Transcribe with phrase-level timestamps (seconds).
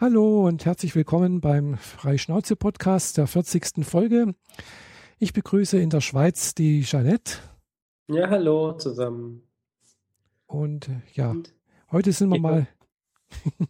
[0.00, 3.86] Hallo und herzlich willkommen beim Freischnauze-Podcast der 40.
[3.86, 4.34] Folge.
[5.20, 7.34] Ich begrüße in der Schweiz die Jeanette.
[8.08, 9.42] Ja, hallo zusammen.
[10.46, 11.54] Und äh, ja, und
[11.92, 12.66] heute sind wir mal.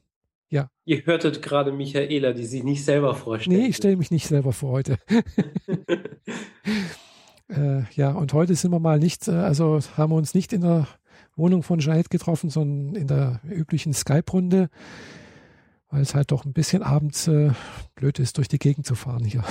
[0.48, 0.70] ja.
[0.86, 3.58] Ihr hörtet gerade Michaela, die sich nicht selber vorstellt.
[3.58, 4.96] Nee, ich stelle mich nicht selber vor heute.
[7.48, 10.62] äh, ja, und heute sind wir mal nicht, äh, also haben wir uns nicht in
[10.62, 10.88] der
[11.36, 14.70] Wohnung von Jeanette getroffen, sondern in der üblichen Skype-Runde
[15.94, 17.52] weil es halt doch ein bisschen abends äh,
[17.94, 19.44] blöd ist, durch die Gegend zu fahren hier.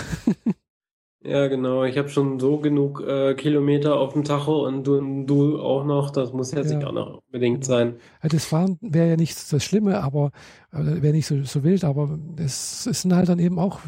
[1.24, 1.86] ja, genau.
[1.86, 6.10] Ich habe schon so genug äh, Kilometer auf dem Tacho und du, du auch noch.
[6.10, 6.78] Das muss jetzt ja.
[6.78, 7.96] nicht auch noch unbedingt sein.
[8.22, 10.32] Das Fahren wäre ja nicht das Schlimme, aber
[10.74, 11.86] äh, wäre nicht so, so wild.
[11.86, 13.80] Aber es, es sind halt dann eben auch,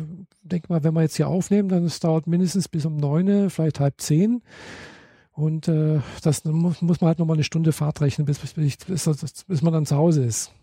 [0.41, 3.81] denk mal, wenn wir jetzt hier aufnehmen, dann es dauert mindestens bis um neun, vielleicht
[3.81, 4.41] halb zehn.
[5.33, 9.43] Und äh, das muss, muss man halt nochmal eine Stunde Fahrt rechnen, bis, bis, bis,
[9.45, 10.53] bis man dann zu Hause ist.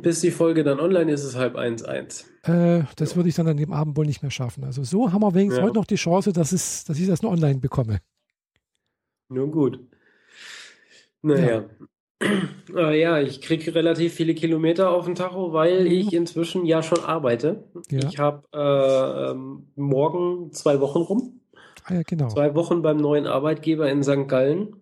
[0.00, 2.30] Bis die Folge dann online ist, ist halb eins, eins.
[2.44, 4.64] Äh, das würde ich dann an dem Abend wohl nicht mehr schaffen.
[4.64, 5.64] Also so haben wir wenigstens ja.
[5.64, 7.98] heute noch die Chance, dass, es, dass ich das nur online bekomme.
[9.28, 9.80] Nun gut.
[11.22, 11.64] Naja.
[12.20, 12.28] Ja,
[12.76, 15.90] äh, ja ich kriege relativ viele Kilometer auf den Tacho, weil mhm.
[15.90, 17.64] ich inzwischen ja schon arbeite.
[17.90, 18.00] Ja.
[18.08, 21.40] Ich habe äh, ähm, morgen zwei Wochen rum.
[21.84, 22.28] Ah ja, genau.
[22.28, 24.28] Zwei Wochen beim neuen Arbeitgeber in St.
[24.28, 24.76] Gallen,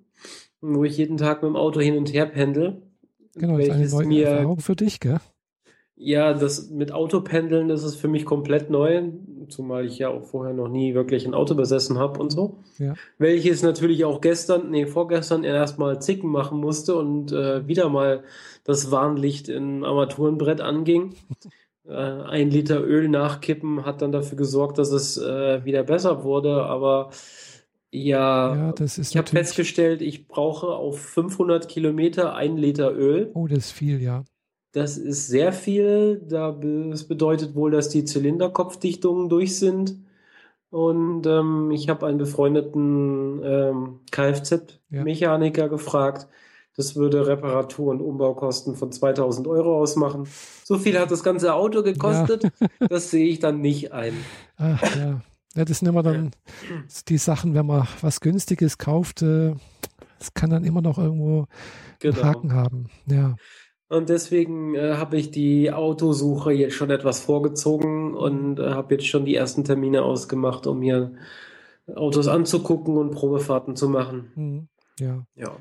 [0.60, 2.82] wo ich jeden Tag mit dem Auto hin und her pendel.
[3.34, 5.20] Genau, das ist eine neue mir, Erfahrung für dich, gell?
[6.02, 9.02] Ja, das mit Autopendeln, das ist für mich komplett neu,
[9.50, 12.56] zumal ich ja auch vorher noch nie wirklich ein Auto besessen habe und so.
[12.78, 12.94] Ja.
[13.18, 18.24] Welches natürlich auch gestern, nee, vorgestern erstmal Zicken machen musste und äh, wieder mal
[18.64, 21.16] das Warnlicht im Armaturenbrett anging.
[21.86, 26.64] äh, ein Liter Öl nachkippen hat dann dafür gesorgt, dass es äh, wieder besser wurde,
[26.64, 27.10] aber
[27.92, 33.30] ja, ja das ist ich habe festgestellt, ich brauche auf 500 Kilometer ein Liter Öl.
[33.34, 34.24] Oh, das ist viel, ja.
[34.72, 36.22] Das ist sehr viel.
[36.28, 39.98] Das bedeutet wohl, dass die Zylinderkopfdichtungen durch sind.
[40.70, 45.68] Und ähm, ich habe einen befreundeten ähm, Kfz-Mechaniker ja.
[45.68, 46.28] gefragt.
[46.76, 50.28] Das würde Reparatur- und Umbaukosten von 2000 Euro ausmachen.
[50.62, 52.44] So viel hat das ganze Auto gekostet.
[52.44, 52.88] Ja.
[52.88, 54.14] das sehe ich dann nicht ein.
[54.56, 55.20] Ach, ja.
[55.56, 56.30] Ja, das sind immer dann
[57.08, 59.54] die Sachen, wenn man was Günstiges kauft, äh,
[60.18, 61.46] das kann dann immer noch irgendwo
[61.98, 62.14] genau.
[62.14, 62.90] einen Haken haben.
[63.06, 63.36] Ja.
[63.88, 69.06] Und deswegen äh, habe ich die Autosuche jetzt schon etwas vorgezogen und äh, habe jetzt
[69.06, 71.12] schon die ersten Termine ausgemacht, um mir
[71.96, 74.30] Autos anzugucken und Probefahrten zu machen.
[74.36, 74.68] Mhm.
[75.00, 75.24] Ja.
[75.34, 75.56] Ja.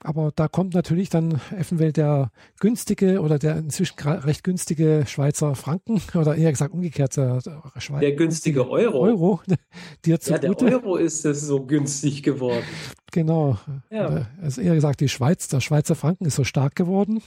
[0.00, 6.00] Aber da kommt natürlich dann eventuell der günstige oder der inzwischen recht günstige Schweizer Franken
[6.14, 7.40] oder eher gesagt umgekehrt der,
[7.76, 8.00] Schweizer.
[8.00, 9.00] Der günstige Euro.
[9.00, 9.40] Euro
[10.04, 12.64] dir ja, der Euro ist es so günstig geworden.
[13.10, 13.58] Genau.
[13.90, 14.26] Ja.
[14.40, 17.22] Also eher gesagt, die Schweiz, der Schweizer Franken ist so stark geworden.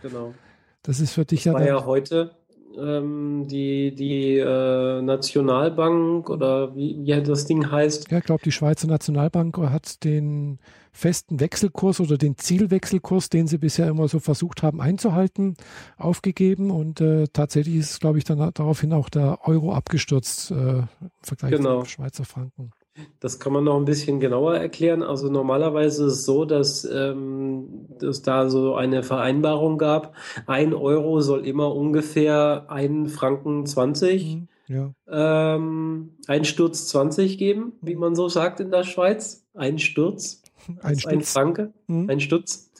[0.00, 0.34] Genau.
[0.82, 1.58] Das ist für dich das ja.
[1.58, 2.37] War ja heute
[2.78, 8.10] ähm, die, die äh, Nationalbank oder wie, wie das Ding heißt.
[8.10, 10.58] Ja, ich glaube, die Schweizer Nationalbank hat den
[10.92, 15.56] festen Wechselkurs oder den Zielwechselkurs, den sie bisher immer so versucht haben einzuhalten,
[15.96, 20.88] aufgegeben und äh, tatsächlich ist, glaube ich, dann daraufhin auch der Euro abgestürzt äh, im
[21.22, 21.80] Vergleich genau.
[21.80, 22.72] zum Schweizer Franken.
[23.20, 25.02] Das kann man noch ein bisschen genauer erklären.
[25.02, 30.14] Also normalerweise ist es so, dass ähm, es da so eine Vereinbarung gab.
[30.46, 34.92] Ein Euro soll immer ungefähr einen Franken 20, mhm, ja.
[35.08, 39.46] ähm, ein Sturz 20 geben, wie man so sagt in der Schweiz.
[39.54, 40.42] Ein Sturz.
[40.82, 42.10] Ein, ein Franke, mhm.
[42.10, 42.70] ein Stutz.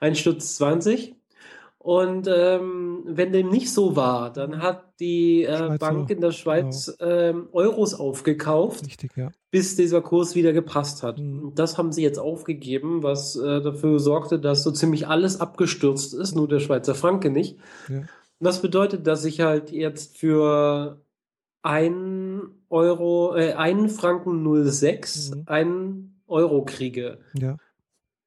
[0.00, 1.14] Ein Stutz 20.
[1.78, 6.96] Und ähm, wenn dem nicht so war, dann hat die äh, Bank in der Schweiz
[6.98, 7.10] genau.
[7.10, 9.30] ähm, Euros aufgekauft, Richtig, ja.
[9.52, 11.18] bis dieser Kurs wieder gepasst hat.
[11.18, 11.52] Mhm.
[11.54, 16.34] Das haben sie jetzt aufgegeben, was äh, dafür sorgte, dass so ziemlich alles abgestürzt ist,
[16.34, 17.58] nur der Schweizer Franke nicht.
[17.88, 18.02] Ja.
[18.40, 21.00] Das bedeutet, dass ich halt jetzt für
[21.62, 25.42] ein Euro, äh, einen Franken 06 mhm.
[25.46, 27.18] einen Euro kriege.
[27.34, 27.56] Ja.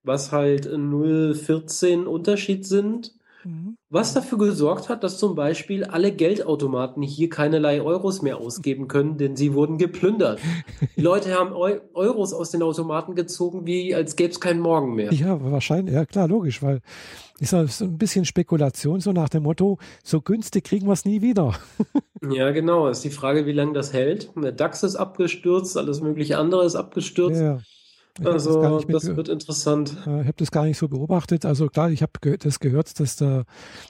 [0.03, 3.13] Was halt 0,14 Unterschied sind.
[3.44, 3.78] Mhm.
[3.90, 9.17] Was dafür gesorgt hat, dass zum Beispiel alle Geldautomaten hier keinerlei Euros mehr ausgeben können,
[9.17, 10.40] denn sie wurden geplündert.
[10.96, 14.96] Die Leute haben Eu Euros aus den Automaten gezogen, wie als gäbe es keinen Morgen
[14.96, 15.14] mehr.
[15.14, 16.82] Ja, wahrscheinlich, ja klar, logisch, weil
[17.41, 21.23] ist so ein bisschen Spekulation, so nach dem Motto, so günstig kriegen wir es nie
[21.23, 21.55] wieder.
[22.32, 22.88] ja, genau.
[22.88, 24.32] Ist die Frage, wie lange das hält.
[24.35, 27.41] Der DAX ist abgestürzt, alles mögliche andere ist abgestürzt.
[27.41, 27.58] Ja.
[27.58, 27.80] Ich
[28.23, 29.97] also das, das wird interessant.
[30.02, 31.46] Ich habe das gar nicht so beobachtet.
[31.46, 33.43] Also klar, ich habe ge das gehört, dass da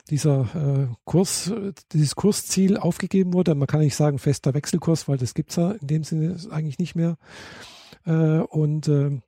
[0.10, 1.52] dieser äh, Kurs,
[1.92, 3.56] dieses Kursziel aufgegeben wurde.
[3.56, 6.80] Man kann nicht sagen fester Wechselkurs, weil das gibt es ja in dem Sinne eigentlich
[6.80, 7.18] nicht mehr.
[8.06, 9.20] Äh, und äh,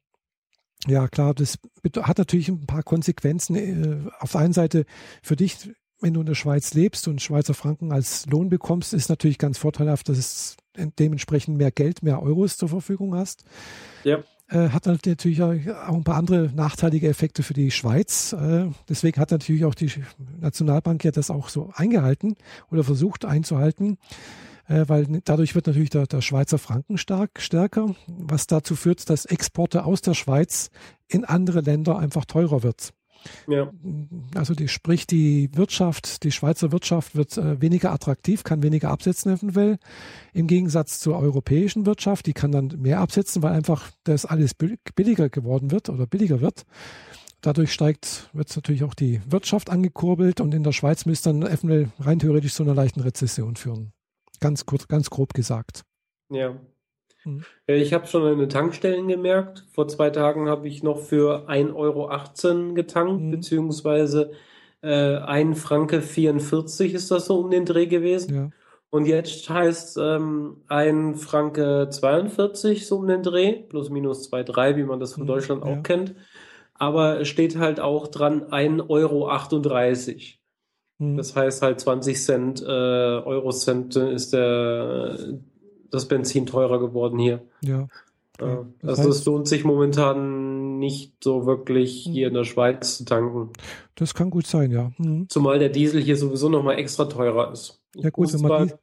[0.88, 1.58] ja, klar, das
[2.02, 3.56] hat natürlich ein paar Konsequenzen.
[3.56, 4.86] Äh, auf der einen Seite
[5.22, 5.70] für dich
[6.04, 9.58] wenn du in der Schweiz lebst und Schweizer Franken als Lohn bekommst, ist natürlich ganz
[9.58, 13.46] vorteilhaft, dass es dementsprechend mehr Geld, mehr Euros zur Verfügung hast.
[14.04, 14.22] Ja.
[14.54, 18.34] Äh, hat natürlich auch ein paar andere nachteilige Effekte für die Schweiz.
[18.34, 19.92] Äh, deswegen hat natürlich auch die
[20.40, 22.36] Nationalbank ja das auch so eingehalten
[22.70, 23.98] oder versucht einzuhalten,
[24.68, 29.26] äh, weil dadurch wird natürlich der, der Schweizer Franken stark, stärker, was dazu führt, dass
[29.26, 30.70] Exporte aus der Schweiz
[31.08, 32.94] in andere Länder einfach teurer wird.
[33.48, 33.72] Ja.
[34.36, 39.34] Also die, sprich, die Wirtschaft, die Schweizer Wirtschaft wird äh, weniger attraktiv, kann weniger absetzen
[39.34, 39.78] eventuell.
[40.34, 45.30] Im Gegensatz zur europäischen Wirtschaft, die kann dann mehr absetzen, weil einfach das alles billiger
[45.30, 46.64] geworden wird oder billiger wird.
[47.42, 51.90] Dadurch steigt, wird natürlich auch die Wirtschaft angekurbelt und in der Schweiz müsste dann eventuell
[52.00, 53.92] rein theoretisch zu einer leichten Rezession führen.
[54.40, 55.84] Ganz kurz, ganz grob gesagt.
[56.30, 56.56] Ja.
[57.26, 57.44] Mhm.
[57.68, 59.66] Ich habe schon an den Tankstellen gemerkt.
[59.72, 63.32] Vor zwei Tagen habe ich noch für 1,18 Euro getankt, mhm.
[63.32, 64.32] beziehungsweise
[64.82, 68.36] äh, 1 Franke 44 ist das so um den Dreh gewesen.
[68.36, 68.50] Ja.
[68.90, 74.84] Und jetzt heißt ähm, 1 Franke 42 so um den Dreh, plus minus 2,3, wie
[74.84, 75.28] man das von mhm.
[75.28, 75.82] Deutschland auch ja.
[75.82, 76.14] kennt.
[76.76, 79.32] Aber es steht halt auch dran 1,38 Euro.
[81.00, 81.18] Mhm.
[81.18, 85.18] Das heißt halt 20 Cent, äh, Eurocent ist der
[85.94, 87.42] das Benzin teurer geworden hier.
[87.62, 87.88] Ja.
[88.40, 88.66] Okay.
[88.82, 93.06] Das also heißt, es lohnt sich momentan nicht so wirklich hier in der Schweiz zu
[93.06, 93.52] tanken.
[93.94, 94.92] Das kann gut sein, ja.
[94.98, 95.30] Mhm.
[95.30, 97.80] Zumal der Diesel hier sowieso nochmal extra teurer ist.
[97.96, 98.74] Ja gut, wenn man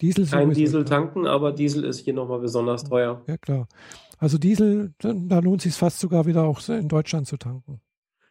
[0.00, 3.22] Diesel kein Diesel tanken, aber Diesel ist hier nochmal besonders teuer.
[3.28, 3.68] Ja klar.
[4.18, 7.80] Also Diesel, da lohnt es sich fast sogar wieder auch in Deutschland zu tanken.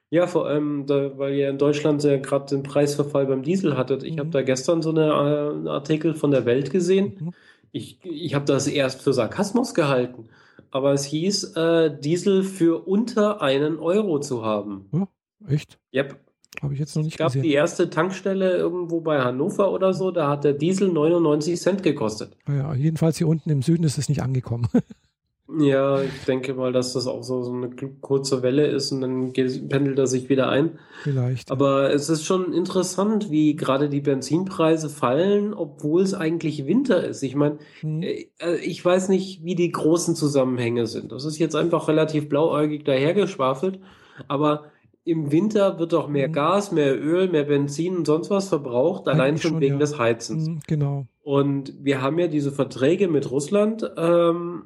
[0.10, 4.04] Ja, vor allem, da, weil ihr in Deutschland ja gerade den Preisverfall beim Diesel hattet.
[4.04, 4.20] Ich mhm.
[4.20, 7.14] habe da gestern so eine, äh, einen Artikel von der Welt gesehen.
[7.18, 7.34] Mhm
[7.72, 10.30] ich, ich habe das erst für Sarkasmus gehalten,
[10.72, 14.90] aber es hieß, äh, Diesel für unter einen Euro zu haben.
[14.92, 15.08] Ja,
[15.48, 15.80] echt?
[15.94, 16.20] Yep.
[16.62, 17.44] Habe ich jetzt noch nicht es gab gesehen.
[17.44, 22.36] die erste Tankstelle irgendwo bei Hannover oder so, da hat der Diesel 99 Cent gekostet.
[22.48, 24.68] Ja, jedenfalls hier unten im Süden ist es nicht angekommen.
[25.60, 27.70] Ja, ich denke mal, dass das auch so, so eine
[28.00, 30.80] kurze Welle ist und dann pendelt er sich wieder ein.
[31.04, 31.52] Vielleicht.
[31.52, 37.24] Aber es ist schon interessant, wie gerade die Benzinpreise fallen, obwohl es eigentlich Winter ist.
[37.24, 38.02] Ich meine, hm.
[38.02, 41.12] Äh, äh, ich weiß nicht, wie die großen Zusammenhänge sind.
[41.12, 43.80] Das ist jetzt einfach relativ blauäugig dahergeschwafelt.
[44.28, 44.66] Aber
[45.04, 46.34] im Winter wird doch mehr hm.
[46.34, 49.80] Gas, mehr Öl, mehr Benzin und sonst was verbraucht, allein schon, schon, wegen ja.
[49.80, 50.48] des Heizens.
[50.48, 51.08] Hm, genau.
[51.24, 53.90] Und wir haben ja diese Verträge mit Russland.
[53.98, 54.64] Ähm,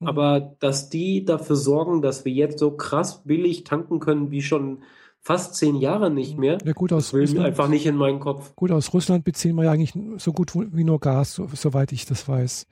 [0.00, 0.08] Mhm.
[0.08, 4.82] Aber dass die dafür sorgen, dass wir jetzt so krass billig tanken können wie schon
[5.20, 6.58] fast zehn Jahre nicht mehr.
[6.64, 8.54] Ja, gut, aus das will Russland, einfach nicht in meinen Kopf.
[8.56, 12.04] Gut, aus Russland beziehen wir ja eigentlich so gut wie nur Gas, so, soweit ich
[12.04, 12.66] das weiß.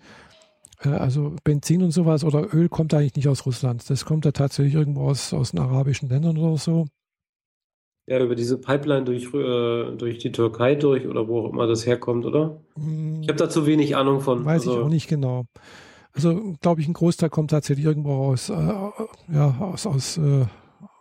[0.84, 3.88] Äh, also Benzin und sowas oder Öl kommt eigentlich nicht aus Russland.
[3.88, 6.86] Das kommt ja tatsächlich irgendwo aus, aus den arabischen Ländern oder so.
[8.06, 11.86] Ja, über diese Pipeline durch, äh, durch die Türkei durch oder wo auch immer das
[11.86, 12.60] herkommt, oder?
[13.20, 14.44] Ich habe da zu wenig Ahnung von.
[14.44, 15.44] Weiß also, ich auch nicht genau.
[16.14, 20.46] Also glaube ich, ein Großteil kommt tatsächlich irgendwo aus, äh, ja, aus, aus, äh,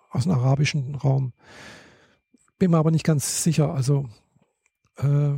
[0.09, 1.33] aus dem arabischen Raum.
[2.59, 3.73] Bin mir aber nicht ganz sicher.
[3.73, 4.07] Also
[4.97, 5.33] äh,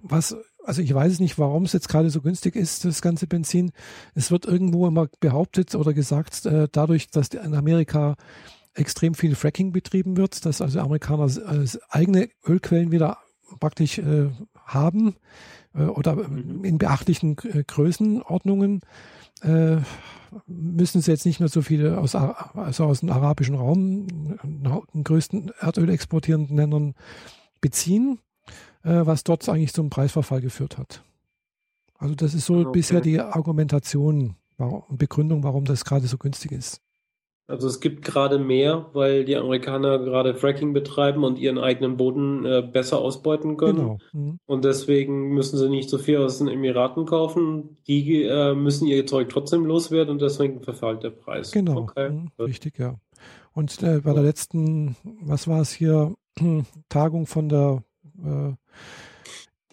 [0.00, 3.72] was, also ich weiß nicht, warum es jetzt gerade so günstig ist, das ganze Benzin.
[4.14, 8.16] Es wird irgendwo immer behauptet oder gesagt, äh, dadurch, dass in Amerika
[8.74, 13.18] extrem viel Fracking betrieben wird, dass also Amerikaner äh, eigene Ölquellen wieder
[13.60, 14.30] praktisch äh,
[14.64, 15.16] haben,
[15.74, 16.64] oder mhm.
[16.64, 18.80] in beachtlichen äh, Größenordnungen
[19.42, 19.76] äh,
[20.46, 24.06] müssen sie jetzt nicht mehr so viele aus, also aus dem arabischen Raum,
[24.92, 26.94] den größten Erdöl exportierenden Ländern
[27.62, 28.18] beziehen,
[28.82, 31.02] was dort eigentlich zum Preisverfall geführt hat.
[31.98, 32.70] Also das ist so okay.
[32.72, 36.82] bisher die Argumentation und Begründung, warum das gerade so günstig ist.
[37.48, 42.44] Also es gibt gerade mehr, weil die Amerikaner gerade Fracking betreiben und ihren eigenen Boden
[42.44, 43.78] äh, besser ausbeuten können.
[43.78, 43.98] Genau.
[44.12, 44.38] Mhm.
[44.44, 47.78] Und deswegen müssen sie nicht so viel aus den Emiraten kaufen.
[47.86, 51.50] Die äh, müssen ihr Zeug trotzdem loswerden und deswegen verfällt der Preis.
[51.50, 51.78] Genau.
[51.78, 52.10] Okay.
[52.10, 52.30] Mhm.
[52.38, 52.96] Richtig, ja.
[53.54, 56.14] Und äh, bei der letzten, was war es hier,
[56.90, 57.82] Tagung von der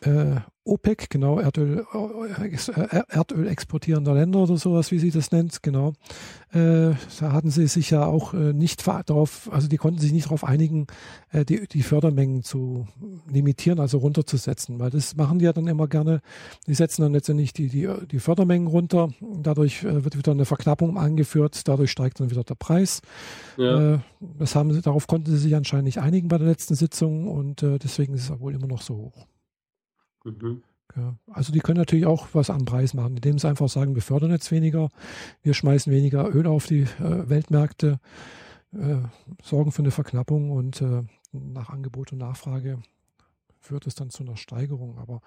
[0.02, 5.94] äh, OPEC, genau, Erdöl, äh, Erdöl exportierender Länder oder sowas, wie sie das nennt, genau.
[6.52, 10.26] Äh, da hatten sie sich ja auch äh, nicht darauf, also die konnten sich nicht
[10.26, 10.88] darauf einigen,
[11.32, 12.88] äh, die, die Fördermengen zu
[13.30, 16.22] limitieren, also runterzusetzen, weil das machen die ja dann immer gerne.
[16.66, 20.98] Die setzen dann letztendlich die, die, die Fördermengen runter, dadurch äh, wird wieder eine Verknappung
[20.98, 23.02] angeführt, dadurch steigt dann wieder der Preis.
[23.58, 23.94] Ja.
[23.94, 24.00] Äh,
[24.40, 27.62] das haben sie, darauf konnten sie sich anscheinend nicht einigen bei der letzten Sitzung und
[27.62, 29.28] deswegen ist es wohl immer noch so hoch.
[30.26, 30.62] Mhm.
[30.96, 34.02] Ja, also die können natürlich auch was am Preis machen, indem sie einfach sagen, wir
[34.02, 34.90] fördern jetzt weniger,
[35.44, 38.00] wir schmeißen weniger Öl auf die äh, Weltmärkte,
[38.74, 38.98] äh,
[39.44, 42.80] sorgen für eine Verknappung und äh, nach Angebot und Nachfrage
[43.60, 44.98] führt es dann zu einer Steigerung.
[45.00, 45.22] Aber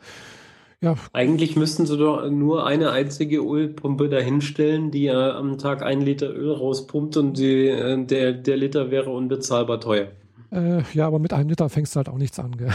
[0.80, 0.94] ja.
[1.12, 6.32] Eigentlich müssten sie doch nur eine einzige Ölpumpe dahinstellen, die ja am Tag ein Liter
[6.32, 10.08] Öl rauspumpt und die, äh, der, der Liter wäre unbezahlbar teuer.
[10.50, 12.56] Äh, ja, aber mit einem Liter fängst du halt auch nichts an.
[12.56, 12.70] Gell?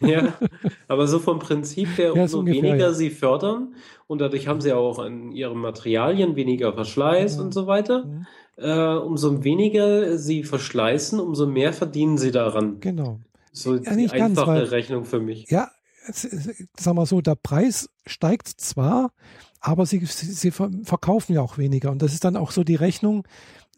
[0.00, 0.34] Ja,
[0.88, 2.92] aber so vom Prinzip her, umso ja, ungefähr, weniger ja.
[2.92, 3.74] sie fördern
[4.06, 7.42] und dadurch haben sie auch an ihren Materialien weniger Verschleiß ja.
[7.42, 8.06] und so weiter.
[8.06, 8.26] Mhm.
[8.56, 12.80] Äh, umso weniger sie verschleißen, umso mehr verdienen sie daran.
[12.80, 13.20] Genau.
[13.52, 15.50] So ja, die einfache ganz, weil, Rechnung für mich.
[15.50, 15.70] Ja,
[16.12, 19.12] sagen wir so, der Preis steigt zwar,
[19.60, 21.90] aber sie, sie, sie verkaufen ja auch weniger.
[21.90, 23.26] Und das ist dann auch so die Rechnung,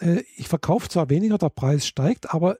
[0.00, 2.56] äh, ich verkaufe zwar weniger, der Preis steigt, aber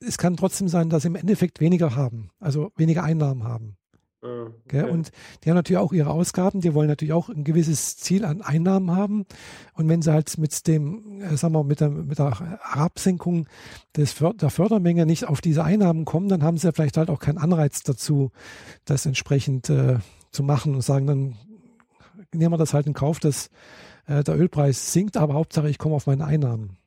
[0.00, 3.76] es kann trotzdem sein, dass sie im Endeffekt weniger haben, also weniger Einnahmen haben.
[4.22, 4.90] Ah, okay.
[4.90, 5.12] Und
[5.42, 8.90] die haben natürlich auch ihre Ausgaben, die wollen natürlich auch ein gewisses Ziel an Einnahmen
[8.90, 9.26] haben.
[9.74, 13.46] Und wenn sie halt mit dem, äh, sagen wir, mit der, mit der Absenkung
[13.96, 17.20] des, der Fördermenge nicht auf diese Einnahmen kommen, dann haben sie ja vielleicht halt auch
[17.20, 18.30] keinen Anreiz dazu,
[18.84, 19.98] das entsprechend äh,
[20.30, 21.36] zu machen und sagen, dann
[22.32, 23.50] nehmen wir das halt in Kauf, dass
[24.06, 26.78] äh, der Ölpreis sinkt, aber Hauptsache ich komme auf meine Einnahmen.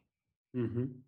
[0.53, 1.03] Mhm.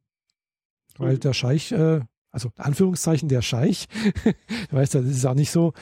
[0.97, 1.19] Weil mhm.
[1.19, 3.87] der Scheich äh, also Anführungszeichen der Scheich,
[4.71, 5.73] weißt du, das ist auch nicht so,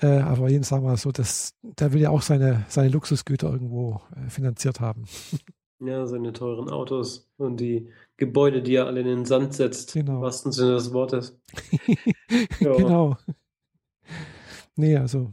[0.00, 4.00] äh, aber jeden sagen wir so, dass der will ja auch seine, seine Luxusgüter irgendwo
[4.16, 5.04] äh, finanziert haben.
[5.82, 7.88] Ja, seine teuren Autos und die
[8.18, 10.16] Gebäude, die er alle in den Sand setzt, genau.
[10.16, 11.40] im wahrsten Sinne des Wortes.
[12.58, 13.16] Genau.
[14.76, 15.32] Nee, also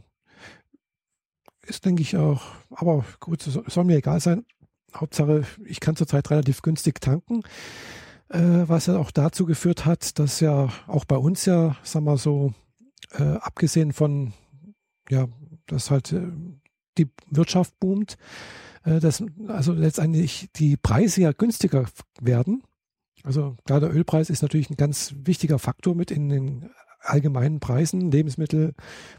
[1.66, 4.46] ist, denke ich, auch, aber gut, soll mir egal sein.
[4.94, 7.42] Hauptsache, ich kann zurzeit relativ günstig tanken
[8.30, 12.52] was ja auch dazu geführt hat, dass ja auch bei uns ja, sagen wir so,
[13.12, 14.32] äh, abgesehen von,
[15.08, 15.28] ja,
[15.66, 16.30] dass halt äh,
[16.98, 18.16] die Wirtschaft boomt,
[18.84, 21.86] äh, dass also letztendlich die Preise ja günstiger
[22.20, 22.62] werden.
[23.24, 26.70] Also klar, der Ölpreis ist natürlich ein ganz wichtiger Faktor mit in den
[27.00, 28.74] allgemeinen Preisen, Lebensmittel,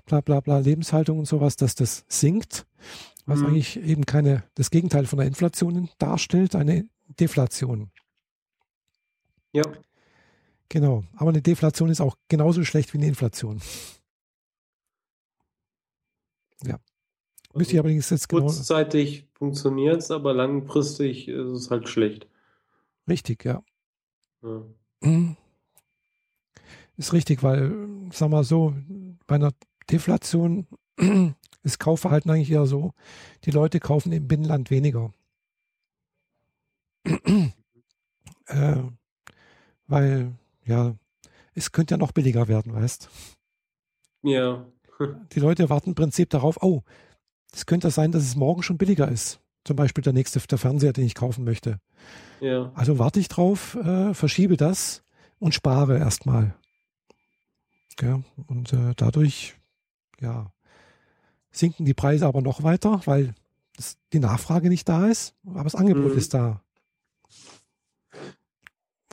[0.05, 2.65] bla bla bla, Lebenshaltung und sowas, dass das sinkt,
[3.25, 3.47] was mhm.
[3.47, 6.87] eigentlich eben keine, das Gegenteil von der Inflation darstellt, eine
[7.19, 7.91] Deflation.
[9.53, 9.63] Ja.
[10.69, 11.03] Genau.
[11.15, 13.59] Aber eine Deflation ist auch genauso schlecht wie eine Inflation.
[16.63, 16.79] Ja.
[17.53, 18.43] Müsste ich allerdings jetzt genau.
[18.43, 22.27] Kurzzeitig funktioniert es, aber langfristig ist es halt schlecht.
[23.07, 23.63] Richtig, ja.
[24.43, 24.63] ja.
[25.01, 25.35] Mhm.
[26.97, 28.75] Ist richtig, weil, sag mal so,
[29.25, 29.53] bei einer
[29.89, 30.67] Deflation
[31.63, 32.93] ist Kaufverhalten eigentlich eher so,
[33.45, 35.13] die Leute kaufen im Binnenland weniger.
[38.45, 38.83] äh,
[39.89, 40.33] weil,
[40.65, 40.95] ja,
[41.53, 43.09] es könnte ja noch billiger werden, weißt
[44.23, 44.65] Ja.
[45.33, 46.83] Die Leute warten im Prinzip darauf, oh,
[47.53, 49.41] es könnte sein, dass es morgen schon billiger ist.
[49.65, 51.79] Zum Beispiel der nächste der Fernseher, den ich kaufen möchte.
[52.39, 52.71] Ja.
[52.75, 55.03] Also warte ich drauf, äh, verschiebe das
[55.39, 56.55] und spare erstmal.
[58.01, 59.55] Ja, und äh, dadurch,
[60.21, 60.53] ja,
[61.51, 63.35] sinken die Preise aber noch weiter, weil
[63.75, 66.17] das, die Nachfrage nicht da ist, aber das Angebot mhm.
[66.17, 66.61] ist da.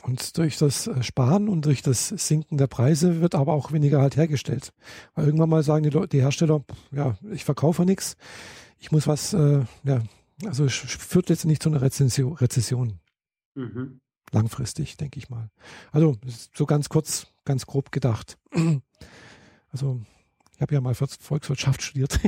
[0.07, 4.01] Und durch das äh, Sparen und durch das Sinken der Preise wird aber auch weniger
[4.01, 4.71] halt hergestellt.
[5.15, 8.15] Weil irgendwann mal sagen die, Leute, die Hersteller, ja, ich verkaufe nichts,
[8.79, 10.01] ich muss was, äh, ja,
[10.45, 12.33] also es führt letztendlich zu einer Rezession.
[12.33, 12.99] Rezession.
[13.55, 13.99] Mhm.
[14.31, 15.49] Langfristig, denke ich mal.
[15.91, 16.15] Also
[16.55, 18.37] so ganz kurz, ganz grob gedacht.
[19.69, 19.99] Also
[20.55, 22.19] ich habe ja mal Volkswirtschaft studiert.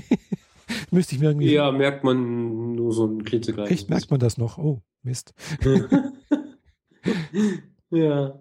[0.92, 1.54] Müsste ich mir irgendwie.
[1.54, 3.72] Ja, merkt man nur so ein klitzekleines.
[3.72, 4.58] Echt, merkt man das noch?
[4.58, 5.34] Oh, Mist.
[7.92, 8.40] ja.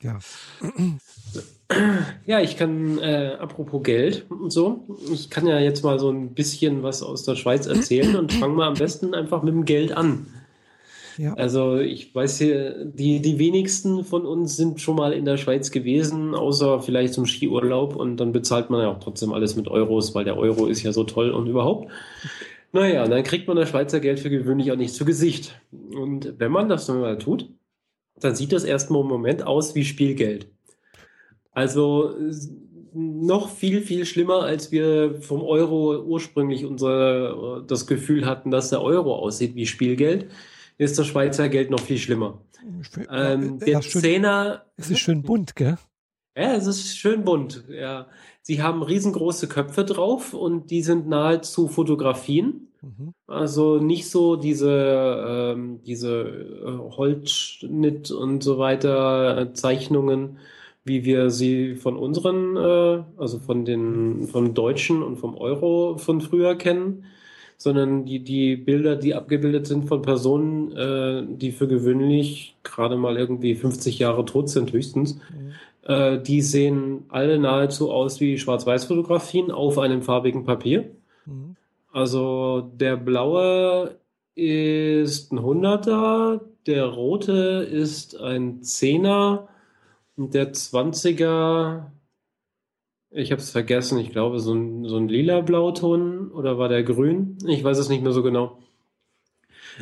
[0.00, 0.18] Ja.
[2.24, 6.32] Ja, ich kann, äh, apropos Geld und so, ich kann ja jetzt mal so ein
[6.32, 9.92] bisschen was aus der Schweiz erzählen und fangen wir am besten einfach mit dem Geld
[9.92, 10.26] an.
[11.18, 11.34] Ja.
[11.34, 15.72] Also ich weiß hier, die, die wenigsten von uns sind schon mal in der Schweiz
[15.72, 20.14] gewesen, außer vielleicht zum Skiurlaub und dann bezahlt man ja auch trotzdem alles mit Euros,
[20.14, 21.90] weil der Euro ist ja so toll und überhaupt.
[22.72, 25.60] Naja, dann kriegt man das Schweizer Geld für gewöhnlich auch nicht zu Gesicht.
[25.72, 27.50] Und wenn man das dann mal tut,
[28.20, 30.48] dann sieht das erstmal im Moment aus wie Spielgeld.
[31.52, 32.14] Also
[32.94, 38.82] noch viel, viel schlimmer, als wir vom Euro ursprünglich unser, das Gefühl hatten, dass der
[38.82, 40.30] Euro aussieht wie Spielgeld,
[40.78, 42.40] ist das Schweizer Geld noch viel schlimmer.
[43.10, 44.66] Ähm, der ja, schön, Zehner.
[44.76, 45.76] Es ist schön bunt, gell?
[46.36, 48.06] Ja, es ist schön bunt, ja.
[48.48, 52.68] Sie haben riesengroße Köpfe drauf und die sind nahezu Fotografien.
[52.80, 53.12] Mhm.
[53.26, 56.22] Also nicht so diese, ähm, diese
[56.64, 60.38] äh, Holzschnitt und so weiter äh, Zeichnungen,
[60.82, 66.22] wie wir sie von unseren, äh, also von den vom Deutschen und vom Euro von
[66.22, 67.04] früher kennen,
[67.58, 73.18] sondern die, die Bilder, die abgebildet sind von Personen, äh, die für gewöhnlich gerade mal
[73.18, 75.16] irgendwie 50 Jahre tot sind, höchstens.
[75.16, 75.52] Mhm
[75.88, 80.90] Äh, die sehen alle nahezu aus wie Schwarz-Weiß-Fotografien auf einem farbigen Papier.
[81.24, 81.56] Mhm.
[81.90, 83.96] Also der blaue
[84.34, 89.48] ist ein Hunderter, der rote ist ein Zehner
[90.16, 91.90] und der Zwanziger,
[93.10, 96.82] ich habe es vergessen, ich glaube so ein, so ein lila Blauton oder war der
[96.82, 97.38] grün?
[97.46, 98.58] Ich weiß es nicht mehr so genau.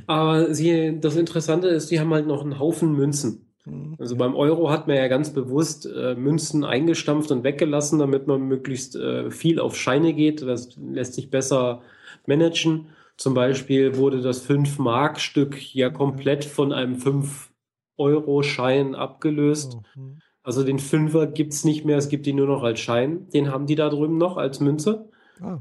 [0.07, 3.46] Aber sie, das Interessante ist, die haben halt noch einen Haufen Münzen.
[3.67, 3.97] Mhm.
[3.99, 8.43] Also beim Euro hat man ja ganz bewusst äh, Münzen eingestampft und weggelassen, damit man
[8.43, 10.43] möglichst äh, viel auf Scheine geht.
[10.43, 11.83] Das lässt sich besser
[12.27, 12.87] managen.
[13.17, 19.79] Zum Beispiel wurde das 5-Mark-Stück ja komplett von einem 5-Euro-Schein abgelöst.
[19.95, 20.21] Mhm.
[20.43, 23.29] Also den Fünfer gibt es nicht mehr, es gibt ihn nur noch als Schein.
[23.31, 25.11] Den haben die da drüben noch als Münze.
[25.41, 25.59] Ah.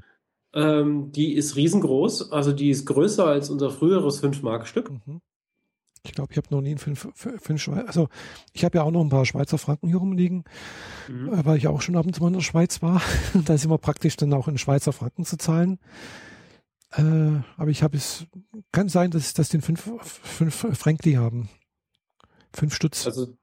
[0.54, 4.92] Ähm, die ist riesengroß, also die ist größer als unser früheres 5-Mark-Stück.
[4.92, 5.22] Mhm.
[6.06, 7.88] Ich glaube, ich habe noch nie einen fünf, fünf Schweizer.
[7.88, 8.10] Also
[8.54, 10.44] ich habe ja auch noch ein paar Schweizer Franken hier rumliegen,
[11.08, 11.34] mhm.
[11.34, 13.02] Äh, weil ich auch schon ab und zu mal in der Schweiz war.
[13.46, 15.80] da ist immer praktisch dann auch in Schweizer Franken zu zahlen.
[16.94, 18.26] Äh, aber ich habe es,
[18.72, 21.50] kann sein, dass, dass den fünf, fünf Frankli haben.
[22.54, 23.06] Fünf Stutz.
[23.06, 23.36] Also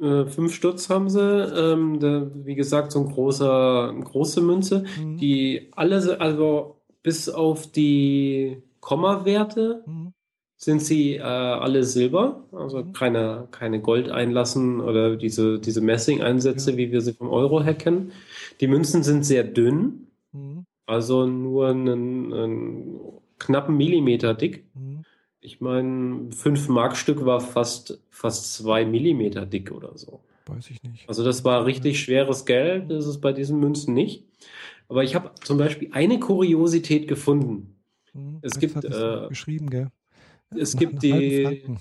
[0.00, 1.20] äh, fünf Stutz haben sie.
[1.20, 5.16] Ähm, da, wie gesagt, so ein großer, eine große Münze, mhm.
[5.18, 10.12] die alle, also bis auf die Kommawerte mhm
[10.56, 12.92] sind sie äh, alle Silber, also mhm.
[12.92, 16.76] keine, keine Gold einlassen oder diese, diese Messing-Einsätze, ja.
[16.78, 18.12] wie wir sie vom Euro her kennen.
[18.60, 20.64] Die Münzen sind sehr dünn, mhm.
[20.86, 23.00] also nur einen, einen,
[23.38, 24.64] knappen Millimeter dick.
[24.74, 25.02] Mhm.
[25.40, 30.20] Ich meine, 5 Markstück war fast, fast zwei Millimeter dick oder so.
[30.46, 31.06] Weiß ich nicht.
[31.06, 34.24] Also das war richtig schweres Geld, das ist bei diesen Münzen nicht.
[34.88, 37.76] Aber ich habe zum Beispiel eine Kuriosität gefunden.
[38.14, 38.38] Mhm.
[38.40, 39.90] Es gibt äh, geschrieben, gell?
[40.54, 41.76] Es gibt die.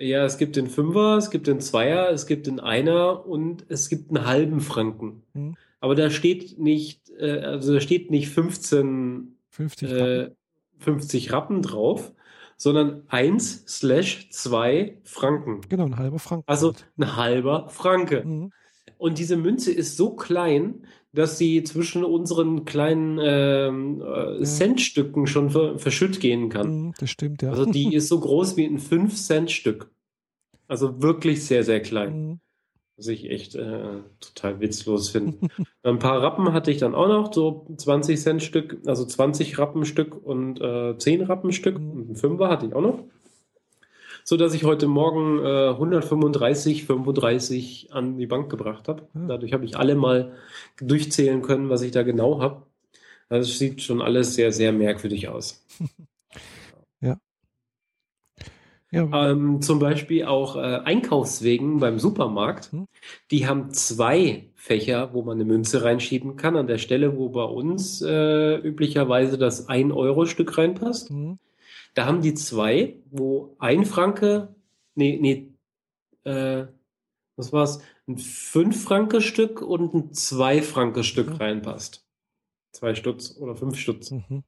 [0.00, 3.88] Ja, es gibt den Fünfer, es gibt den Zweier, es gibt den Einer und es
[3.88, 5.24] gibt einen halben Franken.
[5.32, 5.56] Mhm.
[5.80, 10.36] Aber da steht nicht, äh, also da steht nicht 15, 50, äh, Rappen.
[10.78, 12.12] 50 Rappen drauf,
[12.56, 15.62] sondern 1 slash 2 Franken.
[15.68, 16.44] Genau, ein halber Franken.
[16.46, 18.24] Also ein halber Franke.
[18.24, 18.52] Mhm.
[18.98, 20.82] Und diese Münze ist so klein,
[21.12, 26.86] dass sie zwischen unseren kleinen ähm, äh, Centstücken schon ver verschütt gehen kann.
[26.86, 27.50] Mhm, das stimmt, ja.
[27.50, 29.90] Also die ist so groß wie ein 5-Cent-Stück.
[30.66, 32.28] Also wirklich sehr, sehr klein.
[32.28, 32.40] Mhm.
[32.96, 35.38] Was ich echt äh, total witzlos finde.
[35.84, 39.84] ein paar Rappen hatte ich dann auch noch, so 20 Cent Stück, also 20 Rappen
[39.84, 41.78] Stück und äh, 10 Rappen Stück.
[41.78, 41.90] Mhm.
[41.92, 43.04] Und ein Fünfer hatte ich auch noch
[44.28, 49.08] so dass ich heute Morgen äh, 135, 35 an die Bank gebracht habe.
[49.14, 49.26] Ja.
[49.26, 50.34] Dadurch habe ich alle mal
[50.78, 52.66] durchzählen können, was ich da genau habe.
[53.30, 55.64] Also es sieht schon alles sehr, sehr merkwürdig aus.
[57.00, 57.16] ja.
[58.90, 59.30] ja.
[59.30, 62.70] Ähm, zum Beispiel auch äh, Einkaufswegen beim Supermarkt.
[62.72, 62.84] Hm.
[63.30, 66.54] Die haben zwei Fächer, wo man eine Münze reinschieben kann.
[66.54, 71.08] An der Stelle, wo bei uns äh, üblicherweise das 1-Euro-Stück reinpasst.
[71.08, 71.38] Hm.
[71.94, 74.54] Da haben die zwei, wo ein Franke,
[74.94, 75.52] nee, nee,
[76.24, 76.66] äh,
[77.36, 77.80] was war's?
[78.06, 81.36] Ein fünf Franke Stück und ein zwei Franke Stück mhm.
[81.36, 82.06] reinpasst.
[82.72, 84.10] Zwei Stutz oder fünf Stutz.
[84.10, 84.44] Mhm.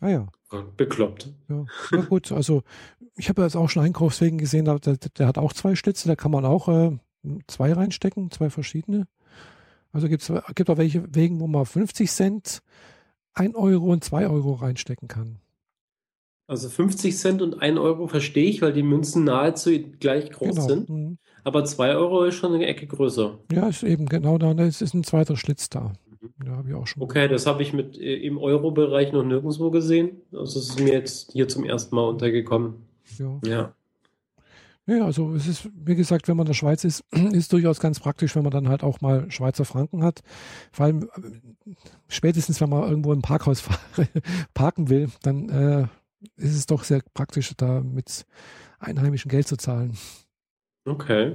[0.00, 0.28] Ah ja.
[0.76, 1.32] Bekloppt.
[1.48, 1.66] Ja.
[1.90, 2.62] ja gut, also
[3.16, 6.30] ich habe jetzt auch schon Einkaufswegen gesehen, der, der, hat auch zwei Stütze, da kann
[6.30, 6.98] man auch äh,
[7.46, 9.06] zwei reinstecken, zwei verschiedene.
[9.92, 12.62] Also gibt's, gibt auch welche Wegen, wo man 50 Cent,
[13.34, 15.38] 1 Euro und 2 Euro reinstecken kann.
[16.46, 20.68] Also 50 Cent und 1 Euro verstehe ich, weil die Münzen nahezu gleich groß genau.
[20.68, 20.88] sind.
[20.90, 21.18] Mhm.
[21.42, 23.38] Aber 2 Euro ist schon eine Ecke größer.
[23.50, 24.52] Ja, ist eben genau da.
[24.52, 25.92] Es ist ein zweiter Schlitz da.
[26.20, 26.46] Mhm.
[26.46, 27.02] Ja, habe ich auch schon.
[27.02, 30.20] Okay, das habe ich mit äh, im Euro-Bereich noch nirgendwo gesehen.
[30.32, 32.74] Das ist mir jetzt hier zum ersten Mal untergekommen.
[33.18, 33.40] Ja.
[33.46, 33.74] ja.
[34.86, 38.00] Ja, also es ist, wie gesagt, wenn man in der Schweiz ist, ist durchaus ganz
[38.00, 40.20] praktisch, wenn man dann halt auch mal Schweizer Franken hat.
[40.72, 41.70] Vor allem äh,
[42.08, 43.64] spätestens, wenn man irgendwo im Parkhaus
[44.54, 45.86] parken will, dann äh,
[46.36, 48.26] ist es doch sehr praktisch, da mit
[48.78, 49.96] einheimischem Geld zu zahlen.
[50.84, 51.34] Okay.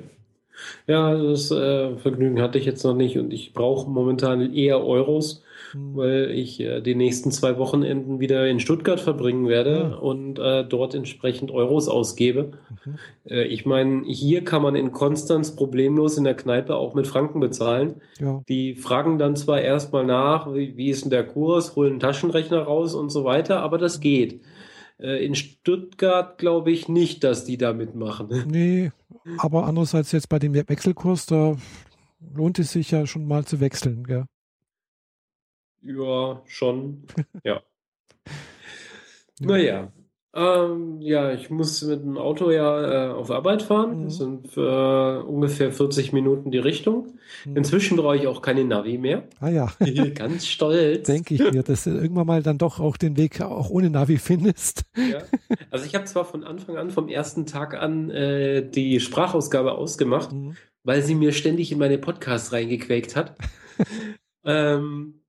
[0.87, 5.43] Ja, das äh, Vergnügen hatte ich jetzt noch nicht und ich brauche momentan eher Euros,
[5.71, 5.95] hm.
[5.95, 9.95] weil ich äh, die nächsten zwei Wochenenden wieder in Stuttgart verbringen werde ja.
[9.95, 12.51] und äh, dort entsprechend Euros ausgebe.
[12.85, 12.95] Mhm.
[13.29, 17.39] Äh, ich meine, hier kann man in Konstanz problemlos in der Kneipe auch mit Franken
[17.39, 18.01] bezahlen.
[18.19, 18.41] Ja.
[18.49, 22.63] Die fragen dann zwar erstmal nach, wie, wie ist denn der Kurs, holen einen Taschenrechner
[22.63, 24.41] raus und so weiter, aber das geht.
[24.99, 28.29] Äh, in Stuttgart glaube ich nicht, dass die da mitmachen.
[28.47, 28.91] Nee,
[29.37, 31.55] aber andererseits jetzt bei dem Wechselkurs, da
[32.33, 34.25] lohnt es sich ja schon mal zu wechseln, gell?
[35.81, 37.05] Ja, schon.
[37.43, 37.61] ja.
[39.39, 39.91] Naja.
[40.31, 44.01] Ähm, ja, ich muss mit dem Auto ja äh, auf Arbeit fahren.
[44.01, 44.03] Mhm.
[44.05, 47.17] Das sind für ungefähr 40 Minuten die Richtung.
[47.45, 47.57] Mhm.
[47.57, 49.23] Inzwischen brauche ich auch keine Navi mehr.
[49.39, 49.71] Ah ja,
[50.15, 51.07] Ganz stolz.
[51.07, 54.17] denke ich mir, dass du irgendwann mal dann doch auch den Weg auch ohne Navi
[54.19, 54.83] findest.
[54.95, 55.19] Ja.
[55.71, 60.31] Also ich habe zwar von Anfang an, vom ersten Tag an, äh, die Sprachausgabe ausgemacht,
[60.31, 60.55] Mhm.
[60.83, 63.35] weil sie mir ständig in meine Podcasts reingequäkt hat.
[64.45, 65.21] ähm,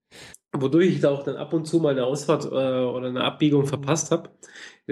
[0.52, 3.66] wodurch ich da auch dann ab und zu mal eine Ausfahrt äh, oder eine Abbiegung
[3.66, 4.30] verpasst habe.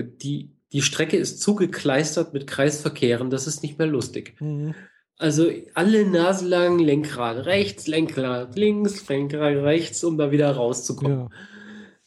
[0.05, 4.37] Die, die Strecke ist zugekleistert mit Kreisverkehren, das ist nicht mehr lustig.
[4.41, 4.75] Mhm.
[5.19, 11.29] Also alle naselang Lenkrad rechts, Lenkrad links, Lenkrad rechts, um da wieder rauszukommen.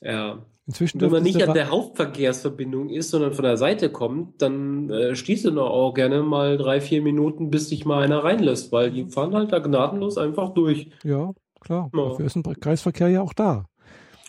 [0.02, 0.12] Ja.
[0.14, 0.46] Ja.
[0.68, 5.16] Inzwischen Wenn man nicht an der Hauptverkehrsverbindung ist, sondern von der Seite kommt, dann äh,
[5.16, 8.92] stehst du noch auch gerne mal drei, vier Minuten, bis dich mal einer reinlässt, weil
[8.92, 10.90] die fahren halt da gnadenlos einfach durch.
[11.04, 11.90] Ja, klar.
[11.94, 12.10] Ja.
[12.10, 13.66] Dafür ist ein Kreisverkehr ja auch da.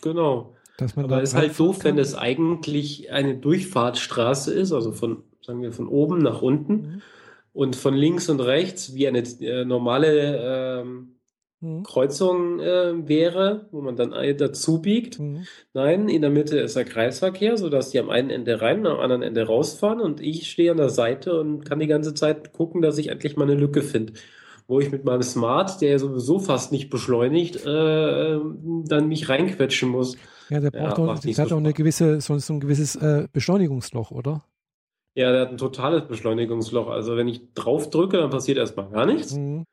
[0.01, 0.52] Genau.
[0.95, 5.71] Aber da ist halt doof, wenn es eigentlich eine Durchfahrtsstraße ist, also von, sagen wir,
[5.71, 7.01] von oben nach unten Mhm.
[7.53, 11.09] und von links und rechts wie eine äh, normale ähm,
[11.63, 11.83] Mhm.
[11.83, 15.19] Kreuzung äh, wäre, wo man dann dazu biegt.
[15.19, 15.47] Mhm.
[15.73, 19.21] Nein, in der Mitte ist der Kreisverkehr, sodass die am einen Ende rein, am anderen
[19.21, 22.97] Ende rausfahren und ich stehe an der Seite und kann die ganze Zeit gucken, dass
[22.97, 24.13] ich endlich mal eine Lücke finde.
[24.67, 28.39] Wo ich mit meinem Smart, der ja sowieso fast nicht beschleunigt, äh,
[28.85, 30.17] dann mich reinquetschen muss.
[30.53, 32.53] Ja, der Ja, braucht auch, macht nicht der hat so auch eine gewisse, so, so
[32.53, 34.43] ein gewisses äh, Beschleunigungsloch, oder?
[35.15, 36.89] Ja, der hat ein totales Beschleunigungsloch.
[36.89, 39.33] Also wenn ich drauf drücke, dann passiert erstmal gar nichts.
[39.33, 39.65] Mhm.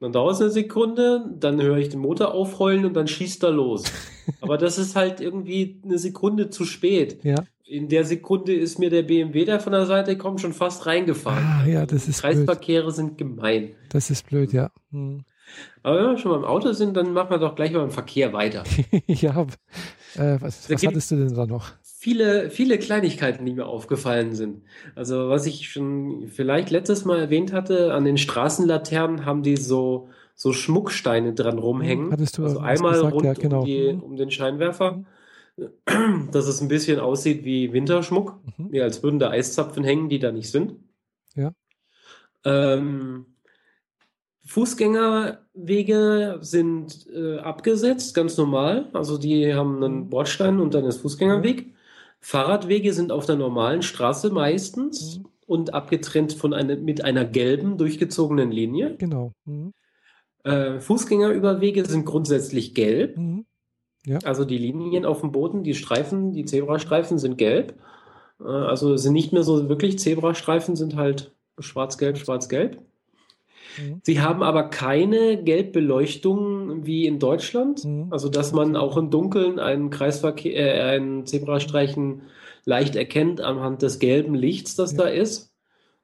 [0.00, 3.52] Dann dauert es eine Sekunde, dann höre ich den Motor aufheulen und dann schießt er
[3.52, 3.84] los.
[4.40, 7.22] Aber das ist halt irgendwie eine Sekunde zu spät.
[7.22, 7.44] Ja.
[7.64, 11.44] In der Sekunde ist mir der BMW, der von der Seite kommt, schon fast reingefahren.
[11.44, 12.34] Ah, ja, das ist blöd.
[12.34, 13.70] Kreisverkehre sind gemein.
[13.88, 14.70] Das ist blöd, ja.
[14.90, 15.24] Mhm.
[15.82, 18.32] Aber wenn wir schon beim Auto sind, dann machen wir doch gleich mal im Verkehr
[18.32, 18.64] weiter.
[19.06, 19.46] ja.
[20.16, 21.72] Äh, was was hattest du denn da noch?
[21.82, 24.62] Viele, viele Kleinigkeiten, die mir aufgefallen sind.
[24.94, 30.08] Also, was ich schon vielleicht letztes Mal erwähnt hatte, an den Straßenlaternen haben die so,
[30.34, 32.12] so Schmucksteine dran rumhängen.
[32.12, 33.60] Hattest du also einmal gesagt, rund ja, genau.
[33.60, 34.00] um, die, Mhm.
[34.02, 35.04] um den Scheinwerfer,
[36.32, 38.72] dass es ein bisschen aussieht wie Winterschmuck, Mhm.
[38.72, 40.74] wie als würden da Eiszapfen hängen, die da nicht sind.
[41.34, 41.52] Ja.
[42.44, 43.26] Ähm,
[44.46, 48.88] Fußgängerwege sind äh, abgesetzt, ganz normal.
[48.92, 50.10] Also die haben einen Mhm.
[50.10, 51.66] Bordstein und dann ist Fußgängerweg.
[52.20, 55.26] Fahrradwege sind auf der normalen Straße meistens Mhm.
[55.46, 58.96] und abgetrennt von einer, mit einer gelben durchgezogenen Linie.
[58.98, 59.32] Genau.
[59.44, 59.72] Mhm.
[60.44, 63.16] Äh, Fußgängerüberwege sind grundsätzlich gelb.
[63.18, 63.46] Mhm.
[64.24, 67.74] Also die Linien auf dem Boden, die Streifen, die Zebrastreifen sind gelb.
[68.40, 72.78] Äh, also sind nicht mehr so wirklich Zebrastreifen, sind halt schwarz-gelb, schwarz-gelb.
[73.78, 74.00] Mhm.
[74.02, 77.84] Sie haben aber keine Gelbbeleuchtung wie in Deutschland.
[77.84, 78.08] Mhm.
[78.10, 82.22] Also, dass man auch im Dunkeln einen Kreisverkehr, äh, einen Zebrastreichen
[82.64, 85.04] leicht erkennt anhand des gelben Lichts, das Ja.
[85.04, 85.52] da ist.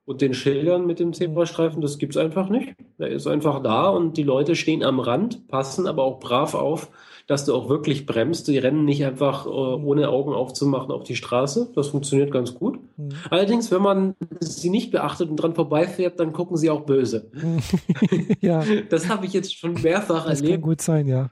[0.05, 2.75] Und den Schildern mit dem Zebrastreifen, das gibt's einfach nicht.
[2.99, 6.91] Der ist einfach da und die Leute stehen am Rand, passen aber auch brav auf,
[7.31, 8.49] dass du auch wirklich bremst.
[8.49, 11.71] Die rennen nicht einfach äh, ohne Augen aufzumachen auf die Straße.
[11.77, 12.81] Das funktioniert ganz gut.
[12.97, 13.11] Mhm.
[13.31, 17.31] Allerdings, wenn man sie nicht beachtet und dran vorbeifährt, dann gucken sie auch böse.
[18.41, 21.31] ja, Das habe ich jetzt schon mehrfach das kann erlebt, gut sein, ja.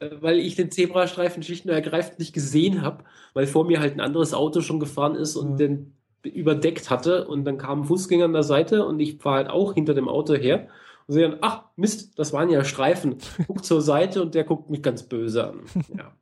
[0.00, 3.94] äh, weil ich den Zebrastreifen schlicht und ergreifend nicht gesehen habe, weil vor mir halt
[3.94, 5.68] ein anderes Auto schon gefahren ist und Ja.
[5.68, 5.92] den
[6.24, 9.74] überdeckt hatte und dann kam ein Fußgänger an der Seite und ich fahre halt auch
[9.74, 10.66] hinter dem Auto her
[11.10, 13.16] und sehe dann, ach Mist, das waren ja Streifen.
[13.48, 15.60] Guck zur Seite und der guckt mich ganz böse an.
[15.98, 16.12] Ja.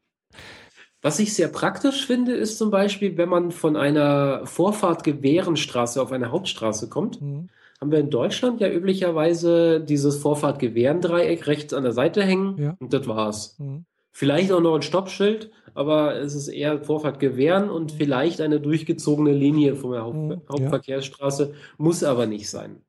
[1.02, 6.10] Was ich sehr praktisch finde, ist zum Beispiel, wenn man von einer Vorfahrt Gewährenstraße auf
[6.10, 7.50] eine Hauptstraße kommt, Mhm.
[7.80, 12.76] haben wir in Deutschland ja üblicherweise dieses Vorfahrt-Gewähren-Dreieck rechts an der Seite hängen Ja.
[12.80, 13.56] und das war's.
[13.58, 13.84] Mhm.
[14.10, 19.76] Vielleicht auch noch ein Stoppschild, aber es ist eher Vorfahrt-Gewähren und vielleicht eine durchgezogene Linie
[19.76, 20.38] von der Haupt Mhm, ja.
[20.50, 22.80] Hauptverkehrsstraße, muss aber nicht sein.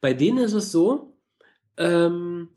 [0.00, 1.16] Bei denen ist es so,
[1.76, 2.48] ähm,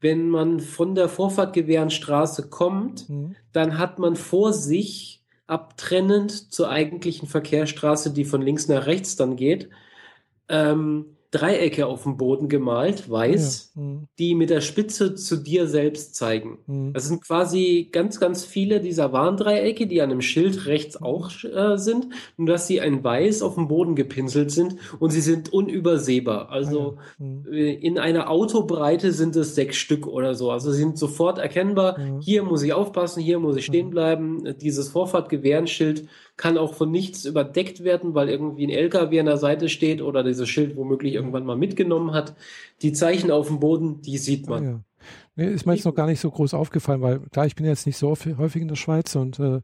[0.00, 3.34] wenn man von der Vorfahrt-Gewähren-Straße kommt, Mhm.
[3.52, 9.36] dann hat man vor sich, abtrennend zur eigentlichen Verkehrsstraße, die von links nach rechts dann
[9.36, 9.70] geht,
[10.48, 13.82] ähm, Dreiecke auf dem Boden gemalt, weiß, Ja.
[13.82, 14.08] Mhm.
[14.18, 16.58] die mit der Spitze zu dir selbst zeigen.
[16.66, 16.92] Mhm.
[16.92, 21.76] Das sind quasi ganz, ganz viele dieser Warndreiecke, die an dem Schild rechts auch äh,
[21.78, 26.50] sind, nur dass sie ein Weiß auf dem Boden gepinselt sind und sie sind unübersehbar.
[26.50, 27.26] Also Ah, ja.
[27.26, 27.44] Mhm.
[27.52, 30.50] in einer Autobreite sind es sechs Stück oder so.
[30.50, 31.98] Also sie sind sofort erkennbar.
[31.98, 32.18] Ja.
[32.20, 33.90] Hier muss ich aufpassen, hier muss ich stehen Mhm.
[33.90, 34.54] bleiben.
[34.60, 39.68] Dieses Vorfahrtgewehrenschild kann auch von nichts überdeckt werden, weil irgendwie ein LKW an der Seite
[39.68, 42.34] steht oder dieses Schild womöglich irgendwann mal mitgenommen hat.
[42.82, 44.64] Die Zeichen auf dem Boden, die sieht man.
[44.64, 44.80] ja.
[45.36, 47.86] Nee, ist mir jetzt noch gar nicht so groß aufgefallen, weil klar, ich bin jetzt
[47.86, 49.60] nicht so häufig in der Schweiz und äh,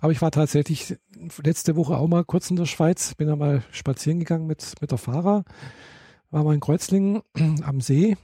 [0.00, 0.96] Aber ich war tatsächlich
[1.44, 4.90] letzte Woche auch mal kurz in der Schweiz, bin da mal spazieren gegangen mit, mit
[4.90, 5.44] der Fahrer,
[6.30, 7.22] war mal in Kreuzlingen
[7.62, 8.16] am See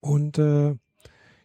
[0.00, 0.76] und äh,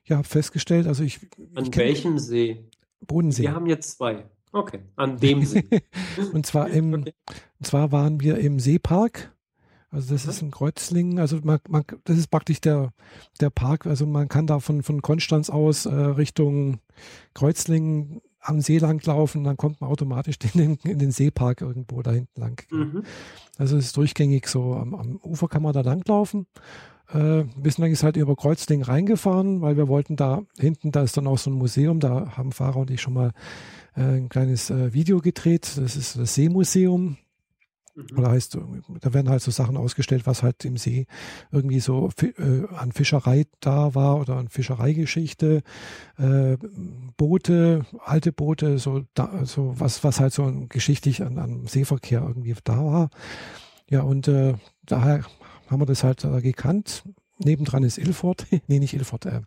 [0.04, 1.19] ja, habe festgestellt, also ich.
[1.56, 2.69] An ich welchem See?
[3.02, 3.43] Bodensee.
[3.43, 4.26] Wir haben jetzt zwei.
[4.56, 5.65] Okay, an dem See.
[6.34, 7.13] und zwar im, okay.
[7.60, 9.36] und zwar waren wir im Seepark.
[9.91, 10.30] Also das mhm.
[10.30, 12.94] ist ein Kreuzlingen, also man, man, das ist praktisch der,
[13.41, 16.80] der Park, also man kann da von, von Konstanz aus äh, Richtung
[17.34, 22.02] Kreuzlingen am See lang laufen, dann kommt man automatisch in den, in den Seepark irgendwo
[22.02, 22.65] da hinten lang.
[22.72, 23.04] Mhm.
[23.58, 26.48] Also es ist durchgängig so, am, am Ufer kann man da langlaufen
[27.13, 31.28] äh, sind eigentlich halt über Kreuzling reingefahren, weil wir wollten da hinten, da ist dann
[31.28, 33.32] auch so ein Museum, da haben Fahrer und ich schon mal
[34.02, 35.72] ein kleines äh, Video gedreht.
[35.78, 37.18] Das ist das Seemuseum.
[37.96, 38.18] Mhm.
[38.18, 38.58] Oder heißt,
[39.02, 41.08] da werden halt so Sachen ausgestellt, was halt im See
[41.52, 45.64] irgendwie so äh, an Fischerei da war oder an Fischereigeschichte,
[46.18, 46.58] äh,
[47.18, 52.56] Boote, alte Boote, so, da, so was, was halt so geschichtlich an, an Seeverkehr irgendwie
[52.64, 53.10] da war.
[53.90, 54.56] Ja, und äh,
[54.86, 55.24] daher
[55.68, 57.04] haben wir das halt äh, gekannt.
[57.38, 59.42] Nebendran ist Ilford, nee, nicht Ilford, äh,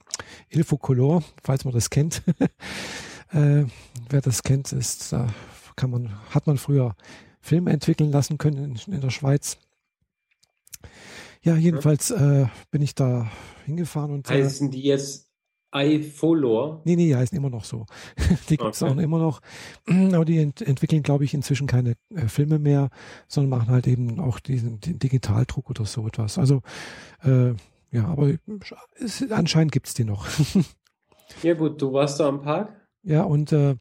[0.49, 2.23] Ilfocolor, falls man das kennt.
[3.33, 3.65] äh,
[4.09, 5.29] wer das kennt, ist, da
[5.77, 6.95] kann man, hat man früher
[7.41, 9.59] Filme entwickeln lassen können in, in der Schweiz.
[11.43, 13.31] Ja, jedenfalls äh, bin ich da
[13.65, 14.31] hingefahren und.
[14.31, 15.29] Äh, Heißen die jetzt
[15.75, 16.83] iFollower?
[16.85, 17.87] Nee, nee, die heißen immer noch so.
[18.49, 18.93] die gibt es okay.
[18.93, 19.41] auch immer noch.
[19.87, 22.91] Aber die ent entwickeln, glaube ich, inzwischen keine äh, Filme mehr,
[23.29, 26.39] sondern machen halt eben auch diesen den Digitaldruck oder so etwas.
[26.39, 26.63] Also,
[27.23, 27.55] äh,
[27.91, 28.35] ja, aber
[28.97, 30.27] es, anscheinend gibt es die noch.
[31.43, 32.78] ja, gut, du warst da am Park?
[33.09, 33.77] Ja, und äh,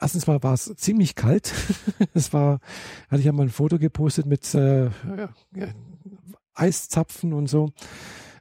[0.00, 1.52] erstens mal war es ziemlich kalt.
[2.14, 2.60] es war,
[3.08, 4.90] hatte ich ja mal ein Foto gepostet mit äh,
[6.54, 7.72] Eiszapfen und so.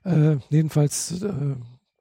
[0.03, 1.55] Äh, jedenfalls äh,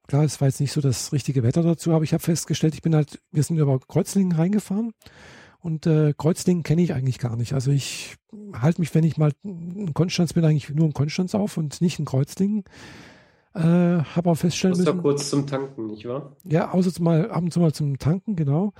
[0.09, 2.81] Klar, es war jetzt nicht so das richtige Wetter dazu, aber ich habe festgestellt, ich
[2.81, 4.93] bin halt, wir sind über Kreuzlingen reingefahren
[5.59, 7.53] und äh, Kreuzlingen kenne ich eigentlich gar nicht.
[7.53, 8.15] Also ich
[8.53, 11.99] halte mich, wenn ich mal in Konstanz bin, eigentlich nur in Konstanz auf und nicht
[11.99, 12.63] in Kreuzlingen.
[13.55, 13.59] Äh,
[14.03, 14.85] habe auch feststellen müssen.
[14.85, 16.35] Da kurz zum Tanken, nicht wahr?
[16.43, 18.73] Ja, außer mal ab und zu mal zum Tanken, genau.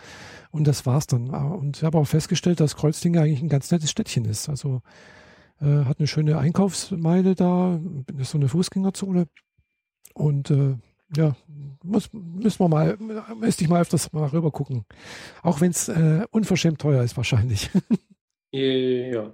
[0.51, 1.29] Und das war's dann.
[1.29, 4.47] Und ich habe auch festgestellt, dass Kreuzlingen eigentlich ein ganz nettes Städtchen ist.
[4.47, 4.81] Also
[5.59, 7.79] äh, hat eine schöne Einkaufsmeile da,
[8.17, 9.27] ist so eine Fußgängerzone.
[10.13, 10.75] Und äh,
[11.17, 11.35] ja,
[11.83, 12.97] muss, müssen wir mal,
[13.39, 14.85] müsste ich mal öfters mal rüber gucken.
[15.41, 17.71] Auch wenn es äh, unverschämt teuer ist, wahrscheinlich.
[18.51, 19.31] ja.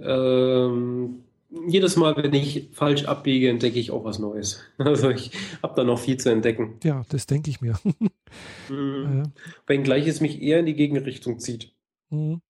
[0.00, 4.60] Ähm, jedes Mal, wenn ich falsch abbiege, entdecke ich auch was Neues.
[4.78, 5.30] Also ich
[5.62, 6.78] habe da noch viel zu entdecken.
[6.84, 7.78] Ja, das denke ich mir.
[8.68, 9.32] mhm.
[9.66, 11.72] Wenngleich es mich eher in die Gegenrichtung zieht.
[12.10, 12.40] Mhm.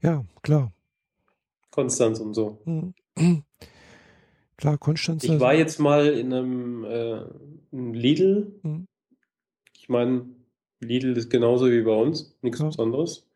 [0.00, 0.72] Ja, klar.
[1.70, 2.60] Konstanz und so.
[2.64, 2.94] Mhm.
[4.56, 5.24] Klar, Konstanz.
[5.24, 7.22] Ich war jetzt mal in einem, äh,
[7.72, 8.52] einem Lidl.
[8.62, 8.86] Mhm.
[9.78, 10.26] Ich meine,
[10.80, 12.66] Lidl ist genauso wie bei uns, nichts ja.
[12.66, 13.26] Besonderes.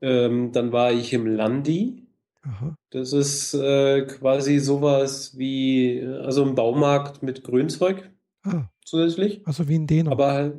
[0.00, 2.07] Ähm, dann war ich im Landi.
[2.42, 2.76] Aha.
[2.90, 8.10] Das ist äh, quasi sowas wie, also ein Baumarkt mit Grünzeug
[8.44, 8.68] ah.
[8.84, 9.42] zusätzlich.
[9.46, 10.18] Also wie in Dänemark.
[10.18, 10.52] Aber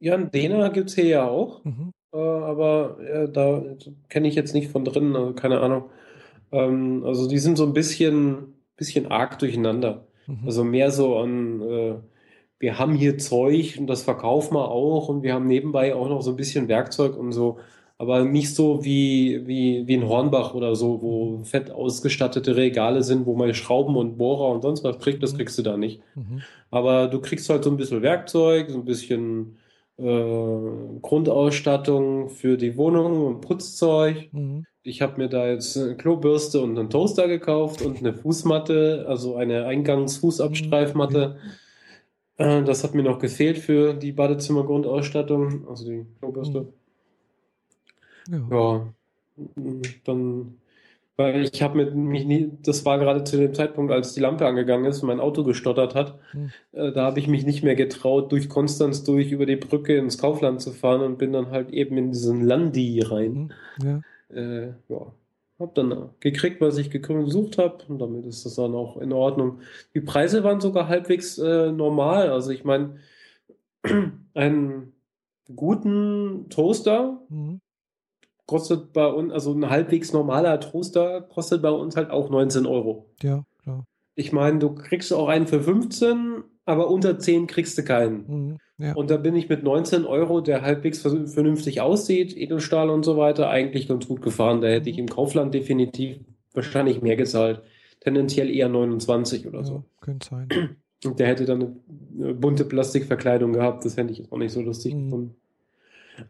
[0.00, 1.64] ja, in Dänemark gibt es hier ja auch.
[1.64, 1.92] Mhm.
[2.12, 3.62] Äh, aber ja, da
[4.08, 5.90] kenne ich jetzt nicht von drin, also keine Ahnung.
[6.50, 10.06] Ähm, also die sind so ein bisschen, bisschen arg durcheinander.
[10.26, 10.40] Mhm.
[10.44, 11.94] Also mehr so an, äh,
[12.58, 16.22] wir haben hier Zeug und das verkaufen wir auch und wir haben nebenbei auch noch
[16.22, 17.58] so ein bisschen Werkzeug und so.
[18.02, 23.26] Aber nicht so wie, wie, wie in Hornbach oder so, wo fett ausgestattete Regale sind,
[23.26, 25.36] wo man Schrauben und Bohrer und sonst was kriegt, das mhm.
[25.36, 26.00] kriegst du da nicht.
[26.16, 26.42] Mhm.
[26.72, 29.56] Aber du kriegst halt so ein bisschen Werkzeug, so ein bisschen
[29.98, 30.58] äh,
[31.00, 34.30] Grundausstattung für die Wohnung und Putzzeug.
[34.32, 34.64] Mhm.
[34.82, 39.36] Ich habe mir da jetzt eine Klobürste und einen Toaster gekauft und eine Fußmatte, also
[39.36, 41.36] eine Eingangsfußabstreifmatte.
[42.36, 42.44] Mhm.
[42.44, 46.66] Äh, das hat mir noch gefehlt für die Badezimmergrundausstattung, also die Klobürste.
[48.28, 48.48] Mhm.
[48.50, 48.86] Ja.
[49.56, 49.82] ja.
[50.04, 50.58] Dann
[51.16, 54.86] weil ich habe mich nie, das war gerade zu dem Zeitpunkt, als die Lampe angegangen
[54.86, 56.50] ist und mein Auto gestottert hat, hm.
[56.72, 60.16] äh, da habe ich mich nicht mehr getraut, durch Konstanz durch über die Brücke ins
[60.16, 63.52] Kaufland zu fahren und bin dann halt eben in diesen Landi rein.
[63.80, 64.02] Hm.
[64.30, 64.36] Ja.
[64.36, 65.12] Äh, ja.
[65.58, 69.60] Hab dann gekriegt, was ich gesucht habe und damit ist das dann auch in Ordnung.
[69.94, 72.30] Die Preise waren sogar halbwegs äh, normal.
[72.30, 72.96] Also ich meine,
[74.34, 74.92] einen
[75.54, 77.60] guten Toaster, mhm
[78.46, 83.10] kostet bei uns, also ein halbwegs normaler Toaster kostet bei uns halt auch 19 Euro.
[83.22, 83.86] Ja, klar.
[84.14, 88.26] Ich meine, du kriegst auch einen für 15, aber unter 10 kriegst du keinen.
[88.26, 88.94] Mhm, ja.
[88.94, 93.48] Und da bin ich mit 19 Euro, der halbwegs vernünftig aussieht, Edelstahl und so weiter,
[93.48, 94.60] eigentlich ganz gut gefahren.
[94.60, 96.18] Da hätte ich im Kaufland definitiv
[96.52, 97.62] wahrscheinlich mehr gezahlt.
[98.00, 99.84] Tendenziell eher 29 oder ja, so.
[100.00, 100.48] Könnte sein.
[101.04, 101.80] Und der hätte dann
[102.16, 103.84] eine bunte Plastikverkleidung gehabt.
[103.84, 104.94] Das fände ich auch nicht so lustig.
[104.94, 105.34] Mhm.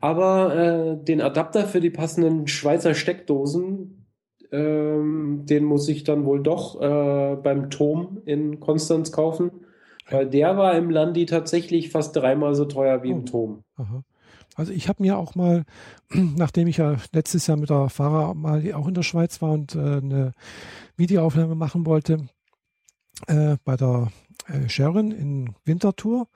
[0.01, 4.07] Aber äh, den Adapter für die passenden Schweizer Steckdosen,
[4.51, 9.51] ähm, den muss ich dann wohl doch äh, beim Tom in Konstanz kaufen.
[10.11, 13.17] Weil der war im Landi tatsächlich fast dreimal so teuer wie oh.
[13.17, 13.65] im Tom.
[13.77, 14.03] Aha.
[14.55, 15.65] Also ich habe mir auch mal,
[16.11, 19.75] nachdem ich ja letztes Jahr mit der Fahrer mal auch in der Schweiz war und
[19.75, 20.33] äh, eine
[20.97, 22.27] Videoaufnahme machen wollte,
[23.27, 24.13] äh, bei der
[24.49, 26.29] äh, Sharon in Winterthur,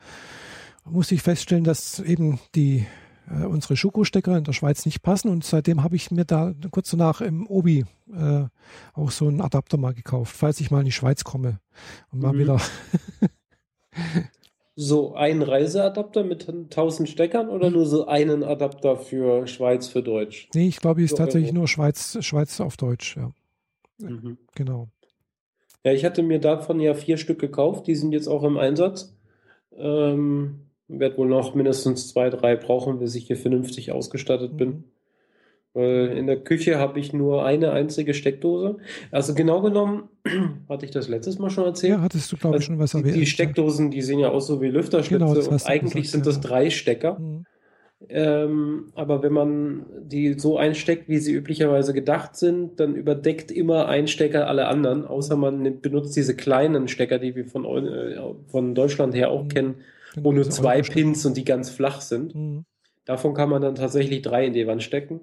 [0.85, 2.87] musste ich feststellen, dass eben die
[3.31, 6.91] äh, unsere Schuko-Stecker in der Schweiz nicht passen und seitdem habe ich mir da kurz
[6.91, 8.45] danach im Obi äh,
[8.95, 11.61] auch so einen Adapter mal gekauft, falls ich mal in die Schweiz komme
[12.13, 12.39] und mal mhm.
[12.39, 12.61] wieder
[14.77, 20.49] so ein Reiseadapter mit 1000 Steckern oder nur so einen Adapter für Schweiz für Deutsch?
[20.55, 23.33] Nee, ich glaube, es ist tatsächlich nur Schweiz, Schweiz auf Deutsch, ja.
[23.99, 24.37] Mhm.
[24.55, 24.89] Genau.
[25.83, 29.17] Ja, ich hatte mir davon ja vier Stück gekauft, die sind jetzt auch im Einsatz.
[29.73, 34.57] Ähm, werde wohl noch mindestens zwei, drei brauchen, bis ich hier vernünftig ausgestattet mhm.
[34.57, 34.85] bin.
[35.75, 38.79] Weil in der Küche habe ich nur eine einzige Steckdose.
[39.11, 40.09] Also genau genommen,
[40.71, 41.93] hatte ich das letztes Mal schon erzählt.
[41.93, 43.15] Ja, hattest du, glaube ich, schon was erwähnt.
[43.15, 46.41] Die Steckdosen, die sehen ja aus so wie Lüfterschlitze genau, und eigentlich gesagt, sind das
[46.41, 47.19] drei Stecker.
[47.19, 47.45] Mhm.
[48.09, 53.89] Ähm, aber wenn man die so einsteckt, wie sie üblicherweise gedacht sind, dann überdeckt immer
[53.89, 58.19] ein Stecker alle anderen, außer man benutzt diese kleinen Stecker, die wir von, äh,
[58.49, 59.49] von Deutschland her auch mhm.
[59.49, 59.75] kennen,
[60.17, 62.35] wo nur zwei Pins und die ganz flach sind.
[62.35, 62.65] Mhm.
[63.05, 65.21] Davon kann man dann tatsächlich drei in die Wand stecken.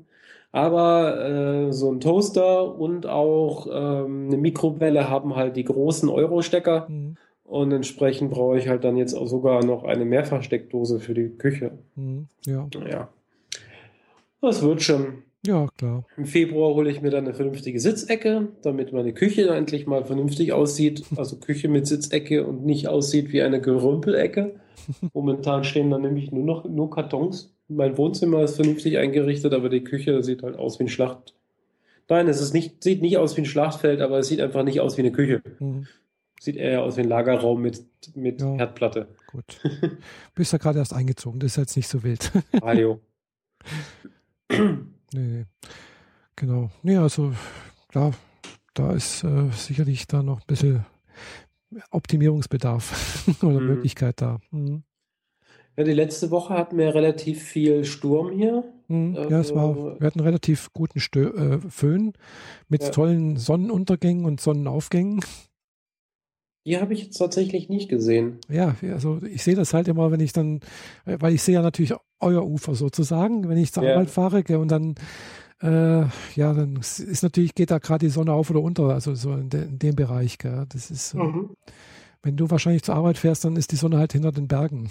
[0.51, 6.87] Aber äh, so ein Toaster und auch ähm, eine Mikrowelle haben halt die großen Euro-Stecker.
[6.89, 7.17] Mhm.
[7.43, 11.71] Und entsprechend brauche ich halt dann jetzt auch sogar noch eine Mehrfachsteckdose für die Küche.
[11.95, 12.27] Mhm.
[12.45, 12.67] Ja.
[12.89, 13.09] Ja.
[14.41, 15.23] Das wird schon.
[15.45, 16.05] Ja, klar.
[16.15, 20.53] Im Februar hole ich mir dann eine vernünftige Sitzecke, damit meine Küche endlich mal vernünftig
[20.53, 21.03] aussieht.
[21.17, 24.55] Also Küche mit Sitzecke und nicht aussieht wie eine Gerümpelecke.
[25.13, 29.83] Momentan stehen da nämlich nur noch nur Kartons mein Wohnzimmer ist vernünftig eingerichtet, aber die
[29.83, 31.35] Küche sieht halt aus wie ein Schlacht.
[32.09, 34.81] Nein, es ist nicht, sieht nicht aus wie ein Schlachtfeld, aber es sieht einfach nicht
[34.81, 35.41] aus wie eine Küche.
[35.59, 35.87] Mhm.
[36.39, 39.07] Sieht eher aus wie ein Lagerraum mit, mit ja, Herdplatte.
[39.27, 39.61] Gut.
[40.35, 42.31] Bist ja gerade erst eingezogen, das ist jetzt nicht so wild.
[42.61, 42.99] Radio.
[44.49, 44.67] nee,
[45.13, 45.45] nee.
[46.35, 46.69] Genau.
[46.81, 47.33] Nee, also
[47.87, 48.13] klar,
[48.73, 50.85] da ist äh, sicherlich da noch ein bisschen
[51.91, 53.67] Optimierungsbedarf oder mhm.
[53.67, 54.39] Möglichkeit da.
[54.51, 54.83] Mhm.
[55.75, 58.63] Ja, die letzte Woche hatten wir relativ viel Sturm hier.
[58.87, 62.13] Mhm, ja, es war, also wir hatten relativ guten Stö äh, Föhn
[62.69, 62.89] mit ja.
[62.89, 65.21] tollen Sonnenuntergängen und Sonnenaufgängen.
[66.65, 68.37] Die habe ich jetzt tatsächlich nicht gesehen.
[68.49, 70.61] Ja, also ich sehe das halt immer, wenn ich dann,
[71.05, 73.93] äh, weil ich sehe ja natürlich euer Ufer sozusagen, wenn ich zur ja.
[73.93, 74.95] Arbeit fahre und dann,
[75.61, 79.33] äh, ja, dann ist natürlich, geht da gerade die Sonne auf oder unter, also so
[79.33, 80.37] in, de, in dem Bereich.
[80.37, 80.65] Gell?
[80.69, 81.51] Das ist, mhm.
[82.21, 84.89] wenn du wahrscheinlich zur Arbeit fährst, dann ist die Sonne halt hinter den Bergen.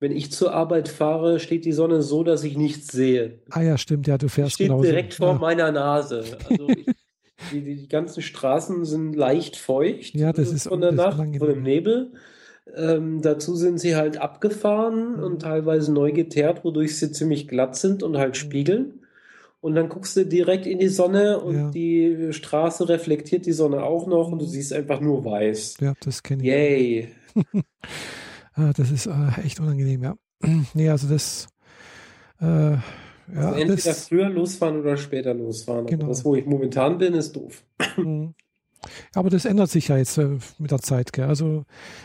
[0.00, 3.40] Wenn ich zur Arbeit fahre, steht die Sonne so, dass ich nichts sehe.
[3.50, 4.84] Ah ja, stimmt, ja, du fährst steht genauso.
[4.84, 5.38] direkt vor ja.
[5.38, 6.24] meiner Nase.
[6.48, 6.86] Also ich,
[7.52, 11.62] die, die, ganzen Straßen sind leicht feucht ja, das ist, von der Nacht, von dem
[11.62, 12.12] Nebel.
[12.74, 15.22] Ähm, dazu sind sie halt abgefahren mhm.
[15.22, 18.38] und teilweise neu geteert, wodurch sie ziemlich glatt sind und halt mhm.
[18.38, 19.00] spiegeln.
[19.60, 21.70] Und dann guckst du direkt in die Sonne und ja.
[21.70, 24.50] die Straße reflektiert die Sonne auch noch und du mhm.
[24.50, 25.76] siehst einfach nur weiß.
[25.80, 26.48] Ja, das kenne ich.
[26.48, 27.08] Yay.
[28.54, 30.16] Ah, das ist äh, echt unangenehm, ja.
[30.74, 31.48] nee, also das.
[32.40, 32.80] Äh, ja,
[33.34, 35.86] also entweder das, früher losfahren oder später losfahren.
[35.86, 36.08] Genau.
[36.08, 37.64] das, wo ich momentan bin, ist doof.
[39.14, 41.12] Aber das ändert sich ja jetzt äh, mit der Zeit.
[41.12, 41.26] Gell?
[41.26, 41.64] Also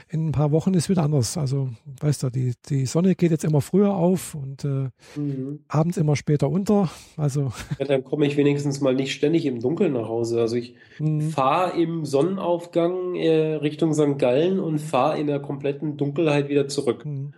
[0.09, 1.37] in ein paar Wochen ist wieder anders.
[1.37, 1.69] Also
[2.01, 5.63] weißt du, die, die Sonne geht jetzt immer früher auf und äh, mhm.
[5.67, 6.89] abends immer später unter.
[7.17, 10.41] Also ja, dann komme ich wenigstens mal nicht ständig im Dunkeln nach Hause.
[10.41, 11.29] Also ich mhm.
[11.29, 14.17] fahre im Sonnenaufgang äh, Richtung St.
[14.17, 17.05] Gallen und fahre in der kompletten Dunkelheit wieder zurück.
[17.05, 17.33] Mhm.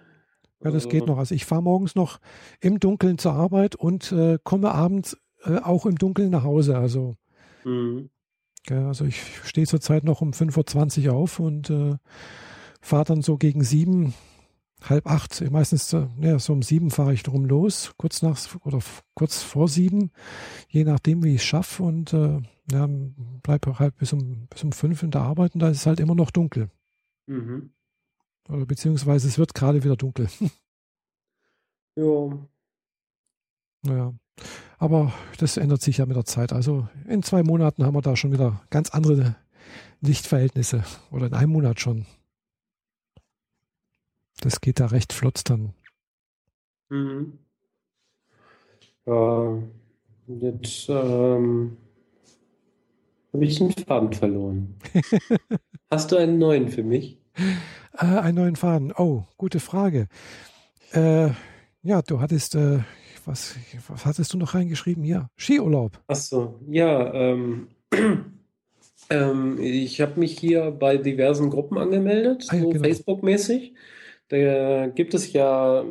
[0.64, 1.18] Ja, das also, geht noch.
[1.18, 2.20] Also ich fahre morgens noch
[2.62, 6.78] im Dunkeln zur Arbeit und äh, komme abends äh, auch im Dunkeln nach Hause.
[6.78, 7.16] Also
[7.64, 8.10] mhm.
[8.72, 11.96] Also ich stehe zurzeit noch um 5.20 Uhr auf und äh,
[12.82, 14.14] fahre dann so gegen sieben,
[14.82, 18.80] halb acht, meistens ja, so um sieben fahre ich drum los, kurz nach oder
[19.16, 20.12] kurz vor sieben,
[20.70, 22.40] je nachdem, wie ich es schaffe und äh,
[22.72, 22.88] ja,
[23.44, 26.00] bleibe halt bis um, bis um fünf in der Arbeit und da ist es halt
[26.00, 26.70] immer noch dunkel.
[27.28, 27.72] Mhm.
[28.50, 30.30] Oder beziehungsweise es wird gerade wieder dunkel.
[31.96, 32.48] ja.
[33.84, 34.14] Naja.
[34.80, 36.54] Aber das ändert sich ja mit der Zeit.
[36.54, 39.36] Also in zwei Monaten haben wir da schon wieder ganz andere
[40.02, 40.84] Lichtverhältnisse.
[41.12, 42.06] Oder in einem Monat schon.
[44.40, 45.74] Das geht da recht flott dann.
[46.90, 47.40] Mhm.
[49.06, 49.62] Äh,
[50.28, 51.78] jetzt ähm,
[53.34, 54.76] habe ich den Faden verloren.
[55.92, 57.18] Hast du einen neuen für mich?
[57.94, 58.94] Äh, einen neuen Faden.
[58.96, 60.08] Oh, gute Frage.
[60.92, 61.32] Äh,
[61.84, 62.80] Ja, du hattest, äh,
[63.26, 63.56] was,
[63.88, 65.30] was hattest du noch reingeschrieben hier?
[65.38, 66.00] Skiurlaub.
[66.08, 67.68] Ach so, ja, ähm,
[69.10, 72.84] ähm, ich habe mich hier bei diversen Gruppen angemeldet, Ah ja, so genau.
[72.84, 73.74] Facebook-mäßig.
[74.30, 75.86] Da gibt es ja,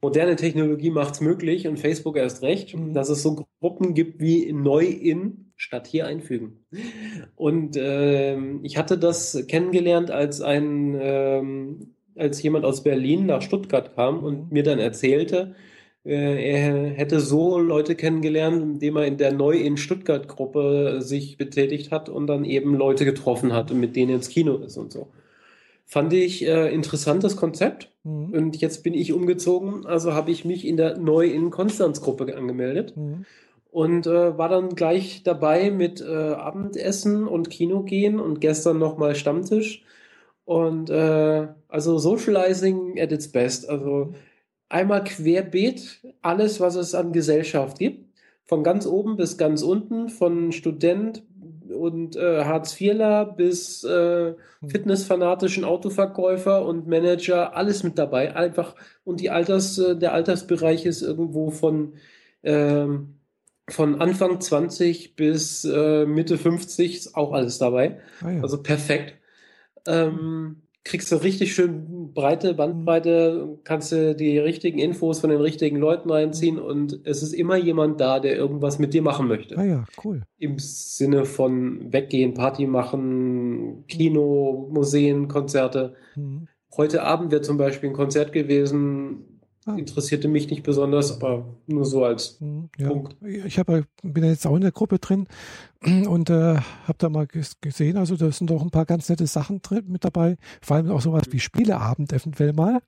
[0.00, 2.94] moderne Technologie macht es möglich und Facebook erst recht, Mhm.
[2.94, 6.64] dass es so Gruppen gibt wie neu in statt hier einfügen.
[7.36, 13.94] Und ähm, ich hatte das kennengelernt, als ein, ähm, als jemand aus Berlin nach Stuttgart
[13.94, 14.46] kam und Mhm.
[14.50, 15.54] mir dann erzählte,
[16.04, 21.90] äh, er hätte so Leute kennengelernt, indem er in der Neu in Stuttgart-Gruppe sich betätigt
[21.90, 25.08] hat und dann eben Leute getroffen hat und mit denen ins Kino ist und so.
[25.86, 27.90] Fand ich äh, interessantes Konzept.
[28.04, 28.30] Mhm.
[28.32, 32.94] Und jetzt bin ich umgezogen, also habe ich mich in der Neu in Konstanz-Gruppe angemeldet
[32.96, 33.24] Mhm.
[33.70, 39.14] und äh, war dann gleich dabei mit äh, Abendessen und Kino gehen und gestern nochmal
[39.14, 39.82] Stammtisch.
[40.48, 43.68] Und äh, also Socializing at its best.
[43.68, 44.14] Also
[44.70, 48.06] einmal querbeet alles, was es an Gesellschaft gibt.
[48.44, 51.22] Von ganz oben bis ganz unten, von Student
[51.68, 54.32] und äh, Hartz-IVler bis äh,
[54.66, 58.34] fitnessfanatischen Autoverkäufer und Manager, alles mit dabei.
[58.34, 58.74] Einfach,
[59.04, 61.92] und die Alters, äh, der Altersbereich ist irgendwo von,
[62.42, 63.18] ähm,
[63.68, 68.00] von Anfang 20 bis äh, Mitte 50 ist auch alles dabei.
[68.22, 68.40] Ah, ja.
[68.40, 69.17] Also perfekt.
[69.88, 75.76] Ähm, kriegst du richtig schön breite Bandbreite, kannst du die richtigen Infos von den richtigen
[75.76, 79.58] Leuten reinziehen und es ist immer jemand da, der irgendwas mit dir machen möchte.
[79.58, 80.22] ah ja, cool.
[80.38, 85.94] Im Sinne von weggehen, Party machen, Kino, Museen, Konzerte.
[86.16, 86.48] Mhm.
[86.76, 89.27] Heute Abend wäre zum Beispiel ein Konzert gewesen.
[89.76, 92.88] Interessierte mich nicht besonders, aber nur so als Mhm, Ja.
[92.88, 93.16] Punkt.
[93.24, 95.26] Ich hab, bin ja jetzt auch in der Gruppe drin
[96.08, 99.26] und äh, habe da mal ges- gesehen, also da sind doch ein paar ganz nette
[99.26, 100.36] Sachen drin, mit dabei.
[100.62, 102.80] Vor allem auch sowas wie Spieleabend eventuell mal.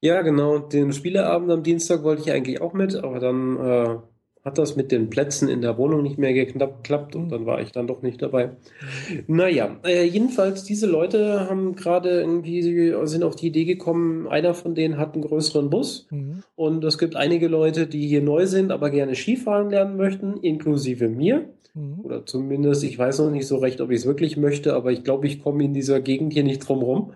[0.00, 0.58] Ja, genau.
[0.58, 3.96] Den Spieleabend am Dienstag wollte ich eigentlich auch mit, aber dann äh,
[4.44, 7.70] hat das mit den Plätzen in der Wohnung nicht mehr geklappt und dann war ich
[7.70, 8.50] dann doch nicht dabei.
[9.28, 14.74] Naja, äh, jedenfalls, diese Leute haben gerade irgendwie, sind auf die Idee gekommen, einer von
[14.74, 16.42] denen hat einen größeren Bus Mhm.
[16.56, 21.08] und es gibt einige Leute, die hier neu sind, aber gerne Skifahren lernen möchten, inklusive
[21.08, 21.44] mir.
[21.74, 22.00] Mhm.
[22.02, 25.04] Oder zumindest, ich weiß noch nicht so recht, ob ich es wirklich möchte, aber ich
[25.04, 27.12] glaube, ich komme in dieser Gegend hier nicht drum rum.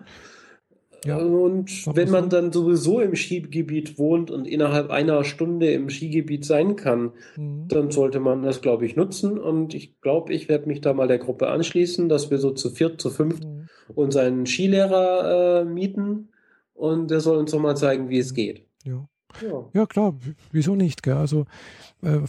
[1.05, 1.17] Ja.
[1.17, 6.75] Und wenn man dann sowieso im Skigebiet wohnt und innerhalb einer Stunde im Skigebiet sein
[6.75, 7.67] kann, Mhm.
[7.67, 9.37] dann sollte man das, glaube ich, nutzen.
[9.37, 12.69] Und ich glaube, ich werde mich da mal der Gruppe anschließen, dass wir so zu
[12.69, 13.67] viert, zu fünft Mhm.
[13.95, 16.29] uns einen Skilehrer äh, mieten
[16.73, 18.65] und der soll uns doch mal zeigen, wie es geht.
[18.83, 19.07] Ja.
[19.41, 19.65] Ja.
[19.73, 20.15] ja, klar,
[20.51, 21.03] wieso nicht?
[21.03, 21.13] Gell?
[21.13, 21.45] Also
[22.01, 22.19] äh,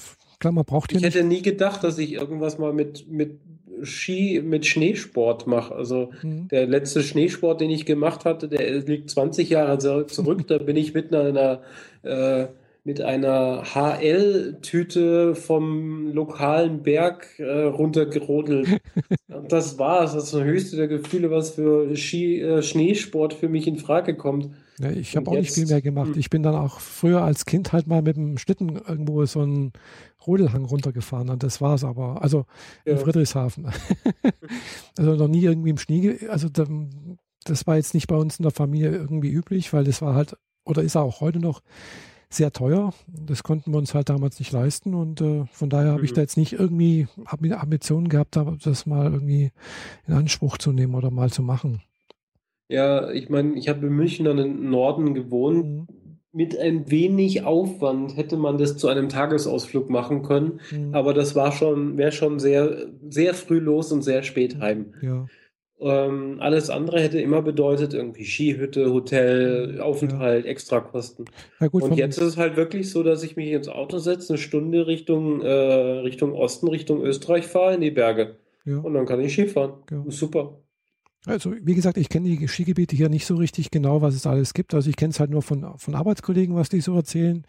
[0.40, 1.14] klar, man braucht hier Ich nicht.
[1.14, 3.38] hätte nie gedacht, dass ich irgendwas mal mit, mit
[3.82, 5.74] Ski, mit Schneesport mache.
[5.74, 6.48] Also Mhm.
[6.48, 10.46] der letzte Schneesport, den ich gemacht hatte, der liegt 20 Jahre zurück.
[10.46, 11.60] Da bin ich mit einer,
[12.02, 12.46] äh,
[12.84, 18.68] mit einer HL-Tüte vom lokalen Berg äh, runtergerodelt.
[19.28, 20.14] Und das war's.
[20.14, 24.14] Das ist das höchste der Gefühle, was für Ski, äh, Schneesport für mich in Frage
[24.16, 24.48] kommt.
[24.80, 26.10] Ja, ich habe auch nicht viel mehr gemacht.
[26.12, 26.18] Hm.
[26.18, 29.72] Ich bin dann auch früher als Kind halt mal mit dem Schlitten irgendwo so einen
[30.26, 32.22] Rodelhang runtergefahren und das war's aber.
[32.22, 32.44] Also
[32.84, 32.98] in Ja.
[32.98, 33.66] Friedrichshafen.
[34.98, 36.28] also noch nie irgendwie im Schnee.
[36.28, 36.66] Also da,
[37.44, 40.36] das war jetzt nicht bei uns in der Familie irgendwie üblich, weil das war halt,
[40.64, 41.62] oder ist auch heute noch
[42.30, 42.92] sehr teuer.
[43.06, 46.14] Das konnten wir uns halt damals nicht leisten und äh, von daher habe ich Mhm.
[46.16, 49.50] da jetzt nicht irgendwie Ambitionen gehabt, da- das mal irgendwie
[50.06, 51.80] in Anspruch zu nehmen oder mal zu machen.
[52.68, 55.64] Ja, ich meine, ich habe in München dann im Norden gewohnt.
[55.66, 55.86] Mhm.
[56.30, 60.94] Mit ein wenig Aufwand hätte man das zu einem Tagesausflug machen können, Mhm.
[60.94, 64.92] aber das war schon, wäre schon sehr, sehr früh los und sehr spät heim.
[65.00, 65.26] Ja.
[65.80, 69.84] Ähm, alles andere hätte immer bedeutet, irgendwie Skihütte, Hotel, Ja.
[69.84, 71.24] Aufenthalt, Extrakosten.
[71.60, 74.34] ja, gut, Und jetzt ist es halt wirklich so, dass ich mich ins Auto setze,
[74.34, 78.36] eine Stunde Richtung, äh, Richtung Osten, Richtung Österreich fahre, in die Berge.
[78.66, 78.76] ja.
[78.78, 79.72] Und dann kann ich Skifahren.
[79.90, 80.04] Ja.
[80.08, 80.58] Super.
[81.26, 84.54] Also, wie gesagt, ich kenne die Skigebiete hier nicht so richtig genau, was es alles
[84.54, 84.72] gibt.
[84.74, 87.44] Also, ich kenne es halt nur von, von Arbeitskollegen, was die so erzählen.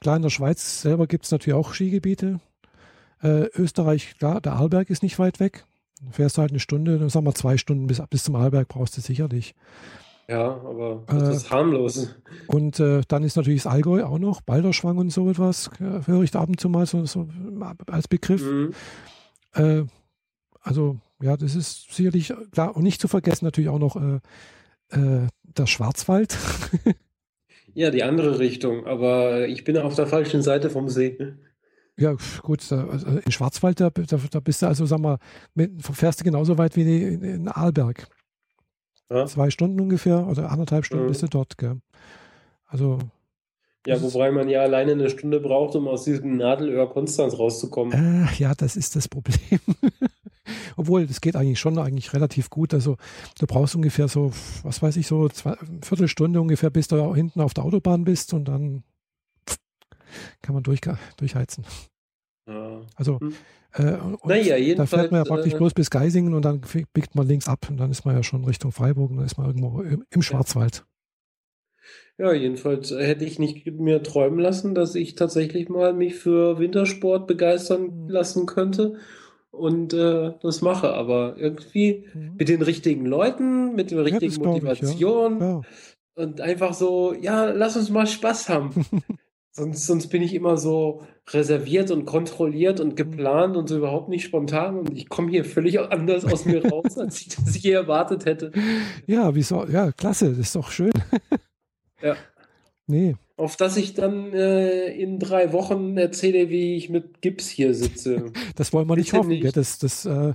[0.00, 2.40] Klar, in der Schweiz selber gibt es natürlich auch Skigebiete.
[3.22, 5.64] Äh, Österreich, klar, der Arlberg ist nicht weit weg.
[6.00, 9.00] Du fährst halt eine Stunde, sagen wir zwei Stunden bis, bis zum Arlberg brauchst du
[9.00, 9.54] sicherlich.
[10.28, 12.14] Ja, aber das Äh, ist harmlos.
[12.46, 16.22] Und äh, dann ist natürlich das Allgäu auch noch, Balderschwang und so etwas, äh, höre
[16.22, 17.26] ich da ab und zu mal so, so
[17.86, 18.42] als Begriff.
[18.42, 18.72] Mhm.
[19.54, 19.84] Äh,
[20.60, 22.76] also, ja, das ist sicherlich klar.
[22.76, 24.20] Und nicht zu vergessen natürlich auch noch äh,
[24.90, 26.36] äh, der Schwarzwald.
[27.74, 31.34] Ja, die andere Richtung, aber ich bin auf der falschen Seite vom See.
[31.96, 35.18] ja, gut, da, also in Schwarzwald, da, da, da bist du also, sag mal,
[35.54, 38.08] mit, fährst du genauso weit wie in, in Arlberg.
[39.10, 39.26] Ja?
[39.26, 41.08] Zwei Stunden ungefähr oder anderthalb Stunden Mhm.
[41.08, 41.76] bist du dort, gell?
[42.66, 42.98] Also,
[43.86, 47.92] Ja, wobei man ja alleine eine Stunde braucht, um aus diesem Nadelöhr Konstanz rauszukommen.
[47.92, 49.60] Äh, ja, das ist das Problem.
[50.76, 52.74] Obwohl, das geht eigentlich schon eigentlich relativ gut.
[52.74, 52.96] Also
[53.38, 54.32] du brauchst ungefähr so,
[54.62, 58.46] was weiß ich, so zwei, Viertelstunde ungefähr, bis du hinten auf der Autobahn bist und
[58.46, 58.84] dann
[60.42, 60.80] kann man durch,
[61.16, 61.64] durchheizen.
[62.48, 62.80] Ja.
[62.96, 63.34] Also hm.
[63.74, 67.26] äh, naja, da fährt man ja praktisch äh, bloß bis Geisingen und dann biegt man
[67.26, 69.82] links ab und dann ist man ja schon Richtung Freiburg und dann ist man irgendwo
[69.82, 70.84] im, im Schwarzwald.
[72.16, 77.26] Ja, jedenfalls hätte ich nicht mir träumen lassen, dass ich tatsächlich mal mich für Wintersport
[77.26, 78.08] begeistern hm.
[78.08, 78.96] lassen könnte
[79.50, 80.92] und äh, das mache.
[80.94, 82.34] Aber irgendwie mhm.
[82.38, 85.48] mit den richtigen Leuten, mit der richtigen ja, Motivation ich, ja.
[85.48, 85.62] Ja.
[86.14, 88.70] und einfach so, ja, lass uns mal Spaß haben.
[89.58, 92.96] sonst, sonst bin ich immer so reserviert und kontrolliert und mhm.
[92.96, 96.96] geplant und so überhaupt nicht spontan und ich komme hier völlig anders aus mir raus,
[96.98, 98.52] als ich das je erwartet hätte.
[99.06, 99.66] Ja, wieso?
[99.66, 100.92] Ja, klasse, das ist doch schön.
[102.02, 102.16] ja.
[102.88, 107.72] Nee, auf das ich dann äh, in drei Wochen erzähle, wie ich mit Gips hier
[107.72, 108.32] sitze.
[108.56, 109.28] Das wollen wir nicht hoffen.
[109.28, 109.56] Nicht.
[109.56, 110.34] Das, das, äh,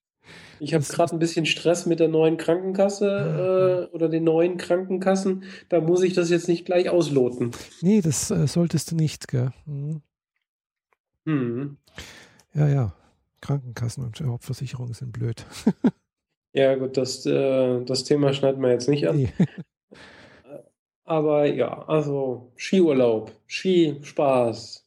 [0.60, 4.58] ich habe gerade ein bisschen Stress mit der neuen Krankenkasse ah, äh, oder den neuen
[4.58, 5.44] Krankenkassen.
[5.70, 7.52] Da muss ich das jetzt nicht gleich ausloten.
[7.80, 9.52] Nee, das äh, solltest du nicht, gell?
[9.64, 10.02] Mhm.
[11.24, 11.76] Mhm.
[12.52, 12.94] Ja, ja.
[13.40, 15.46] Krankenkassen und Hauptversicherungen sind blöd.
[16.52, 19.16] ja, gut, das, äh, das Thema schneiden wir jetzt nicht an.
[19.16, 19.32] Nee.
[21.12, 24.86] Aber ja, also Skiurlaub, Skispaß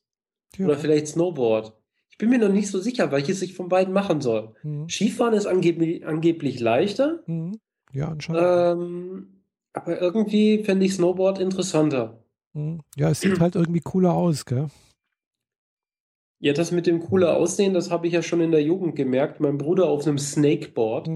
[0.58, 0.66] ja.
[0.66, 1.72] oder vielleicht Snowboard.
[2.10, 4.56] Ich bin mir noch nicht so sicher, welches ich von beiden machen soll.
[4.64, 4.90] Mhm.
[4.90, 7.22] Skifahren ist angeblich, angeblich leichter.
[7.28, 7.60] Mhm.
[7.94, 8.42] Ja, anscheinend.
[8.44, 9.28] Ähm,
[9.74, 12.18] aber irgendwie fände ich Snowboard interessanter.
[12.54, 12.82] Mhm.
[12.96, 14.70] Ja, es sieht halt irgendwie cooler aus, gell?
[16.40, 19.42] Ja, das mit dem cooler Aussehen, das habe ich ja schon in der Jugend gemerkt.
[19.42, 21.08] Mein Bruder auf einem Snakeboard.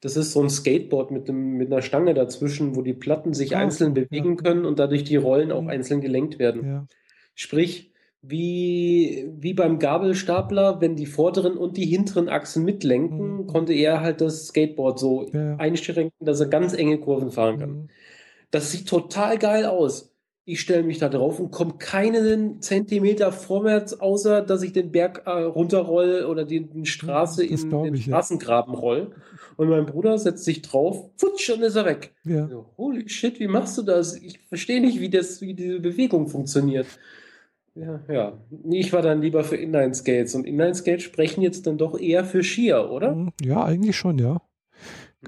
[0.00, 3.56] Das ist so ein Skateboard mit, einem, mit einer Stange dazwischen, wo die Platten sich
[3.56, 4.42] ah, einzeln bewegen ja.
[4.42, 5.68] können und dadurch die Rollen auch mhm.
[5.68, 6.66] einzeln gelenkt werden.
[6.66, 6.86] Ja.
[7.34, 7.92] Sprich,
[8.22, 13.46] wie, wie beim Gabelstapler, wenn die vorderen und die hinteren Achsen mitlenken, mhm.
[13.46, 15.56] konnte er halt das Skateboard so ja.
[15.56, 17.70] einschränken, dass er ganz enge Kurven fahren kann.
[17.70, 17.88] Mhm.
[18.50, 20.09] Das sieht total geil aus
[20.50, 25.22] ich stelle mich da drauf und komme keinen Zentimeter vorwärts, außer dass ich den Berg
[25.26, 28.80] äh, runterroll oder die, die Straße das in den Straßengraben ja.
[28.80, 29.12] roll.
[29.56, 32.14] Und mein Bruder setzt sich drauf, futsch, und ist er weg.
[32.24, 32.48] Ja.
[32.48, 34.16] So, holy shit, wie machst du das?
[34.16, 36.86] Ich verstehe nicht, wie, das, wie diese Bewegung funktioniert.
[37.74, 38.32] Ja, ja.
[38.70, 40.34] Ich war dann lieber für Inline-Skates.
[40.34, 43.28] Und Inline-Skates sprechen jetzt dann doch eher für Skier, oder?
[43.40, 44.40] Ja, eigentlich schon, ja.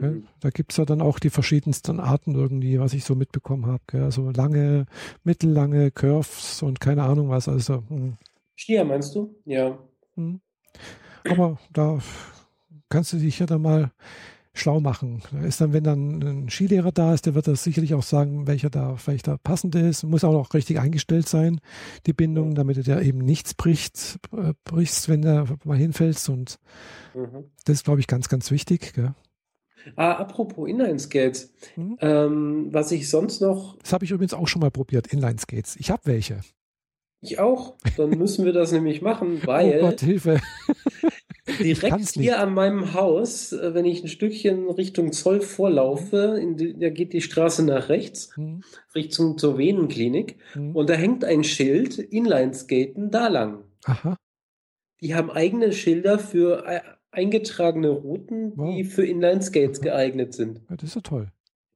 [0.00, 0.26] Mhm.
[0.40, 4.04] Da gibt es ja dann auch die verschiedensten Arten irgendwie, was ich so mitbekommen habe.
[4.04, 4.86] Also lange,
[5.24, 7.48] mittellange Curves und keine Ahnung was.
[7.48, 8.14] Also, hm.
[8.56, 9.34] Skier meinst du?
[9.44, 9.78] Ja.
[10.14, 10.40] Hm.
[11.28, 11.98] Aber da
[12.88, 13.92] kannst du dich ja dann mal
[14.54, 15.22] schlau machen.
[15.32, 18.46] Da ist dann, wenn dann ein Skilehrer da ist, der wird das sicherlich auch sagen,
[18.46, 20.02] welcher da vielleicht da passende ist.
[20.02, 21.60] Muss auch noch richtig eingestellt sein,
[22.06, 26.28] die Bindung, damit du da eben nichts bricht, äh, brichst, wenn du mal hinfällst.
[26.28, 26.58] Und
[27.14, 27.44] mhm.
[27.64, 28.92] das ist, glaube ich, ganz, ganz wichtig.
[28.94, 29.14] Gell?
[29.96, 31.52] Ah, apropos Inline-Skates.
[31.76, 31.98] Mhm.
[32.00, 33.76] Ähm, was ich sonst noch.
[33.78, 35.76] Das habe ich übrigens auch schon mal probiert, Inline-Skates.
[35.76, 36.40] Ich habe welche.
[37.20, 37.76] Ich auch.
[37.96, 39.78] Dann müssen wir das nämlich machen, oh weil.
[39.78, 40.40] Oh Gott, Hilfe.
[41.60, 46.90] direkt hier an meinem Haus, äh, wenn ich ein Stückchen Richtung Zoll vorlaufe, die, da
[46.90, 48.62] geht die Straße nach rechts, mhm.
[48.94, 50.36] Richtung zur Venenklinik.
[50.54, 50.74] Mhm.
[50.74, 53.64] Und da hängt ein Schild, Inline-Skaten da lang.
[53.84, 54.16] Aha.
[55.00, 56.80] Die haben eigene Schilder für äh,
[57.12, 58.74] eingetragene Routen, wow.
[58.74, 60.60] die für Inline-Skates geeignet sind.
[60.68, 61.28] Ja, das ist ja toll.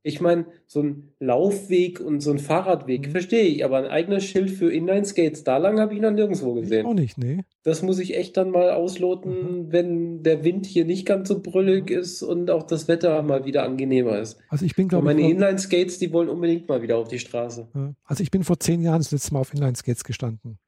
[0.03, 3.11] Ich meine, so ein Laufweg und so ein Fahrradweg mhm.
[3.11, 6.83] verstehe ich, aber ein eigenes Schild für Inline-Skates da lang habe ich noch nirgendwo gesehen.
[6.83, 7.41] Ich auch nicht, nee.
[7.65, 9.73] Das muss ich echt dann mal ausloten, mhm.
[9.73, 11.99] wenn der Wind hier nicht ganz so brüllig mhm.
[11.99, 14.39] ist und auch das Wetter mal wieder angenehmer ist.
[14.49, 15.17] Also ich bin, glaube ich.
[15.17, 17.67] Meine Inline-Skates, die wollen unbedingt mal wieder auf die Straße.
[18.05, 20.59] Also ich bin vor zehn Jahren das letzte Mal auf Inline-Skates gestanden.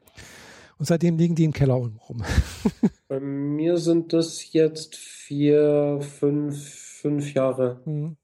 [0.79, 2.22] Und seitdem liegen die im Keller rum.
[3.09, 7.81] Bei mir sind das jetzt vier, fünf, fünf Jahre.
[7.85, 8.16] Mhm.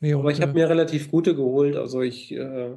[0.00, 1.76] Nee, Aber ich habe äh, mir relativ gute geholt.
[1.76, 2.76] Also ich äh,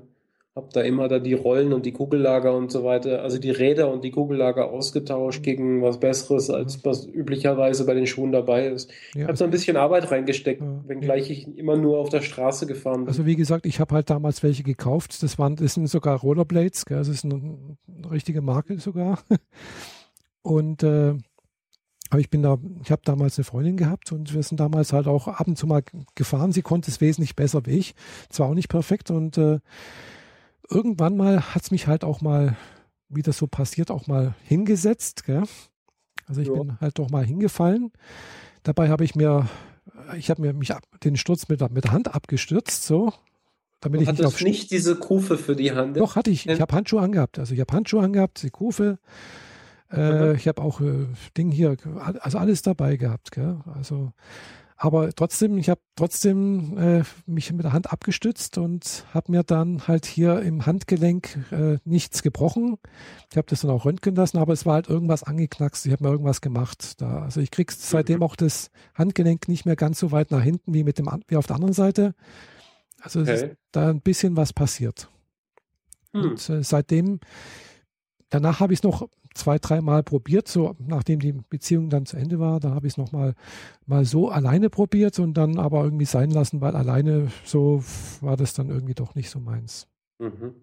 [0.56, 3.92] habe da immer da die Rollen und die Kugellager und so weiter, also die Räder
[3.92, 6.82] und die Kugellager ausgetauscht gegen was Besseres, als mhm.
[6.84, 8.92] was üblicherweise bei den Schuhen dabei ist.
[9.16, 11.34] Ja, ich habe so ein bisschen Arbeit reingesteckt, ja, wenngleich ja.
[11.34, 13.08] ich immer nur auf der Straße gefahren bin.
[13.08, 15.24] Also wie gesagt, ich habe halt damals welche gekauft.
[15.24, 16.98] Das waren, das sind sogar Rollerblades, gell?
[16.98, 19.20] das ist eine, eine richtige Marke sogar.
[20.44, 21.16] Und äh,
[22.10, 25.08] aber ich bin da, ich habe damals eine Freundin gehabt und wir sind damals halt
[25.08, 25.82] auch ab und zu mal
[26.14, 26.52] gefahren.
[26.52, 27.96] Sie konnte es wesentlich besser wie ich.
[28.30, 29.58] Zwar auch nicht perfekt und äh,
[30.70, 32.56] irgendwann mal hat es mich halt auch mal,
[33.10, 35.26] wie das so passiert, auch mal hingesetzt.
[35.26, 35.44] Gell?
[36.28, 36.54] Also ich ja.
[36.54, 37.92] bin halt doch mal hingefallen.
[38.64, 39.48] Dabei habe ich mir,
[40.18, 43.14] ich habe mir mich ab, den Sturz mit, mit der Hand abgestürzt, so.
[43.82, 45.98] damit du ich nicht auf nicht diese Kufe für die Hand.
[45.98, 46.48] Doch hatte ich.
[46.48, 47.40] Ich habe Handschuhe angehabt.
[47.40, 49.00] Also ich habe Handschuhe angehabt, die Kufe.
[49.92, 50.36] Äh, mhm.
[50.36, 51.08] Ich habe auch äh,
[51.38, 51.76] Ding hier,
[52.22, 53.32] also alles dabei gehabt.
[53.32, 53.60] Gell?
[53.76, 54.14] Also
[54.78, 59.88] aber trotzdem, ich habe trotzdem äh, mich mit der Hand abgestützt und habe mir dann
[59.88, 62.78] halt hier im Handgelenk äh, nichts gebrochen.
[63.30, 65.86] Ich habe das dann auch röntgen lassen, aber es war halt irgendwas angeknackst.
[65.86, 67.22] Ich habe mir irgendwas gemacht da.
[67.22, 68.24] Also ich kriege seitdem mhm.
[68.24, 71.48] auch das Handgelenk nicht mehr ganz so weit nach hinten wie mit dem wie auf
[71.48, 72.16] der anderen Seite.
[73.02, 73.34] Also okay.
[73.34, 75.10] ist da ein bisschen was passiert.
[76.14, 76.22] Mhm.
[76.22, 77.20] Und äh, seitdem,
[78.34, 82.40] danach habe ich es noch zwei, dreimal probiert, so nachdem die Beziehung dann zu Ende
[82.40, 83.36] war, da habe ich es nochmal
[83.86, 87.84] mal so alleine probiert und dann aber irgendwie sein lassen, weil alleine so
[88.22, 89.88] war das dann irgendwie doch nicht so meins.
[90.18, 90.56] Mhm.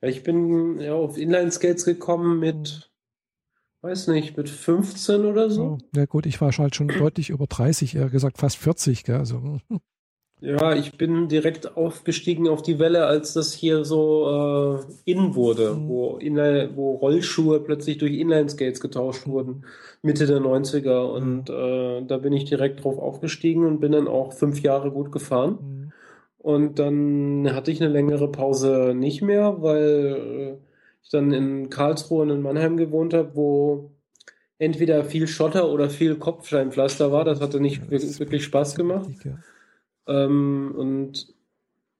[0.00, 2.92] Ja, ich bin ja auf Inline-Skates gekommen mit,
[3.80, 5.78] weiß nicht, mit 15 oder so.
[5.96, 9.16] Ja gut, ich war halt schon deutlich über 30, eher gesagt fast 40, gell?
[9.16, 9.80] Also, hm.
[10.42, 15.74] Ja, ich bin direkt aufgestiegen auf die Welle, als das hier so äh, in wurde,
[15.74, 15.88] mhm.
[15.88, 19.64] wo, Inline, wo Rollschuhe plötzlich durch Inline-Skates getauscht wurden,
[20.02, 21.04] Mitte der 90er.
[21.04, 21.54] Und mhm.
[21.54, 25.58] äh, da bin ich direkt drauf aufgestiegen und bin dann auch fünf Jahre gut gefahren.
[25.60, 25.92] Mhm.
[26.38, 30.56] Und dann hatte ich eine längere Pause nicht mehr, weil äh,
[31.04, 33.92] ich dann in Karlsruhe und in Mannheim gewohnt habe, wo
[34.58, 37.24] entweder viel Schotter oder viel Kopfsteinpflaster war.
[37.24, 39.08] Das hatte nicht wirklich Spaß gemacht.
[39.24, 39.38] Ja.
[40.06, 41.34] Ähm, und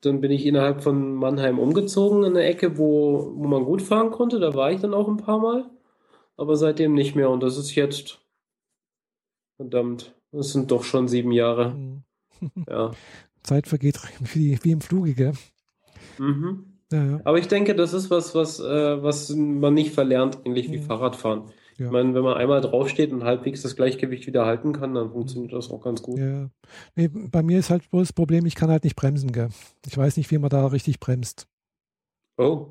[0.01, 4.11] dann bin ich innerhalb von Mannheim umgezogen in eine Ecke, wo, wo man gut fahren
[4.11, 4.41] konnte.
[4.41, 5.71] Da war ich dann auch ein paar Mal.
[6.37, 7.31] Aber seitdem nicht mehr.
[7.31, 8.19] Und das ist jetzt,
[9.57, 11.75] verdammt, das sind doch schon sieben Jahre.
[11.75, 12.03] Mhm.
[12.69, 12.91] Ja.
[13.43, 14.01] Zeit vergeht
[14.35, 15.33] wie, wie im Fluge, gell?
[16.19, 16.79] Mhm.
[16.93, 17.21] Ja, ja.
[17.25, 20.83] Aber ich denke, das ist was, was, äh, was man nicht verlernt, ähnlich wie mhm.
[20.83, 21.45] Fahrradfahren.
[21.83, 21.89] Ja.
[21.89, 25.53] Ich meine, wenn man einmal draufsteht und halbwegs das Gleichgewicht wieder halten kann, dann funktioniert
[25.53, 26.19] das auch ganz gut.
[26.19, 26.49] Ja.
[26.95, 29.49] Nee, bei mir ist halt bloß das Problem, ich kann halt nicht bremsen, gell?
[29.87, 31.49] Ich weiß nicht, wie man da richtig bremst.
[32.39, 32.69] Oh.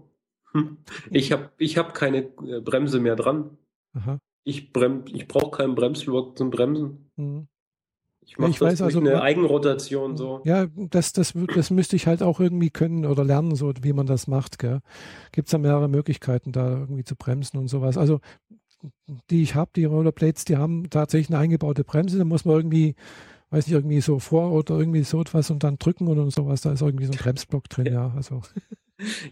[0.53, 0.77] Hm.
[1.09, 3.57] Ich habe ich hab keine äh, Bremse mehr dran.
[3.93, 4.19] Aha.
[4.43, 4.71] Ich,
[5.13, 7.11] ich brauche keinen Bremsblock zum Bremsen.
[7.17, 7.47] Mhm.
[8.23, 10.41] Ich mache ja, das weiß, durch also, eine Eigenrotation so.
[10.45, 14.05] Ja, das, das, das müsste ich halt auch irgendwie können oder lernen, so wie man
[14.05, 14.59] das macht.
[14.59, 17.97] Gibt es da mehrere Möglichkeiten, da irgendwie zu bremsen und sowas.
[17.97, 18.19] Also
[19.29, 22.17] die ich habe, die Rollerblades, die haben tatsächlich eine eingebaute Bremse.
[22.17, 22.95] Da muss man irgendwie,
[23.49, 26.61] weiß nicht, irgendwie so vor oder irgendwie so etwas und dann drücken oder sowas.
[26.61, 27.91] Da ist irgendwie so ein Bremsblock drin, ja.
[27.93, 28.41] ja also.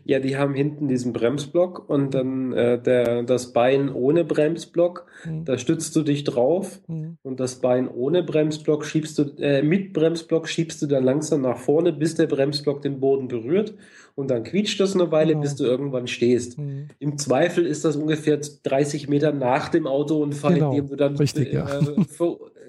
[0.03, 5.45] Ja, die haben hinten diesen Bremsblock und dann äh, der, das Bein ohne Bremsblock, mhm.
[5.45, 7.17] da stützt du dich drauf mhm.
[7.21, 11.57] und das Bein ohne Bremsblock schiebst du, äh, mit Bremsblock schiebst du dann langsam nach
[11.57, 13.75] vorne, bis der Bremsblock den Boden berührt
[14.19, 15.41] und dann quietscht das eine Weile, genau.
[15.41, 16.57] bis du irgendwann stehst.
[16.57, 16.89] Mhm.
[16.99, 20.71] Im Zweifel ist das ungefähr 30 Meter nach dem Autounfall, genau.
[20.71, 21.79] in dem du dann Richtig, ja.
[21.79, 21.83] äh,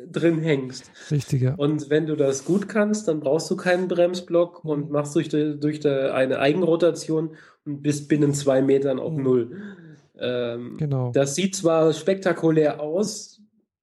[0.08, 0.92] drin hängst.
[1.10, 1.54] Richtig, ja.
[1.56, 4.70] Und wenn du das gut kannst, dann brauchst du keinen Bremsblock mhm.
[4.70, 7.30] und machst durch, die, durch die, eine Eigenrotation
[7.66, 9.22] und bist binnen zwei Metern auf mhm.
[9.24, 9.62] Null.
[10.20, 11.10] Ähm, genau.
[11.12, 13.40] Das sieht zwar spektakulär aus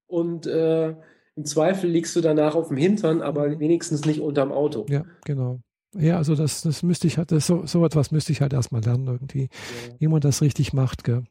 [0.07, 0.95] und äh,
[1.36, 3.59] im Zweifel liegst du danach auf dem Hintern, aber mhm.
[3.59, 4.86] wenigstens nicht unterm Auto.
[4.88, 5.59] Ja, genau.
[5.93, 8.83] Ja, also das, das müsste ich halt, das, so, so etwas müsste ich halt erstmal
[8.83, 9.95] lernen, irgendwie, ja.
[9.99, 11.23] wie man das richtig macht, gell?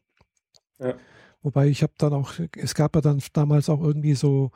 [0.78, 0.94] Ja.
[1.42, 4.50] Wobei ich habe dann auch, es gab ja dann damals auch irgendwie so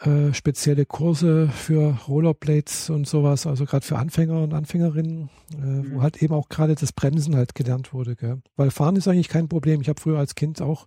[0.00, 5.94] äh, spezielle Kurse für Rollerblades und sowas, also gerade für Anfänger und Anfängerinnen, äh, mhm.
[5.94, 8.16] wo halt eben auch gerade das Bremsen halt gelernt wurde.
[8.16, 8.40] Gell?
[8.56, 9.82] Weil Fahren ist eigentlich kein Problem.
[9.82, 10.86] Ich habe früher als Kind auch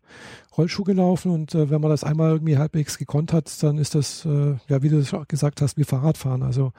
[0.58, 4.26] Rollschuh gelaufen und äh, wenn man das einmal irgendwie halbwegs gekonnt hat, dann ist das,
[4.26, 6.42] äh, ja, wie du es gesagt hast, wie Fahrradfahren.
[6.42, 6.72] Also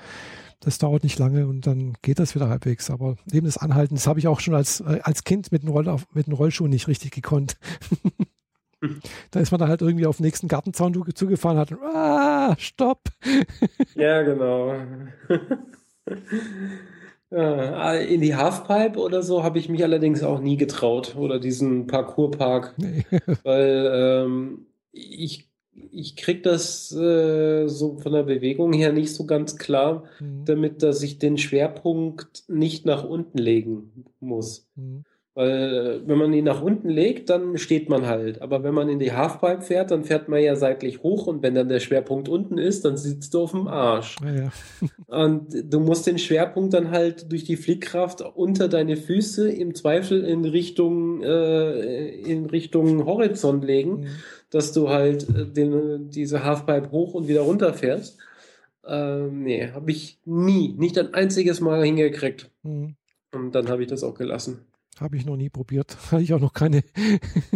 [0.64, 2.90] das dauert nicht lange und dann geht das wieder halbwegs.
[2.90, 5.72] Aber neben des Anhalten, das habe ich auch schon als, äh, als Kind mit einem,
[5.72, 7.56] Roll, mit einem Rollschuh nicht richtig gekonnt.
[9.30, 11.72] da ist man dann halt irgendwie auf den nächsten Gartenzaun zugefahren hat.
[11.72, 13.02] Ah, stopp!
[13.94, 14.74] ja, genau.
[17.30, 21.88] Ja, in die Halfpipe oder so habe ich mich allerdings auch nie getraut oder diesen
[21.88, 23.04] Parkourpark, nee.
[23.42, 25.50] weil ähm, ich
[25.90, 30.44] ich krieg das äh, so von der Bewegung her nicht so ganz klar, mhm.
[30.44, 34.66] damit dass ich den Schwerpunkt nicht nach unten legen muss.
[34.76, 35.04] Mhm.
[35.36, 38.40] Weil wenn man ihn nach unten legt, dann steht man halt.
[38.40, 41.56] Aber wenn man in die Halfpipe fährt, dann fährt man ja seitlich hoch und wenn
[41.56, 44.14] dann der Schwerpunkt unten ist, dann sitzt du auf dem Arsch.
[44.22, 44.52] Ja, ja.
[45.24, 50.22] und du musst den Schwerpunkt dann halt durch die Flickkraft unter deine Füße im Zweifel
[50.22, 54.02] in Richtung, äh, in Richtung Horizont legen.
[54.02, 54.06] Mhm
[54.54, 58.18] dass du halt äh, den, diese Halfpipe hoch und wieder runter fährst.
[58.86, 62.50] Ähm, nee, habe ich nie, nicht ein einziges Mal hingekriegt.
[62.62, 62.94] Mhm.
[63.32, 64.60] Und dann habe ich das auch gelassen.
[65.00, 65.96] Habe ich noch nie probiert.
[66.12, 66.84] Habe ich auch noch keine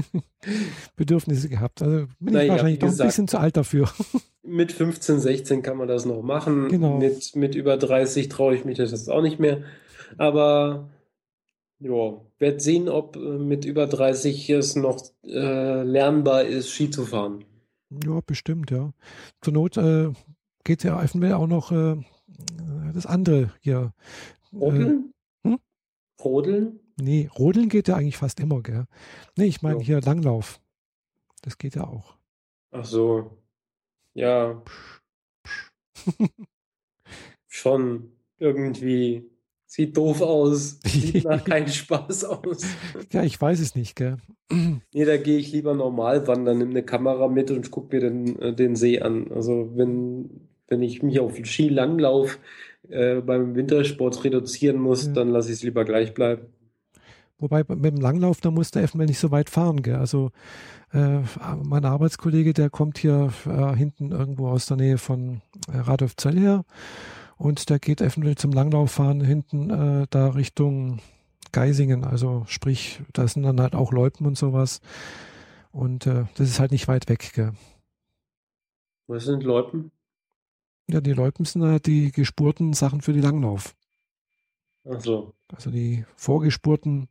[0.97, 1.83] Bedürfnisse gehabt.
[1.83, 3.09] Also bin Na ich wahrscheinlich doch ein gesagt.
[3.09, 3.89] bisschen zu alt dafür.
[4.43, 6.69] Mit 15, 16 kann man das noch machen.
[6.69, 6.99] Genau.
[6.99, 9.63] Mit, mit über 30 traue ich mich das jetzt auch nicht mehr.
[10.17, 10.89] Aber
[11.81, 17.05] ja, werde sehen, ob äh, mit über 30 es noch äh, lernbar ist, Ski zu
[17.05, 17.45] fahren.
[18.05, 18.93] Ja, bestimmt, ja.
[19.41, 20.13] Zur Not äh,
[20.65, 21.97] geht ja eventuell auch noch äh,
[22.93, 23.93] das andere hier.
[24.53, 25.15] Äh, Rodeln?
[25.45, 25.59] hm?
[26.23, 26.81] Rodeln?
[27.01, 28.87] nee, Rodeln geht ja eigentlich fast immer, gell?
[29.37, 29.85] Nee, ich meine Ja.
[29.85, 30.61] hier Langlauf.
[31.43, 32.17] Das geht ja auch.
[32.73, 33.39] Ach so.
[34.15, 34.63] Ja.
[37.47, 39.31] Schon irgendwie.
[39.71, 40.81] Sieht doof aus.
[40.87, 42.63] Sieht nach keinem Spaß aus.
[43.13, 44.17] Ja, ich weiß es nicht, gell?
[44.95, 48.39] Nee, da gehe ich lieber normal wandern, nimm eine Kamera mit und guck mir den,
[48.41, 49.31] äh, den See an.
[49.31, 52.39] Also wenn, wenn ich mich auf Skilanglauf
[52.89, 55.13] äh, beim Wintersport reduzieren muss, Ja.
[55.13, 56.47] dann lasse ich es lieber gleich bleiben.
[57.39, 59.97] Wobei mit dem Langlauf, da muss der eventuell nicht so weit fahren, gell?
[59.97, 60.31] Also
[60.95, 61.21] äh,
[61.63, 66.65] mein Arbeitskollege, der kommt hier äh, hinten irgendwo aus der Nähe von äh, Radolfzell her
[67.39, 71.01] und der geht eventuell zum Langlauffahren hinten äh, da Richtung
[71.53, 72.05] Geisingen.
[72.05, 74.81] Also sprich, da sind dann halt auch Loipen und sowas.
[75.71, 77.53] Und äh, das ist halt nicht weit weg, gell?
[79.07, 79.91] Was sind Loipen?
[80.91, 83.75] Ja, die Loipen sind halt die gespurten Sachen für die Langlauf.
[84.85, 85.35] Ach so.
[85.55, 87.09] Also die vorgespurten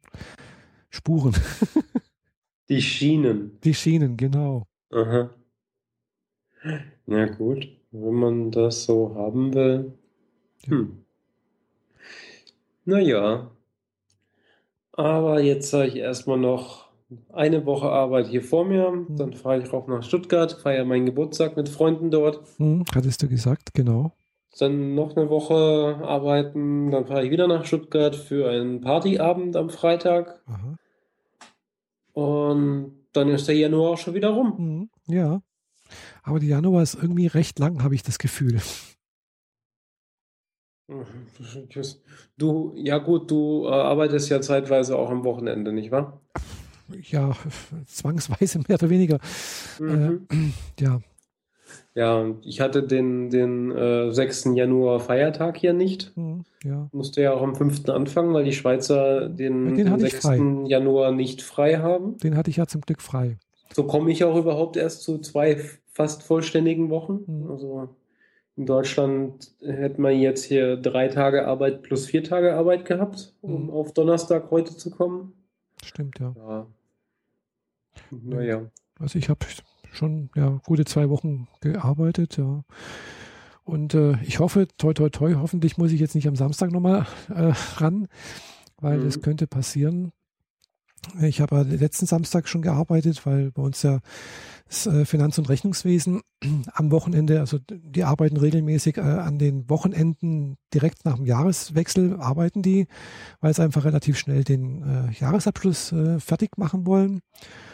[0.89, 1.35] Spuren.
[2.69, 3.59] Die Schienen.
[3.63, 4.67] Die Schienen, genau.
[4.91, 5.29] Aha.
[7.05, 9.97] Na gut, wenn man das so haben will.
[10.65, 10.71] Ja.
[10.71, 11.03] Hm.
[12.85, 13.51] Naja.
[14.93, 16.87] Aber jetzt habe ich erstmal noch
[17.31, 19.05] eine Woche Arbeit hier vor mir.
[19.09, 22.41] Dann fahre ich auch nach Stuttgart, feiere meinen Geburtstag mit Freunden dort.
[22.57, 24.13] Hm, hattest du gesagt, genau.
[24.57, 26.91] Dann noch eine Woche arbeiten.
[26.91, 30.41] Dann fahre ich wieder nach Stuttgart für einen Partyabend am Freitag.
[30.47, 30.77] Aha.
[32.13, 34.53] Und dann ist der Januar auch schon wieder rum.
[34.57, 35.41] Mhm, ja.
[36.23, 38.59] Aber die Januar ist irgendwie recht lang, habe ich das Gefühl.
[42.37, 46.21] Du, ja gut, du äh, arbeitest ja zeitweise auch am Wochenende, nicht wahr?
[47.09, 47.35] Ja,
[47.85, 49.19] zwangsweise mehr oder weniger.
[49.79, 50.27] Mhm.
[50.31, 50.35] Äh,
[50.79, 50.99] ja,
[51.95, 54.51] Ja, ich hatte den, den äh, 6.
[54.53, 56.15] Januar Feiertag hier nicht.
[56.15, 56.87] mhm, ja.
[56.93, 57.89] Musste ja auch am 5.
[57.89, 60.23] anfangen, weil die Schweizer den, den den hatte ich 6.
[60.23, 60.37] frei.
[60.67, 62.17] Januar nicht frei haben.
[62.19, 63.37] Den hatte ich ja zum Glück frei.
[63.73, 65.59] So komme ich auch überhaupt erst zu zwei
[65.91, 67.19] fast vollständigen Wochen.
[67.27, 67.51] Mhm.
[67.51, 67.89] Also
[68.57, 73.65] in Deutschland hätte man jetzt hier drei Tage Arbeit plus vier Tage Arbeit gehabt, um
[73.65, 73.69] Mhm.
[73.69, 75.33] auf Donnerstag heute zu kommen.
[75.83, 76.33] Stimmt, ja.
[76.35, 76.67] Ja.
[78.11, 78.69] Naja.
[78.99, 79.45] Also ich habe
[79.91, 82.63] schon ja, gute zwei Wochen gearbeitet, ja.
[83.63, 87.05] Und äh, ich hoffe, toi toi toi, hoffentlich muss ich jetzt nicht am Samstag nochmal
[87.29, 88.07] äh, ran,
[88.79, 89.03] weil Mhm.
[89.05, 90.11] das könnte passieren.
[91.21, 93.99] Ich habe ja letzten Samstag schon gearbeitet, weil bei uns ja
[94.67, 96.21] das äh, Finanz- und Rechnungswesen
[96.73, 102.61] am Wochenende, also die arbeiten regelmäßig äh, an den Wochenenden direkt nach dem Jahreswechsel, arbeiten
[102.61, 102.87] die,
[103.39, 107.21] weil sie einfach relativ schnell den äh, Jahresabschluss fertig machen wollen.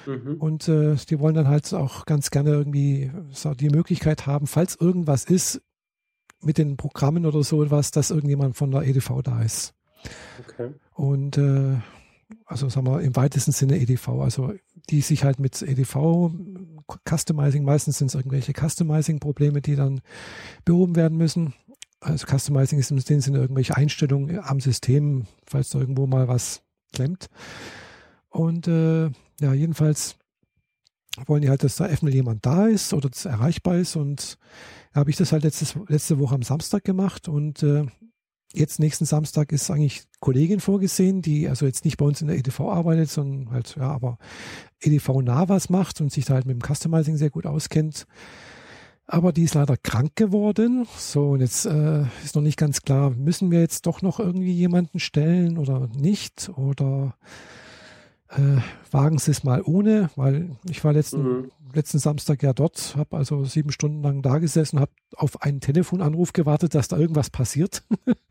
[0.05, 0.35] Mhm.
[0.37, 3.11] Und die wollen dann halt auch ganz gerne irgendwie
[3.59, 5.61] die Möglichkeit haben, falls irgendwas ist
[6.41, 9.73] mit den Programmen oder so etwas, dass irgendjemand von der EDV da ist.
[10.39, 10.73] Okay.
[10.91, 11.77] Und äh,
[12.53, 14.53] also sagen wir im weitesten Sinne EDV, also
[14.91, 16.29] die sich halt mit EDV
[17.09, 20.01] Customizing, meistens sind es irgendwelche Customizing-Probleme, die dann
[20.63, 21.55] behoben werden müssen.
[21.99, 26.61] Also Customizing ist im Sinne irgendwelche Einstellungen am System, falls da irgendwo mal was
[26.93, 27.27] klemmt.
[28.29, 29.05] Und äh,
[29.41, 30.17] ja, jedenfalls
[31.25, 33.95] wollen die halt, dass da eventuell jemand da ist oder erreichbar ist.
[33.95, 34.37] Und
[34.93, 37.87] habe ich das halt letztes, letzte Woche am Samstag gemacht und äh,
[38.53, 42.37] jetzt nächsten Samstag ist eigentlich Kollegin vorgesehen, die also jetzt nicht bei uns in der
[42.37, 44.17] EDV arbeitet, sondern halt, ja, aber
[44.79, 48.05] EDV nah was macht und sich da halt mit dem Customizing sehr gut auskennt.
[49.05, 50.87] Aber die ist leider krank geworden.
[50.97, 54.53] So, und jetzt äh, ist noch nicht ganz klar, müssen wir jetzt doch noch irgendwie
[54.53, 56.49] jemanden stellen oder nicht?
[56.55, 57.15] Oder
[58.29, 60.09] äh, wagen Sie es mal ohne?
[60.15, 61.51] Weil ich war letzten, Mhm.
[61.75, 66.33] Letzten Samstag ja dort, habe also sieben Stunden lang da gesessen, habe auf einen Telefonanruf
[66.33, 67.83] gewartet, dass da irgendwas passiert.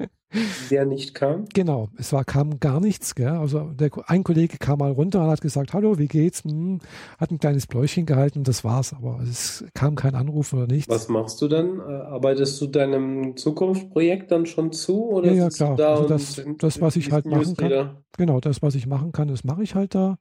[0.71, 1.45] Der nicht kam.
[1.53, 3.15] Genau, es war, kam gar nichts.
[3.15, 3.29] Gell?
[3.29, 6.43] Also der, ein Kollege kam mal runter und hat gesagt, hallo, wie geht's?
[6.45, 6.79] Hm,
[7.19, 8.95] hat ein kleines Bläuschen gehalten und das war's.
[8.95, 10.89] Aber es kam kein Anruf oder nichts.
[10.89, 11.81] Was machst du dann?
[11.81, 15.05] Äh, Arbeitest du deinem Zukunftsprojekt dann schon zu?
[15.11, 15.77] Oder Ja, ja, klar.
[15.77, 17.97] da Also das- das, was ich halt machen kann.
[18.17, 20.17] Genau, das, was ich machen kann, das mache ich halt da.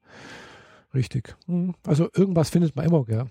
[0.94, 1.36] Richtig.
[1.46, 1.74] Hm.
[1.86, 3.30] Also irgendwas findet man immer, gell?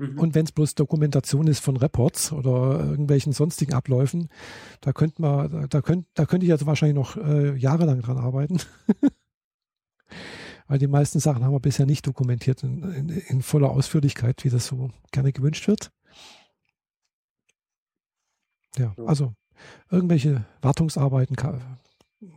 [0.00, 0.18] Mhm.
[0.18, 4.28] Und wenn es bloß Dokumentation ist von Reports oder irgendwelchen sonstigen Abläufen,
[4.80, 8.60] da könnte man, da, könnt, da könnte ich also wahrscheinlich noch äh, jahrelang dran arbeiten.
[10.68, 14.50] Weil die meisten Sachen haben wir bisher nicht dokumentiert in, in, in voller Ausführlichkeit, wie
[14.50, 15.90] das so gerne gewünscht wird.
[18.78, 19.34] Ja, also
[19.90, 21.36] irgendwelche Wartungsarbeiten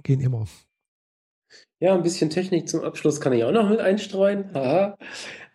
[0.02, 0.48] gehen immer.
[1.80, 4.46] Ja, ein bisschen Technik zum Abschluss kann ich auch noch mit einstreuen.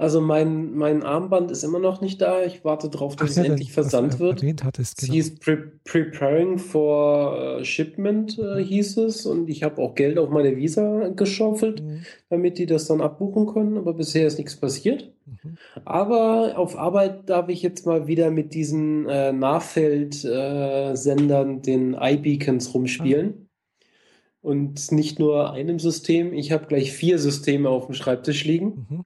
[0.00, 2.44] Also mein, mein Armband ist immer noch nicht da.
[2.44, 4.40] Ich warte darauf, dass Ach, ja, es endlich versandt wird.
[4.62, 5.12] Hattest, genau.
[5.12, 9.26] hieß Pre Preparing for Shipment, äh, hieß es.
[9.26, 12.02] Und ich habe auch Geld auf meine Visa geschaufelt, mhm.
[12.30, 13.76] damit die das dann abbuchen können.
[13.76, 15.12] Aber bisher ist nichts passiert.
[15.26, 15.58] Mhm.
[15.84, 22.72] Aber auf Arbeit darf ich jetzt mal wieder mit diesen äh, Nahfeldsendern, äh, den iBeacons
[22.72, 23.34] rumspielen.
[23.36, 23.40] Ah
[24.40, 26.32] und nicht nur einem System.
[26.32, 28.86] Ich habe gleich vier Systeme auf dem Schreibtisch liegen.
[28.88, 29.04] Mhm.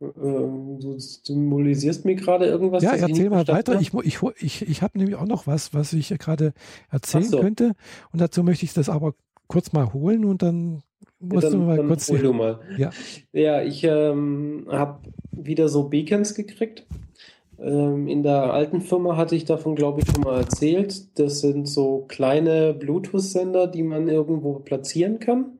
[0.00, 2.82] Ähm, du symbolisierst mir gerade irgendwas.
[2.82, 3.80] Ja, erzähl mal weiter.
[3.80, 6.54] Ich, ich, ich, ich habe nämlich auch noch was, was ich gerade
[6.90, 7.40] erzählen so.
[7.40, 7.74] könnte.
[8.12, 9.14] Und dazu möchte ich das aber
[9.46, 10.82] kurz mal holen und dann
[11.20, 12.08] musst ja, dann, du mal kurz.
[12.10, 12.60] Hol du mal.
[12.78, 12.90] Ja,
[13.32, 15.00] ja ich ähm, habe
[15.30, 16.86] wieder so Beacons gekriegt.
[17.62, 21.18] Ähm, in der alten Firma hatte ich davon, glaube ich, schon mal erzählt.
[21.18, 25.58] Das sind so kleine Bluetooth-Sender, die man irgendwo platzieren kann,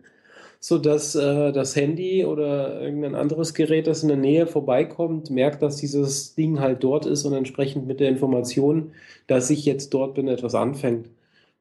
[0.61, 5.77] sodass äh, das Handy oder irgendein anderes Gerät, das in der Nähe vorbeikommt, merkt, dass
[5.77, 8.93] dieses Ding halt dort ist und entsprechend mit der Information,
[9.29, 10.55] dass ich jetzt dort bin, etwas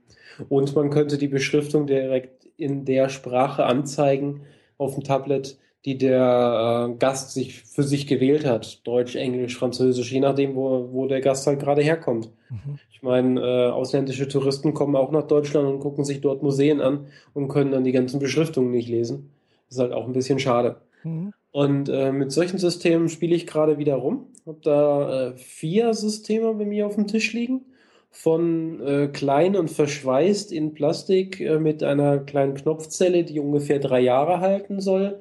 [0.50, 4.42] Und man könnte die Beschriftung direkt in der Sprache anzeigen
[4.76, 8.86] auf dem Tablet, die der äh, Gast sich für sich gewählt hat.
[8.86, 12.30] Deutsch, Englisch, Französisch, je nachdem, wo, wo der Gast halt gerade herkommt.
[12.50, 12.78] Mhm.
[12.92, 17.06] Ich meine, äh, ausländische Touristen kommen auch nach Deutschland und gucken sich dort Museen an
[17.34, 19.30] und können dann die ganzen Beschriftungen nicht lesen.
[19.68, 20.76] Das ist halt auch ein bisschen schade.
[21.02, 21.32] Mhm.
[21.50, 24.26] Und äh, mit solchen Systemen spiele ich gerade wieder rum.
[24.46, 27.62] Habe da äh, vier Systeme bei mir auf dem Tisch liegen.
[28.10, 34.00] Von äh, klein und verschweißt in Plastik äh, mit einer kleinen Knopfzelle, die ungefähr drei
[34.00, 35.20] Jahre halten soll,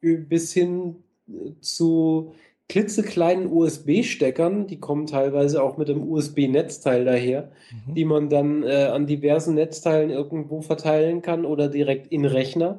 [0.00, 0.96] bis hin
[1.28, 2.32] äh, zu
[2.68, 7.94] klitzekleinen USB-Steckern, die kommen teilweise auch mit einem USB-Netzteil daher, mhm.
[7.94, 12.78] die man dann äh, an diversen Netzteilen irgendwo verteilen kann oder direkt in Rechner.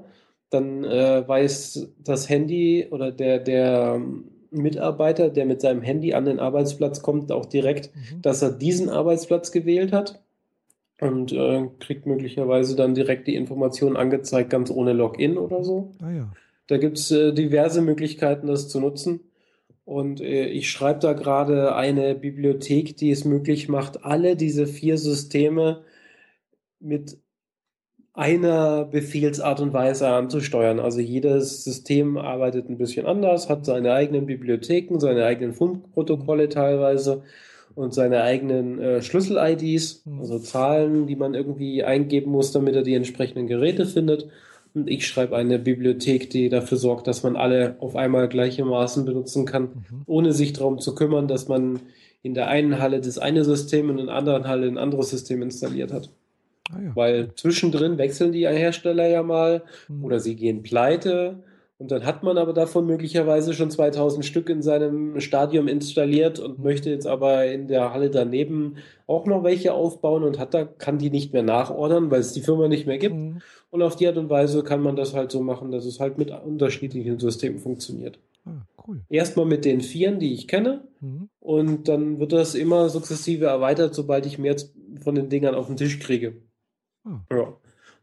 [0.50, 4.02] Dann äh, weiß das Handy oder der, der
[4.50, 8.22] Mitarbeiter, der mit seinem Handy an den Arbeitsplatz kommt, auch direkt, mhm.
[8.22, 10.22] dass er diesen Arbeitsplatz gewählt hat
[11.02, 15.92] und äh, kriegt möglicherweise dann direkt die Information angezeigt, ganz ohne Login oder so.
[16.02, 16.32] Ah ja.
[16.72, 19.20] Da gibt es äh, diverse Möglichkeiten, das zu nutzen.
[19.84, 24.98] Und äh, ich schreibe da gerade eine Bibliothek, die es möglich macht, alle diese vier
[24.98, 25.82] Systeme
[26.80, 27.18] mit
[28.14, 30.80] einer Befehlsart und Weise anzusteuern.
[30.80, 37.24] Also jedes System arbeitet ein bisschen anders, hat seine eigenen Bibliotheken, seine eigenen Fundprotokolle teilweise
[37.76, 40.20] und seine eigenen äh, Schlüssel-IDs, hm.
[40.22, 44.30] also Zahlen, die man irgendwie eingeben muss, damit er die entsprechenden Geräte findet.
[44.74, 49.46] Und ich schreibe eine Bibliothek, die dafür sorgt, dass man alle auf einmal gleichermaßen benutzen
[49.46, 50.04] kann, mhm.
[50.06, 51.82] ohne sich darum zu kümmern, dass man
[52.24, 55.42] in der einen Halle das eine System und in der anderen Halle ein anderes System
[55.42, 56.10] installiert hat.
[56.72, 56.96] Ah ja.
[56.96, 60.06] Weil zwischendrin wechseln die Hersteller ja mal mhm.
[60.06, 61.44] oder sie gehen pleite
[61.82, 66.60] und dann hat man aber davon möglicherweise schon 2000 Stück in seinem Stadium installiert und
[66.60, 68.76] möchte jetzt aber in der Halle daneben
[69.08, 72.42] auch noch welche aufbauen und hat da, kann die nicht mehr nachordern, weil es die
[72.42, 73.16] Firma nicht mehr gibt.
[73.16, 73.42] Mhm.
[73.72, 76.20] Und auf die Art und Weise kann man das halt so machen, dass es halt
[76.20, 78.20] mit unterschiedlichen Systemen funktioniert.
[78.46, 79.02] Ah, cool.
[79.10, 80.84] Erstmal mit den Vieren, die ich kenne.
[81.00, 81.30] Mhm.
[81.40, 84.56] Und dann wird das immer sukzessive erweitert, sobald ich mehr
[85.04, 86.36] von den Dingern auf den Tisch kriege.
[87.06, 87.22] Ah.
[87.32, 87.54] Ja.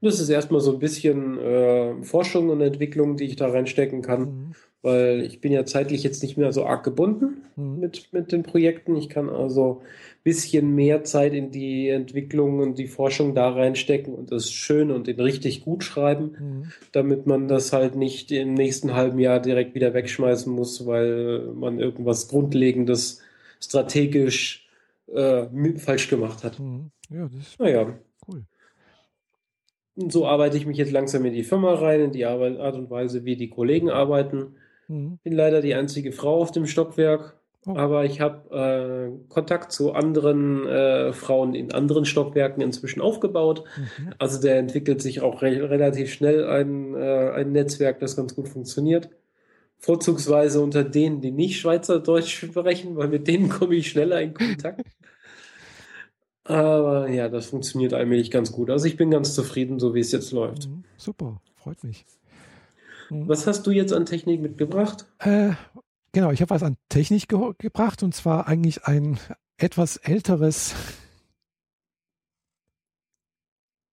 [0.00, 4.00] Und das ist erstmal so ein bisschen äh, Forschung und Entwicklung, die ich da reinstecken
[4.00, 4.52] kann, mhm.
[4.80, 7.80] weil ich bin ja zeitlich jetzt nicht mehr so arg gebunden mhm.
[7.80, 8.94] mit, mit den Projekten.
[8.94, 14.14] Ich kann also ein bisschen mehr Zeit in die Entwicklung und die Forschung da reinstecken
[14.14, 16.72] und das schön und den richtig gut schreiben, mhm.
[16.92, 21.80] damit man das halt nicht im nächsten halben Jahr direkt wieder wegschmeißen muss, weil man
[21.80, 23.20] irgendwas Grundlegendes
[23.60, 24.68] strategisch
[25.12, 25.46] äh,
[25.76, 26.60] falsch gemacht hat.
[26.60, 26.92] Mhm.
[27.10, 27.98] Ja, das ist naja.
[30.08, 33.24] So arbeite ich mich jetzt langsam in die Firma rein, in die Art und Weise,
[33.24, 34.56] wie die Kollegen arbeiten.
[34.86, 35.18] Mhm.
[35.22, 37.36] Bin leider die einzige Frau auf dem Stockwerk.
[37.66, 37.76] Oh.
[37.76, 43.64] Aber ich habe äh, Kontakt zu anderen äh, Frauen in anderen Stockwerken inzwischen aufgebaut.
[43.76, 44.14] Mhm.
[44.18, 48.48] Also der entwickelt sich auch re relativ schnell ein, äh, ein Netzwerk, das ganz gut
[48.48, 49.10] funktioniert.
[49.80, 54.86] Vorzugsweise unter denen, die nicht Schweizerdeutsch sprechen, weil mit denen komme ich schneller in Kontakt.
[56.48, 58.70] Aber ja, das funktioniert allmählich ganz gut.
[58.70, 60.66] Also ich bin ganz zufrieden, so wie es jetzt läuft.
[60.66, 60.84] Mhm.
[60.96, 62.06] Super, freut mich.
[63.10, 63.28] Mhm.
[63.28, 65.04] Was hast du jetzt an Technik mitgebracht?
[65.18, 65.50] Äh,
[66.12, 69.18] genau, ich habe was an Technik ge gebracht und zwar eigentlich ein
[69.58, 70.74] etwas älteres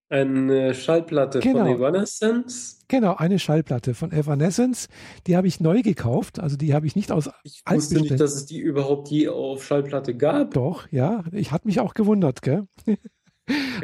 [0.08, 1.64] eine Schallplatte genau.
[1.64, 2.78] von Evanescence?
[2.88, 4.88] Genau, eine Schallplatte von Evanescence.
[5.26, 6.38] Die habe ich neu gekauft.
[6.38, 9.64] Also die habe ich nicht aus Ich wusste nicht, dass es die überhaupt je auf
[9.64, 10.54] Schallplatte gab.
[10.54, 11.24] Doch, ja.
[11.32, 12.68] Ich hatte mich auch gewundert, gell?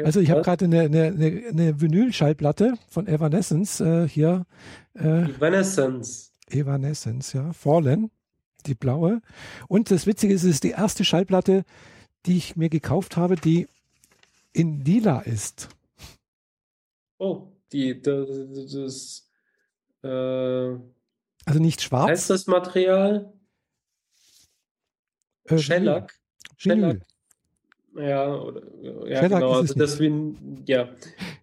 [0.03, 4.45] also ich habe gerade eine, eine, eine Vinyl-Schallplatte von Evanescence äh, hier.
[4.95, 6.31] Äh, Evanescence.
[6.49, 7.51] Evanescence, ja.
[7.51, 8.11] Fallen,
[8.65, 9.21] die blaue.
[9.67, 11.65] Und das Witzige ist, es ist die erste Schallplatte,
[12.25, 13.67] die ich mir gekauft habe, die
[14.53, 15.67] in lila ist.
[17.23, 18.27] Oh, die, das,
[18.73, 19.29] das
[20.03, 20.77] äh,
[21.45, 22.09] also nicht schwarz.
[22.09, 23.31] Heißt das Material?
[25.45, 26.13] Äh, Shellac.
[26.57, 27.01] Shellac.
[27.95, 28.61] Ja, oder,
[29.07, 29.51] ja Shellac genau.
[29.53, 30.81] Also das Vin ja.
[30.81, 30.87] Äh,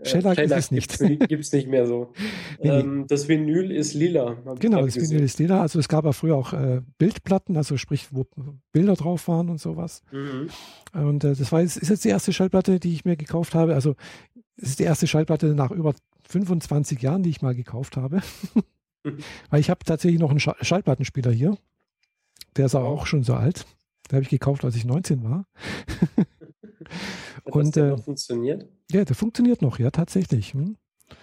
[0.05, 0.99] Shellac, Shellac ist es nicht.
[1.29, 2.13] Gibt es nicht mehr so.
[2.61, 4.37] nee, ähm, das Vinyl ist lila.
[4.59, 5.11] Genau, das gesehen.
[5.11, 5.61] Vinyl ist lila.
[5.61, 8.27] Also es gab ja früher auch äh, Bildplatten, also sprich, wo
[8.73, 10.03] Bilder drauf waren und sowas.
[10.11, 10.49] Mhm.
[10.93, 13.75] Und äh, das war jetzt, ist jetzt die erste Schallplatte, die ich mir gekauft habe.
[13.75, 13.95] Also
[14.63, 15.95] es ist die erste Schallplatte nach über
[16.29, 18.21] 25 Jahren, die ich mal gekauft habe.
[19.51, 21.57] Weil ich habe tatsächlich noch einen Schallplattenspieler hier.
[22.57, 23.65] Der ist aber auch schon so alt.
[24.11, 25.47] Den habe ich gekauft, als ich 19 war.
[27.47, 28.67] Hat Und, der äh, funktioniert?
[28.91, 30.53] Ja, der funktioniert noch, ja, tatsächlich.
[30.53, 30.77] Hm.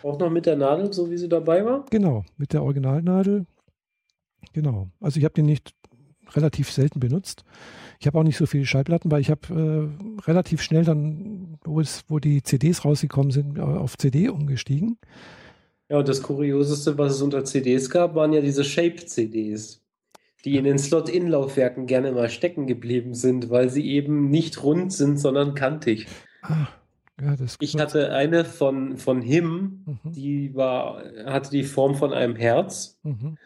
[0.04, 1.86] Auch noch mit der Nadel, so wie sie dabei war?
[1.90, 3.46] Genau, mit der Originalnadel.
[4.54, 4.90] Genau.
[5.00, 5.74] Also ich habe den nicht
[6.34, 7.44] relativ selten benutzt.
[8.00, 11.80] Ich habe auch nicht so viele Schallplatten, weil ich habe äh, relativ schnell dann, wo,
[11.80, 14.98] es, wo die CDs rausgekommen sind, auf CD umgestiegen.
[15.90, 19.82] Ja, und das Kurioseste, was es unter CDs gab, waren ja diese Shape-CDs,
[20.44, 25.18] die in den Slot-In-Laufwerken gerne mal stecken geblieben sind, weil sie eben nicht rund sind,
[25.18, 26.08] sondern kantig.
[26.42, 26.68] Ah,
[27.20, 30.12] ja, ich hatte eine von, von Him, mhm.
[30.12, 33.00] die war, hatte die Form von einem Herz.
[33.04, 33.38] Mhm.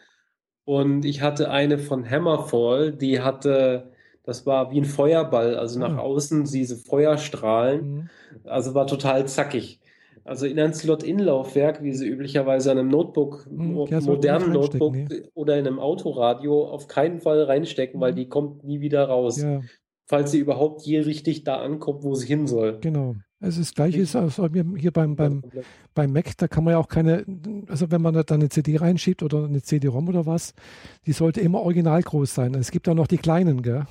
[0.64, 3.92] Und ich hatte eine von Hammerfall, die hatte
[4.24, 6.00] das war wie ein Feuerball, also nach ah.
[6.00, 7.94] außen diese Feuerstrahlen.
[7.94, 8.08] Mhm.
[8.44, 9.80] Also war total zackig.
[10.24, 15.22] Also in ein Slot-In-Laufwerk, wie sie üblicherweise an einem Notebook, mhm, ja, modernen Notebook nee.
[15.34, 18.02] oder in einem Autoradio auf keinen Fall reinstecken, mhm.
[18.02, 19.42] weil die kommt nie wieder raus.
[19.42, 19.60] Ja.
[20.06, 22.78] Falls sie überhaupt je richtig da ankommt, wo sie hin soll.
[22.80, 23.16] Genau.
[23.42, 25.42] Also das gleiche ist also hier beim, beim,
[25.94, 27.26] beim Mac, da kann man ja auch keine,
[27.68, 30.54] also wenn man da eine CD reinschiebt oder eine CD-ROM oder was,
[31.06, 32.54] die sollte immer original groß sein.
[32.54, 33.84] Es gibt auch noch die kleinen, gell?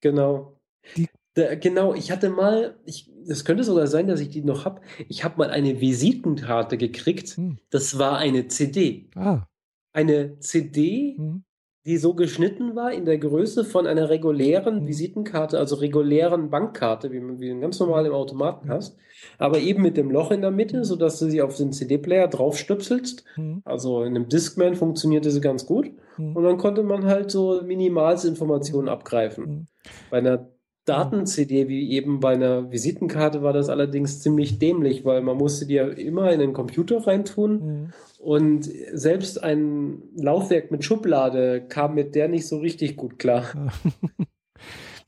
[0.00, 0.58] Genau.
[0.96, 4.64] Die da, genau, ich hatte mal, ich, das könnte sogar sein, dass ich die noch
[4.64, 4.80] habe.
[5.08, 7.36] Ich habe mal eine Visitenkarte gekriegt.
[7.36, 7.58] Hm.
[7.70, 9.10] Das war eine CD.
[9.16, 9.46] Ah.
[9.92, 11.44] Eine CD, hm.
[11.86, 14.86] Die so geschnitten war in der Größe von einer regulären hm.
[14.86, 18.96] Visitenkarte, also regulären Bankkarte, wie man wie ganz normal im Automaten hast,
[19.38, 20.84] aber eben mit dem Loch in der Mitte, hm.
[20.84, 23.24] sodass du sie auf den CD-Player draufstöpselst.
[23.34, 23.62] Hm.
[23.64, 25.90] Also in einem Discman funktionierte sie ganz gut.
[26.16, 29.66] Und dann konnte man halt so Minimalsinformationen abgreifen.
[30.10, 30.48] Bei einer
[30.84, 35.74] Daten-CD wie eben bei einer Visitenkarte war das allerdings ziemlich dämlich, weil man musste die
[35.74, 37.92] ja immer in den Computer reintun mhm.
[38.18, 43.44] und selbst ein Laufwerk mit Schublade kam mit der nicht so richtig gut klar.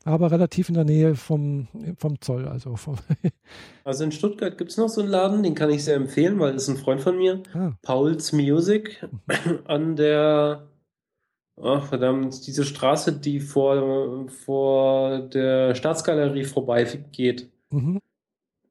[0.05, 2.49] aber relativ in der Nähe vom, vom Zoll.
[2.49, 2.97] Also vom,
[3.85, 6.53] Also in Stuttgart gibt es noch so einen Laden, den kann ich sehr empfehlen, weil
[6.53, 7.43] das ist ein Freund von mir.
[7.55, 9.05] ah, Paul's Music
[9.67, 10.69] an der,
[11.61, 17.51] ach verdammt, diese Straße, die vor, vor der Staatsgalerie vorbeigeht.
[17.71, 17.99] mhm,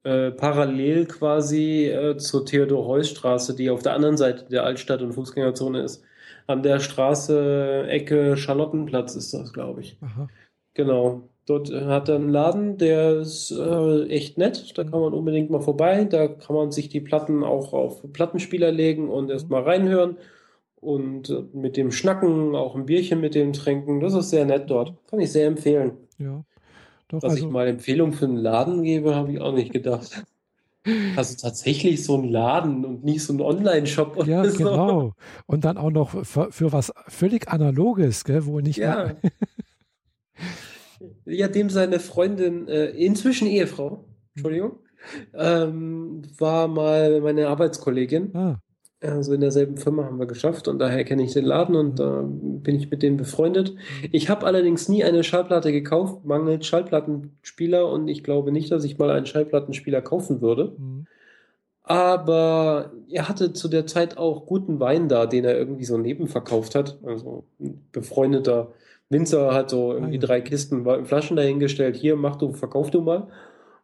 [0.04, 5.80] Äh, parallel quasi äh, zur Theodor-Heuss-Straße, die auf der anderen Seite der Altstadt- und Fußgängerzone
[5.82, 6.02] ist.
[6.48, 9.96] An der Straße Ecke Charlottenplatz ist das, glaube ich.
[10.00, 10.28] aha.
[10.74, 11.22] Genau.
[11.46, 14.78] Dort hat er einen Laden, der ist äh, echt nett.
[14.78, 16.04] Da kann man unbedingt mal vorbei.
[16.04, 20.16] Da kann man sich die Platten auch auf Plattenspieler legen und erstmal reinhören.
[20.80, 24.00] Und äh, mit dem Schnacken, auch ein Bierchen mit dem trinken.
[24.00, 24.94] Das ist sehr nett dort.
[25.08, 25.92] Kann ich sehr empfehlen.
[26.18, 26.44] Ja.
[27.08, 30.24] Doch, Dass ich also, mal Empfehlung für einen Laden gebe, habe ich auch nicht gedacht.
[31.14, 34.58] Also tatsächlich so einen Laden und nicht so einen Online-Shop oder ja, so.
[34.58, 35.12] genau.
[35.46, 39.12] Und dann auch noch für, für was völlig Analoges, gell, wo nicht Ja.
[41.24, 44.04] Ja, dem seine Freundin, äh, inzwischen Ehefrau,
[44.34, 44.78] Entschuldigung,
[45.34, 48.34] ähm, war mal meine Arbeitskollegin.
[48.34, 48.60] Ah,
[49.00, 52.24] Also in derselben Firma haben wir geschafft und daher kenne ich den Laden und da
[52.24, 53.74] bin ich mit denen befreundet.
[54.12, 58.98] Ich habe allerdings nie eine Schallplatte gekauft, mangelt Schallplattenspieler und ich glaube nicht, dass ich
[58.98, 60.76] mal einen Schallplattenspieler kaufen würde.
[60.78, 61.06] mhm.
[61.84, 66.76] Aber er hatte zu der Zeit auch guten Wein da, den er irgendwie so nebenverkauft
[66.76, 66.98] hat.
[67.02, 68.72] Also ein befreundeter
[69.12, 70.26] Winzer hat so irgendwie Ah, ja.
[70.26, 71.96] drei Kisten Flaschen dahingestellt.
[71.96, 73.28] Hier, mach du, verkauf du mal.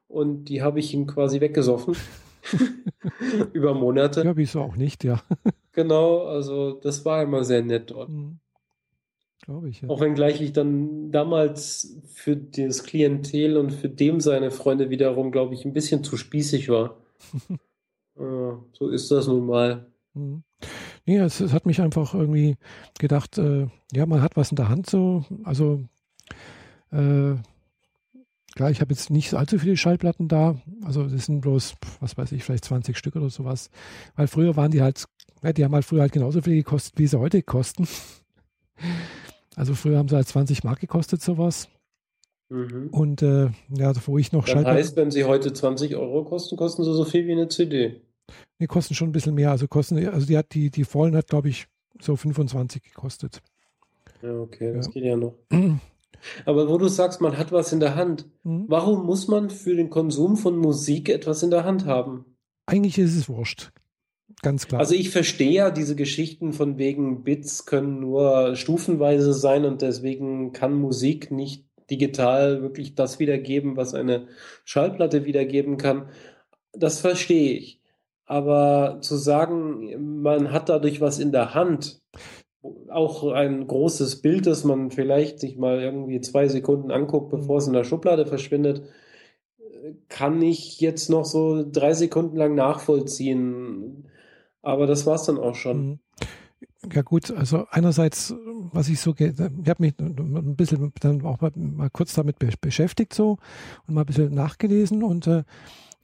[0.08, 1.94] Und die habe ich ihm quasi weggesoffen.
[3.52, 4.22] Über Monate.
[4.24, 5.20] ja, wieso auch nicht, ja.
[5.72, 8.08] Genau, also das war immer sehr nett dort.
[8.08, 8.40] Mhm.
[9.44, 9.88] Glaube ich, ja.
[9.88, 15.54] Auch wenngleich ich dann damals für das Klientel und für dem seine Freunde wiederum, glaube
[15.54, 16.96] ich, ein bisschen zu spießig war.
[18.20, 19.86] Ja, so ist das nun mal.
[20.14, 20.42] Mhm.
[21.09, 22.59] Nee, es, es hat mich einfach irgendwie
[22.98, 25.24] gedacht, äh, ja, man hat was in der Hand so.
[25.42, 25.82] Also,
[26.92, 27.32] äh,
[28.54, 30.56] klar, ich habe jetzt nicht allzu viele Schallplatten da.
[30.84, 33.70] Also, das sind bloß, was weiß ich, vielleicht 20 Stück oder sowas.
[34.16, 35.06] Weil früher waren die halt,
[35.42, 37.88] ja, die haben halt früher halt genauso viel gekostet, wie sie heute kosten.
[39.56, 41.70] Also, früher haben sie halt 20 Mark gekostet, sowas.
[42.50, 42.88] Mhm.
[42.90, 46.84] Und äh, ja, wo ich noch Das heißt, wenn sie heute 20 Euro kosten, kosten
[46.84, 48.02] sie so viel wie eine CD.
[48.60, 49.50] Die kosten schon ein bisschen mehr.
[49.50, 51.66] Also kosten, also die hat die, die vollen hat, glaube ich,
[52.00, 53.42] so 25 gekostet.
[54.22, 54.92] Ja, okay, das Ja.
[54.92, 55.34] geht ja noch.
[56.44, 58.26] Aber wo du sagst, man hat was in der Hand.
[58.42, 58.64] Mhm.
[58.68, 62.24] Warum muss man für den Konsum von Musik etwas in der Hand haben?
[62.66, 63.70] Eigentlich ist es wurscht.
[64.42, 64.80] Ganz klar.
[64.80, 70.52] Also ich verstehe ja diese Geschichten von wegen Bits können nur stufenweise sein und deswegen
[70.52, 74.28] kann Musik nicht digital wirklich das wiedergeben, was eine
[74.64, 76.10] Schallplatte wiedergeben kann.
[76.72, 77.77] Das verstehe ich.
[78.28, 82.02] Aber zu sagen, man hat dadurch was in der Hand,
[82.90, 87.66] auch ein großes Bild, das man vielleicht sich mal irgendwie zwei Sekunden anguckt, bevor es
[87.66, 88.82] in der Schublade verschwindet,
[90.10, 94.10] kann ich jetzt noch so drei Sekunden lang nachvollziehen.
[94.60, 95.86] Aber das war's dann auch schon.
[95.86, 95.98] Mhm.
[96.92, 98.34] Ja gut, also einerseits,
[98.72, 102.50] was ich so, ich habe mich ein bisschen dann auch mal, mal kurz damit be
[102.60, 103.38] beschäftigt so
[103.86, 105.44] und mal ein bisschen nachgelesen und äh,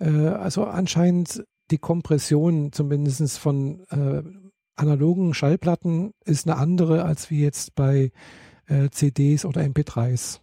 [0.00, 4.22] äh, also anscheinend die Kompression zumindest von äh,
[4.76, 8.10] analogen Schallplatten ist eine andere als wie jetzt bei
[8.66, 10.40] äh, CDs oder MP3s.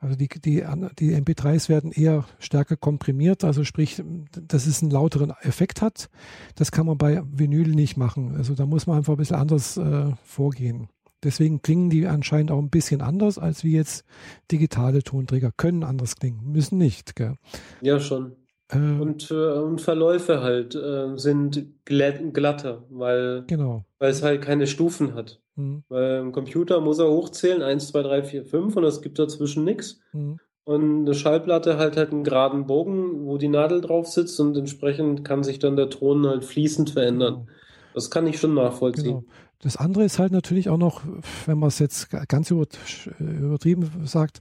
[0.00, 0.64] Also die, die,
[0.98, 4.00] die MP3s werden eher stärker komprimiert, also sprich,
[4.30, 6.08] dass es einen lauteren Effekt hat.
[6.54, 8.36] Das kann man bei Vinyl nicht machen.
[8.36, 10.88] Also da muss man einfach ein bisschen anders äh, vorgehen.
[11.24, 14.04] Deswegen klingen die anscheinend auch ein bisschen anders als wie jetzt
[14.52, 15.50] digitale Tonträger.
[15.56, 17.16] Können anders klingen, müssen nicht.
[17.16, 17.34] Gell?
[17.80, 18.36] Ja, schon.
[18.70, 23.84] Äh, Und, äh, und Verläufe halt äh, sind glatt, glatter, weil, genau.
[23.98, 25.40] weil es halt keine Stufen hat.
[25.56, 29.18] Hm, Weil im Computer muss er hochzählen, 1, 2, 3, 4, 5 und es gibt
[29.18, 30.00] dazwischen nichts.
[30.12, 34.56] hm, Und eine Schallplatte halt halt einen geraden Bogen, wo die Nadel drauf sitzt und
[34.56, 37.34] entsprechend kann sich dann der Ton halt fließend verändern.
[37.34, 37.46] genau.
[37.94, 39.04] Das kann ich schon nachvollziehen.
[39.20, 39.24] Genau.
[39.60, 41.02] Das andere ist halt natürlich auch noch,
[41.46, 42.78] wenn man es jetzt ganz übert-
[43.18, 44.40] übertrieben sagt,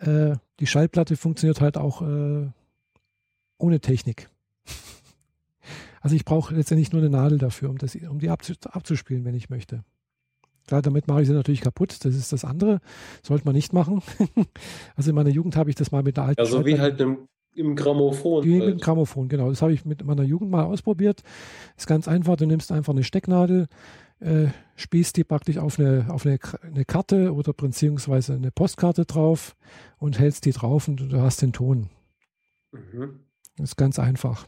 [0.00, 2.48] äh, die Schallplatte funktioniert halt auch äh,
[3.58, 4.28] ohne Technik.
[6.00, 9.34] Also ich brauche letztendlich nur eine Nadel dafür, um, das, um die abzu, abzuspielen, wenn
[9.34, 9.84] ich möchte.
[10.66, 12.04] Klar, damit mache ich sie natürlich kaputt.
[12.04, 12.80] Das ist das andere.
[13.22, 14.02] Sollte man nicht machen.
[14.96, 17.00] also in meiner Jugend habe ich das mal mit einer alten Ja, so wie halt
[17.00, 18.42] einem, im Grammophon.
[18.42, 18.66] Die halt.
[18.66, 19.48] mit dem Grammophon, genau.
[19.48, 21.22] Das habe ich mit meiner Jugend mal ausprobiert.
[21.76, 22.36] Ist ganz einfach.
[22.36, 23.66] Du nimmst einfach eine Stecknadel,
[24.20, 29.56] äh, spießt die praktisch auf eine, auf eine, eine Karte oder beziehungsweise eine Postkarte drauf
[29.98, 31.88] und hältst die drauf und du hast den Ton.
[32.72, 33.20] Mhm.
[33.58, 34.46] Das ist ganz einfach.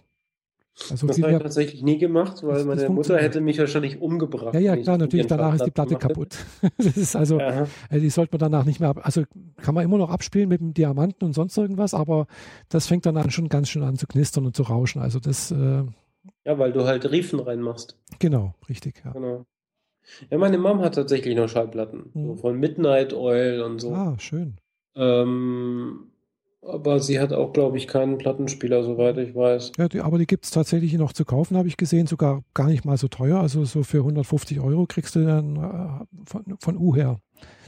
[0.89, 4.55] Also das habe ich tatsächlich nie gemacht, weil meine Mutter hätte mich wahrscheinlich umgebracht.
[4.55, 6.37] Ja, ja, klar, natürlich, danach ist die Platte kaputt.
[6.79, 7.67] das ist also, Aha.
[7.91, 9.25] Äh, die sollte man danach nicht mehr, ab, also
[9.57, 12.27] kann man immer noch abspielen mit dem Diamanten und sonst irgendwas, aber
[12.69, 15.03] das fängt dann an, schon ganz schön an zu knistern und zu rauschen.
[15.03, 15.51] Also das.
[15.51, 15.85] Äh,
[16.45, 17.99] ja, weil du halt Riefen reinmachst.
[18.19, 19.13] Genau, richtig, ja.
[19.13, 19.45] Genau.
[20.31, 22.11] Ja, meine Mom hat tatsächlich noch Schallplatten.
[22.15, 22.27] Mhm.
[22.27, 23.93] So von Midnight Oil und so.
[23.93, 24.57] Ah, schön.
[24.95, 26.10] Ähm,
[26.63, 29.73] aber sie hat auch, glaube ich, keinen Plattenspieler, soweit ich weiß.
[29.79, 32.69] Ja, die, aber die gibt es tatsächlich noch zu kaufen, habe ich gesehen, sogar gar
[32.69, 33.41] nicht mal so teuer.
[33.41, 37.21] Also so für 150 Euro kriegst du dann äh, von, von U her.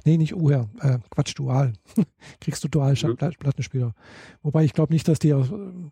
[0.05, 1.73] Nee, nicht U her, äh, Quatsch, Dual.
[2.41, 3.17] kriegst du Dual mhm.
[3.17, 3.95] Plattenspieler.
[4.43, 5.45] Wobei ich glaube nicht, dass die äh,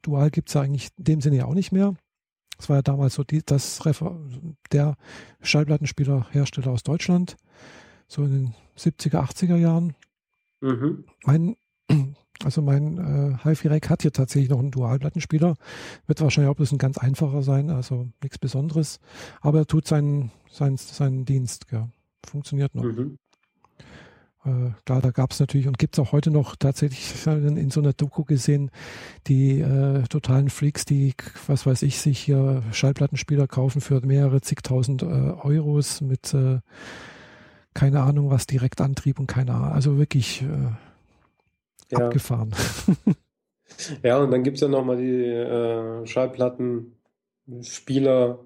[0.02, 1.94] Dual gibt es ja eigentlich in dem Sinne ja auch nicht mehr.
[2.59, 4.20] Das war ja damals so die, das Refer
[4.72, 4.97] der
[5.40, 7.36] Schallplattenspielerhersteller aus Deutschland,
[8.06, 9.94] so in den 70er, 80er Jahren.
[10.60, 11.05] Mhm.
[11.24, 11.56] Mein
[12.45, 15.57] also mein äh, HiFi-Rack hat hier tatsächlich noch einen Dualplattenspieler.
[16.07, 19.01] Wird wahrscheinlich auch bloß ein ganz einfacher sein, also nichts Besonderes.
[19.41, 21.67] Aber er tut seinen, seinen, seinen Dienst.
[21.71, 21.89] Ja.
[22.27, 22.85] Funktioniert noch.
[22.85, 23.19] Mhm.
[24.45, 27.71] Äh, klar, da gab es natürlich und gibt es auch heute noch tatsächlich in, in,
[27.71, 28.71] so einer Doku gesehen,
[29.27, 31.15] die äh, totalen Freaks, die,
[31.47, 36.61] was weiß ich, sich hier Schallplattenspieler kaufen für mehrere zigtausend äh, Euros mit äh,
[37.75, 39.73] keine Ahnung was, Direktantrieb und keine Ahnung.
[39.73, 40.47] Also wirklich äh,
[41.93, 42.07] ja.
[42.07, 42.51] abgefahren.
[44.03, 48.41] ja, und dann gibt es ja nochmal die äh, Schallplattenspieler,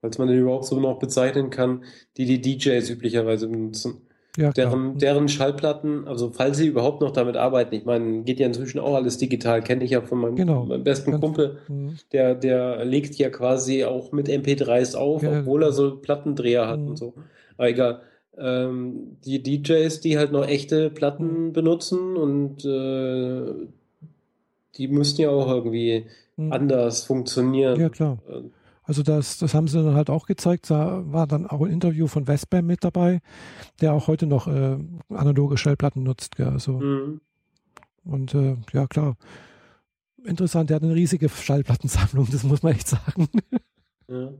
[0.00, 1.84] falls man den überhaupt so noch bezeichnen kann,
[2.16, 4.06] die die DJs üblicherweise benutzen.
[4.36, 8.46] Ja, deren, deren Schallplatten, also falls sie überhaupt noch damit arbeiten, ich meine, geht ja
[8.46, 10.64] inzwischen auch alles digital, kenne ich ja von meinem, genau.
[10.64, 11.94] meinem besten Ganz, Kumpel, mh.
[12.12, 16.78] der, der legt ja quasi auch mit MP3s auf, ja, obwohl er so Plattendreher hat
[16.78, 16.88] mh.
[16.88, 17.14] und so.
[17.56, 18.02] Aber egal
[18.40, 21.52] ähm, die DJs, die halt noch echte Platten mhm.
[21.52, 23.52] benutzen und äh,
[24.76, 26.06] die müssten ja auch irgendwie
[26.36, 26.52] mhm.
[26.52, 27.78] anders funktionieren.
[27.78, 28.18] Ja, klar.
[28.28, 28.42] Äh,
[28.82, 30.68] also das, das haben sie dann halt auch gezeigt.
[30.70, 33.20] Da war dann auch ein Interview von Westbam mit dabei,
[33.80, 34.78] der auch heute noch äh,
[35.10, 36.36] analoge Schallplatten nutzt.
[36.36, 36.48] Gell?
[36.48, 37.20] Also, mhm.
[38.04, 39.16] Und äh, ja, klar.
[40.24, 43.28] Interessant, der hat eine riesige Schallplattensammlung, das muss man echt sagen.
[44.08, 44.32] Ja.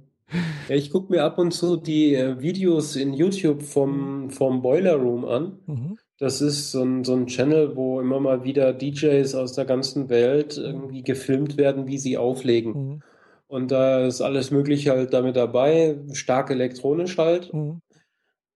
[0.68, 4.94] Ja, ich gucke mir ab und zu die äh, Videos in YouTube vom, vom Boiler
[4.94, 5.58] Room an.
[5.66, 5.98] Mhm.
[6.18, 10.08] Das ist so ein, so ein Channel, wo immer mal wieder DJs aus der ganzen
[10.10, 12.72] Welt irgendwie gefilmt werden, wie sie auflegen.
[12.72, 13.02] Mhm.
[13.48, 17.52] Und da ist alles Mögliche halt damit dabei, stark elektronisch halt.
[17.52, 17.80] Mhm.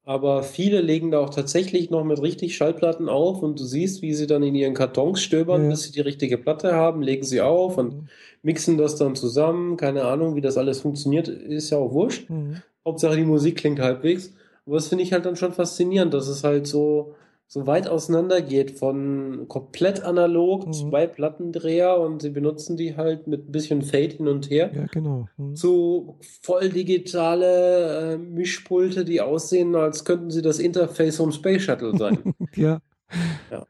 [0.05, 4.12] Aber viele legen da auch tatsächlich noch mit richtig Schallplatten auf und du siehst, wie
[4.12, 5.70] sie dann in ihren Kartons stöbern, ja.
[5.70, 8.09] bis sie die richtige Platte haben, legen sie auf und mhm.
[8.45, 9.77] Mixen das dann zusammen.
[9.77, 12.31] Keine Ahnung, wie das alles funktioniert, ist ja auch wurscht.
[12.31, 12.62] Mhm.
[12.85, 14.33] Hauptsache die Musik klingt halbwegs.
[14.66, 17.15] Aber das finde ich halt dann schon faszinierend, dass es halt so,
[17.47, 20.73] so weit auseinander geht von komplett analog, mhm.
[20.73, 24.71] zwei Plattendreher und sie benutzen die halt mit ein bisschen Fade hin und her.
[24.75, 25.27] Ja, genau.
[25.39, 25.57] Mhm.
[25.57, 31.97] Zu voll digitale äh, Mischpulte, die aussehen, als könnten sie das Interface vom Space Shuttle
[31.97, 32.35] sein.
[32.55, 32.81] ja.
[33.51, 33.66] Ja.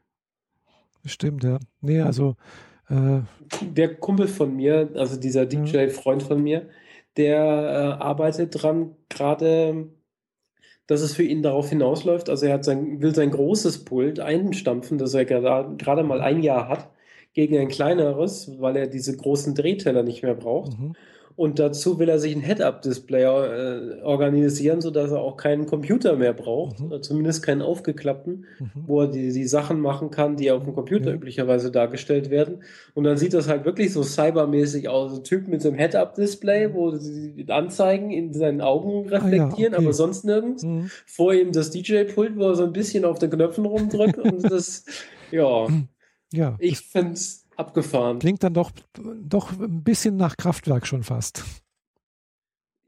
[1.05, 1.59] Stimmt, ja.
[1.81, 2.35] Nee, also.
[2.89, 3.21] Äh,
[3.61, 6.69] der Kumpel von mir, also dieser DJ-Freund von mir,
[7.17, 9.87] der äh, arbeitet dran, gerade
[10.87, 12.29] dass es für ihn darauf hinausläuft.
[12.29, 16.89] Also er sein, will sein großes Pult einstampfen, das er gerade mal ein Jahr hat,
[17.33, 20.79] gegen ein kleineres, weil er diese großen Drehteller nicht mehr braucht.
[20.79, 20.95] Mhm.
[21.35, 26.33] Und dazu will er sich ein Head-Up-Display äh, organisieren, sodass er auch keinen Computer mehr
[26.33, 27.01] braucht, mhm.
[27.01, 28.69] zumindest keinen aufgeklappten, mhm.
[28.87, 31.15] wo er die, die Sachen machen kann, die auf dem Computer ja.
[31.15, 32.63] üblicherweise dargestellt werden.
[32.93, 35.17] Und dann sieht das halt wirklich so cybermäßig aus.
[35.17, 39.77] Ein Typ mit so einem Head-Up-Display, wo die Anzeigen in seinen Augen reflektieren, ah, ja,
[39.77, 39.85] okay.
[39.85, 40.63] aber sonst nirgends.
[40.63, 40.89] Mhm.
[41.05, 44.85] Vor ihm das DJ-Pult, wo er so ein bisschen auf den Knöpfen rumdrückt und das,
[45.31, 45.67] ja.
[46.33, 46.55] Ja.
[46.59, 48.19] Ich finde es Abgefahren.
[48.19, 48.71] Klingt dann doch,
[49.23, 51.43] doch ein bisschen nach Kraftwerk schon fast.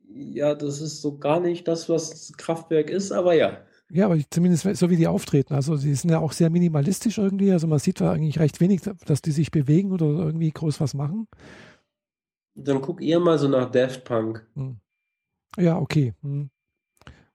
[0.10, 3.62] Ja, das ist so gar nicht das, was Kraftwerk ist, aber ja.
[3.90, 5.54] Ja, aber zumindest so wie die auftreten.
[5.54, 7.52] Also sie sind ja auch sehr minimalistisch irgendwie.
[7.52, 10.94] Also man sieht da eigentlich recht wenig, dass die sich bewegen oder irgendwie groß was
[10.94, 11.28] machen.
[12.56, 14.46] Dann guck eher mal so nach Daft Punk.
[14.56, 14.78] Hm.
[15.58, 16.14] Ja, okay.
[16.22, 16.50] Hm.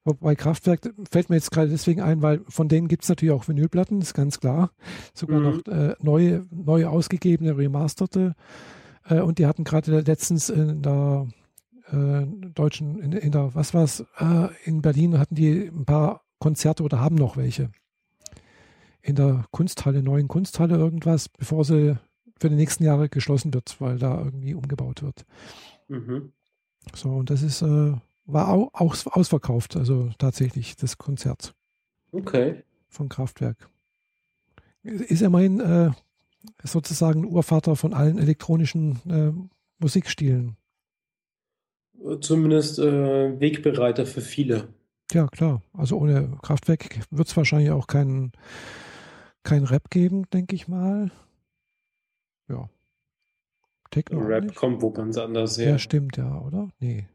[0.05, 3.47] Bei Kraftwerk fällt mir jetzt gerade deswegen ein, weil von denen gibt es natürlich auch
[3.47, 4.71] Vinylplatten, ist ganz klar.
[5.13, 5.45] Sogar mhm.
[5.45, 8.35] noch äh, neue, neu ausgegebene, remasterte.
[9.05, 11.27] Äh, und die hatten gerade letztens in der
[11.91, 16.83] äh, deutschen, in, in, der, was war's, äh, in Berlin hatten die ein paar Konzerte
[16.83, 17.71] oder haben noch welche.
[19.01, 21.97] In der Kunsthalle, neuen Kunsthalle irgendwas, bevor sie
[22.39, 25.25] für die nächsten Jahre geschlossen wird, weil da irgendwie umgebaut wird.
[25.87, 26.33] Mhm.
[26.93, 27.93] So, und das ist, äh,
[28.25, 31.53] war auch, ausverkauft, also tatsächlich das Konzert.
[32.11, 32.63] Okay.
[32.87, 33.69] Von Kraftwerk.
[34.83, 35.91] Ist immerhin äh,
[36.63, 39.31] sozusagen Urvater von allen elektronischen äh,
[39.79, 40.57] Musikstilen.
[42.21, 44.67] Zumindest äh, Wegbereiter für viele.
[45.11, 45.61] Ja, klar.
[45.73, 48.33] Also ohne Kraftwerk wird es wahrscheinlich auch keinen
[49.43, 51.11] kein Rap geben, denke ich mal.
[52.49, 52.69] Ja.
[53.91, 54.19] Techno.
[54.19, 54.55] Rap nicht?
[54.55, 55.71] kommt wo ganz anders her.
[55.71, 56.69] Ja, stimmt, ja, oder?
[56.79, 57.07] Nee.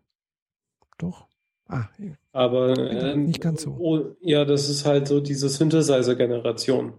[0.98, 1.26] Doch.
[1.68, 1.88] Ah,
[2.32, 3.76] aber äh, nicht ganz so.
[3.78, 6.94] Oh, ja, das ist halt so diese Synthesizer-Generation.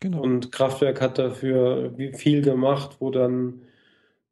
[0.00, 0.22] Genau.
[0.22, 3.62] Und Kraftwerk hat dafür viel gemacht, wo dann,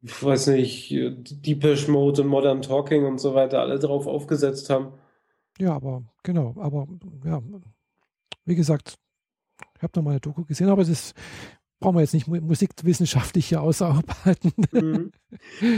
[0.01, 4.93] ich weiß nicht, Deepish Mode und Modern Talking und so weiter alle drauf aufgesetzt haben.
[5.57, 6.87] Ja, aber genau, aber
[7.25, 7.41] ja,
[8.45, 8.95] wie gesagt,
[9.75, 11.13] ich habe noch mal eine Doku gesehen, aber das
[11.79, 14.53] brauchen wir jetzt nicht musikwissenschaftlich hier ausarbeiten.
[14.71, 15.11] Mhm.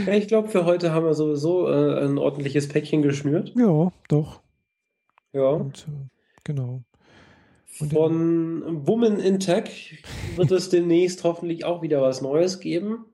[0.06, 3.52] Ja, ich glaube, für heute haben wir sowieso äh, ein ordentliches Päckchen geschnürt.
[3.56, 4.40] Ja, doch.
[5.32, 5.50] Ja.
[5.50, 6.08] Und, äh,
[6.44, 6.82] genau.
[7.78, 10.02] Und Von Woman in Tech
[10.36, 13.06] wird es demnächst hoffentlich auch wieder was Neues geben.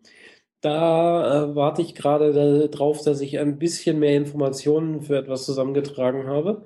[0.61, 6.27] Da äh, warte ich gerade darauf, dass ich ein bisschen mehr Informationen für etwas zusammengetragen
[6.27, 6.65] habe.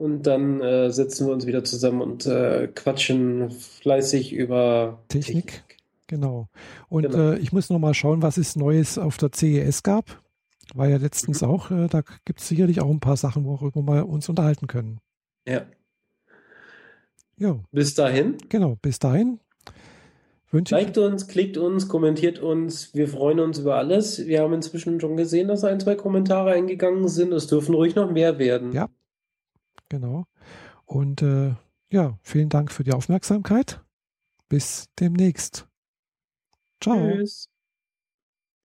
[0.00, 5.48] Und dann äh, setzen wir uns wieder zusammen und äh, quatschen fleißig über Technik.
[5.48, 5.64] Technik.
[6.06, 6.48] Genau.
[6.88, 7.32] Und genau.
[7.32, 10.22] Äh, ich muss noch mal schauen, was es Neues auf der CES gab.
[10.74, 11.48] War ja letztens mhm.
[11.48, 15.00] auch, äh, da gibt es sicherlich auch ein paar Sachen, worüber wir uns unterhalten können.
[15.46, 15.66] Ja.
[17.36, 17.58] Ja.
[17.70, 18.38] Bis dahin.
[18.48, 19.38] Genau, bis dahin.
[20.50, 22.94] Wünsche Liked uns, klickt uns, kommentiert uns.
[22.94, 24.26] Wir freuen uns über alles.
[24.26, 27.34] Wir haben inzwischen schon gesehen, dass ein, zwei Kommentare eingegangen sind.
[27.34, 28.72] Es dürfen ruhig noch mehr werden.
[28.72, 28.88] Ja,
[29.90, 30.24] Genau.
[30.86, 31.54] Und äh,
[31.92, 33.84] ja, vielen Dank für die Aufmerksamkeit.
[34.48, 35.68] Bis demnächst.
[36.80, 36.96] Ciao.
[36.96, 37.49] Tschüss.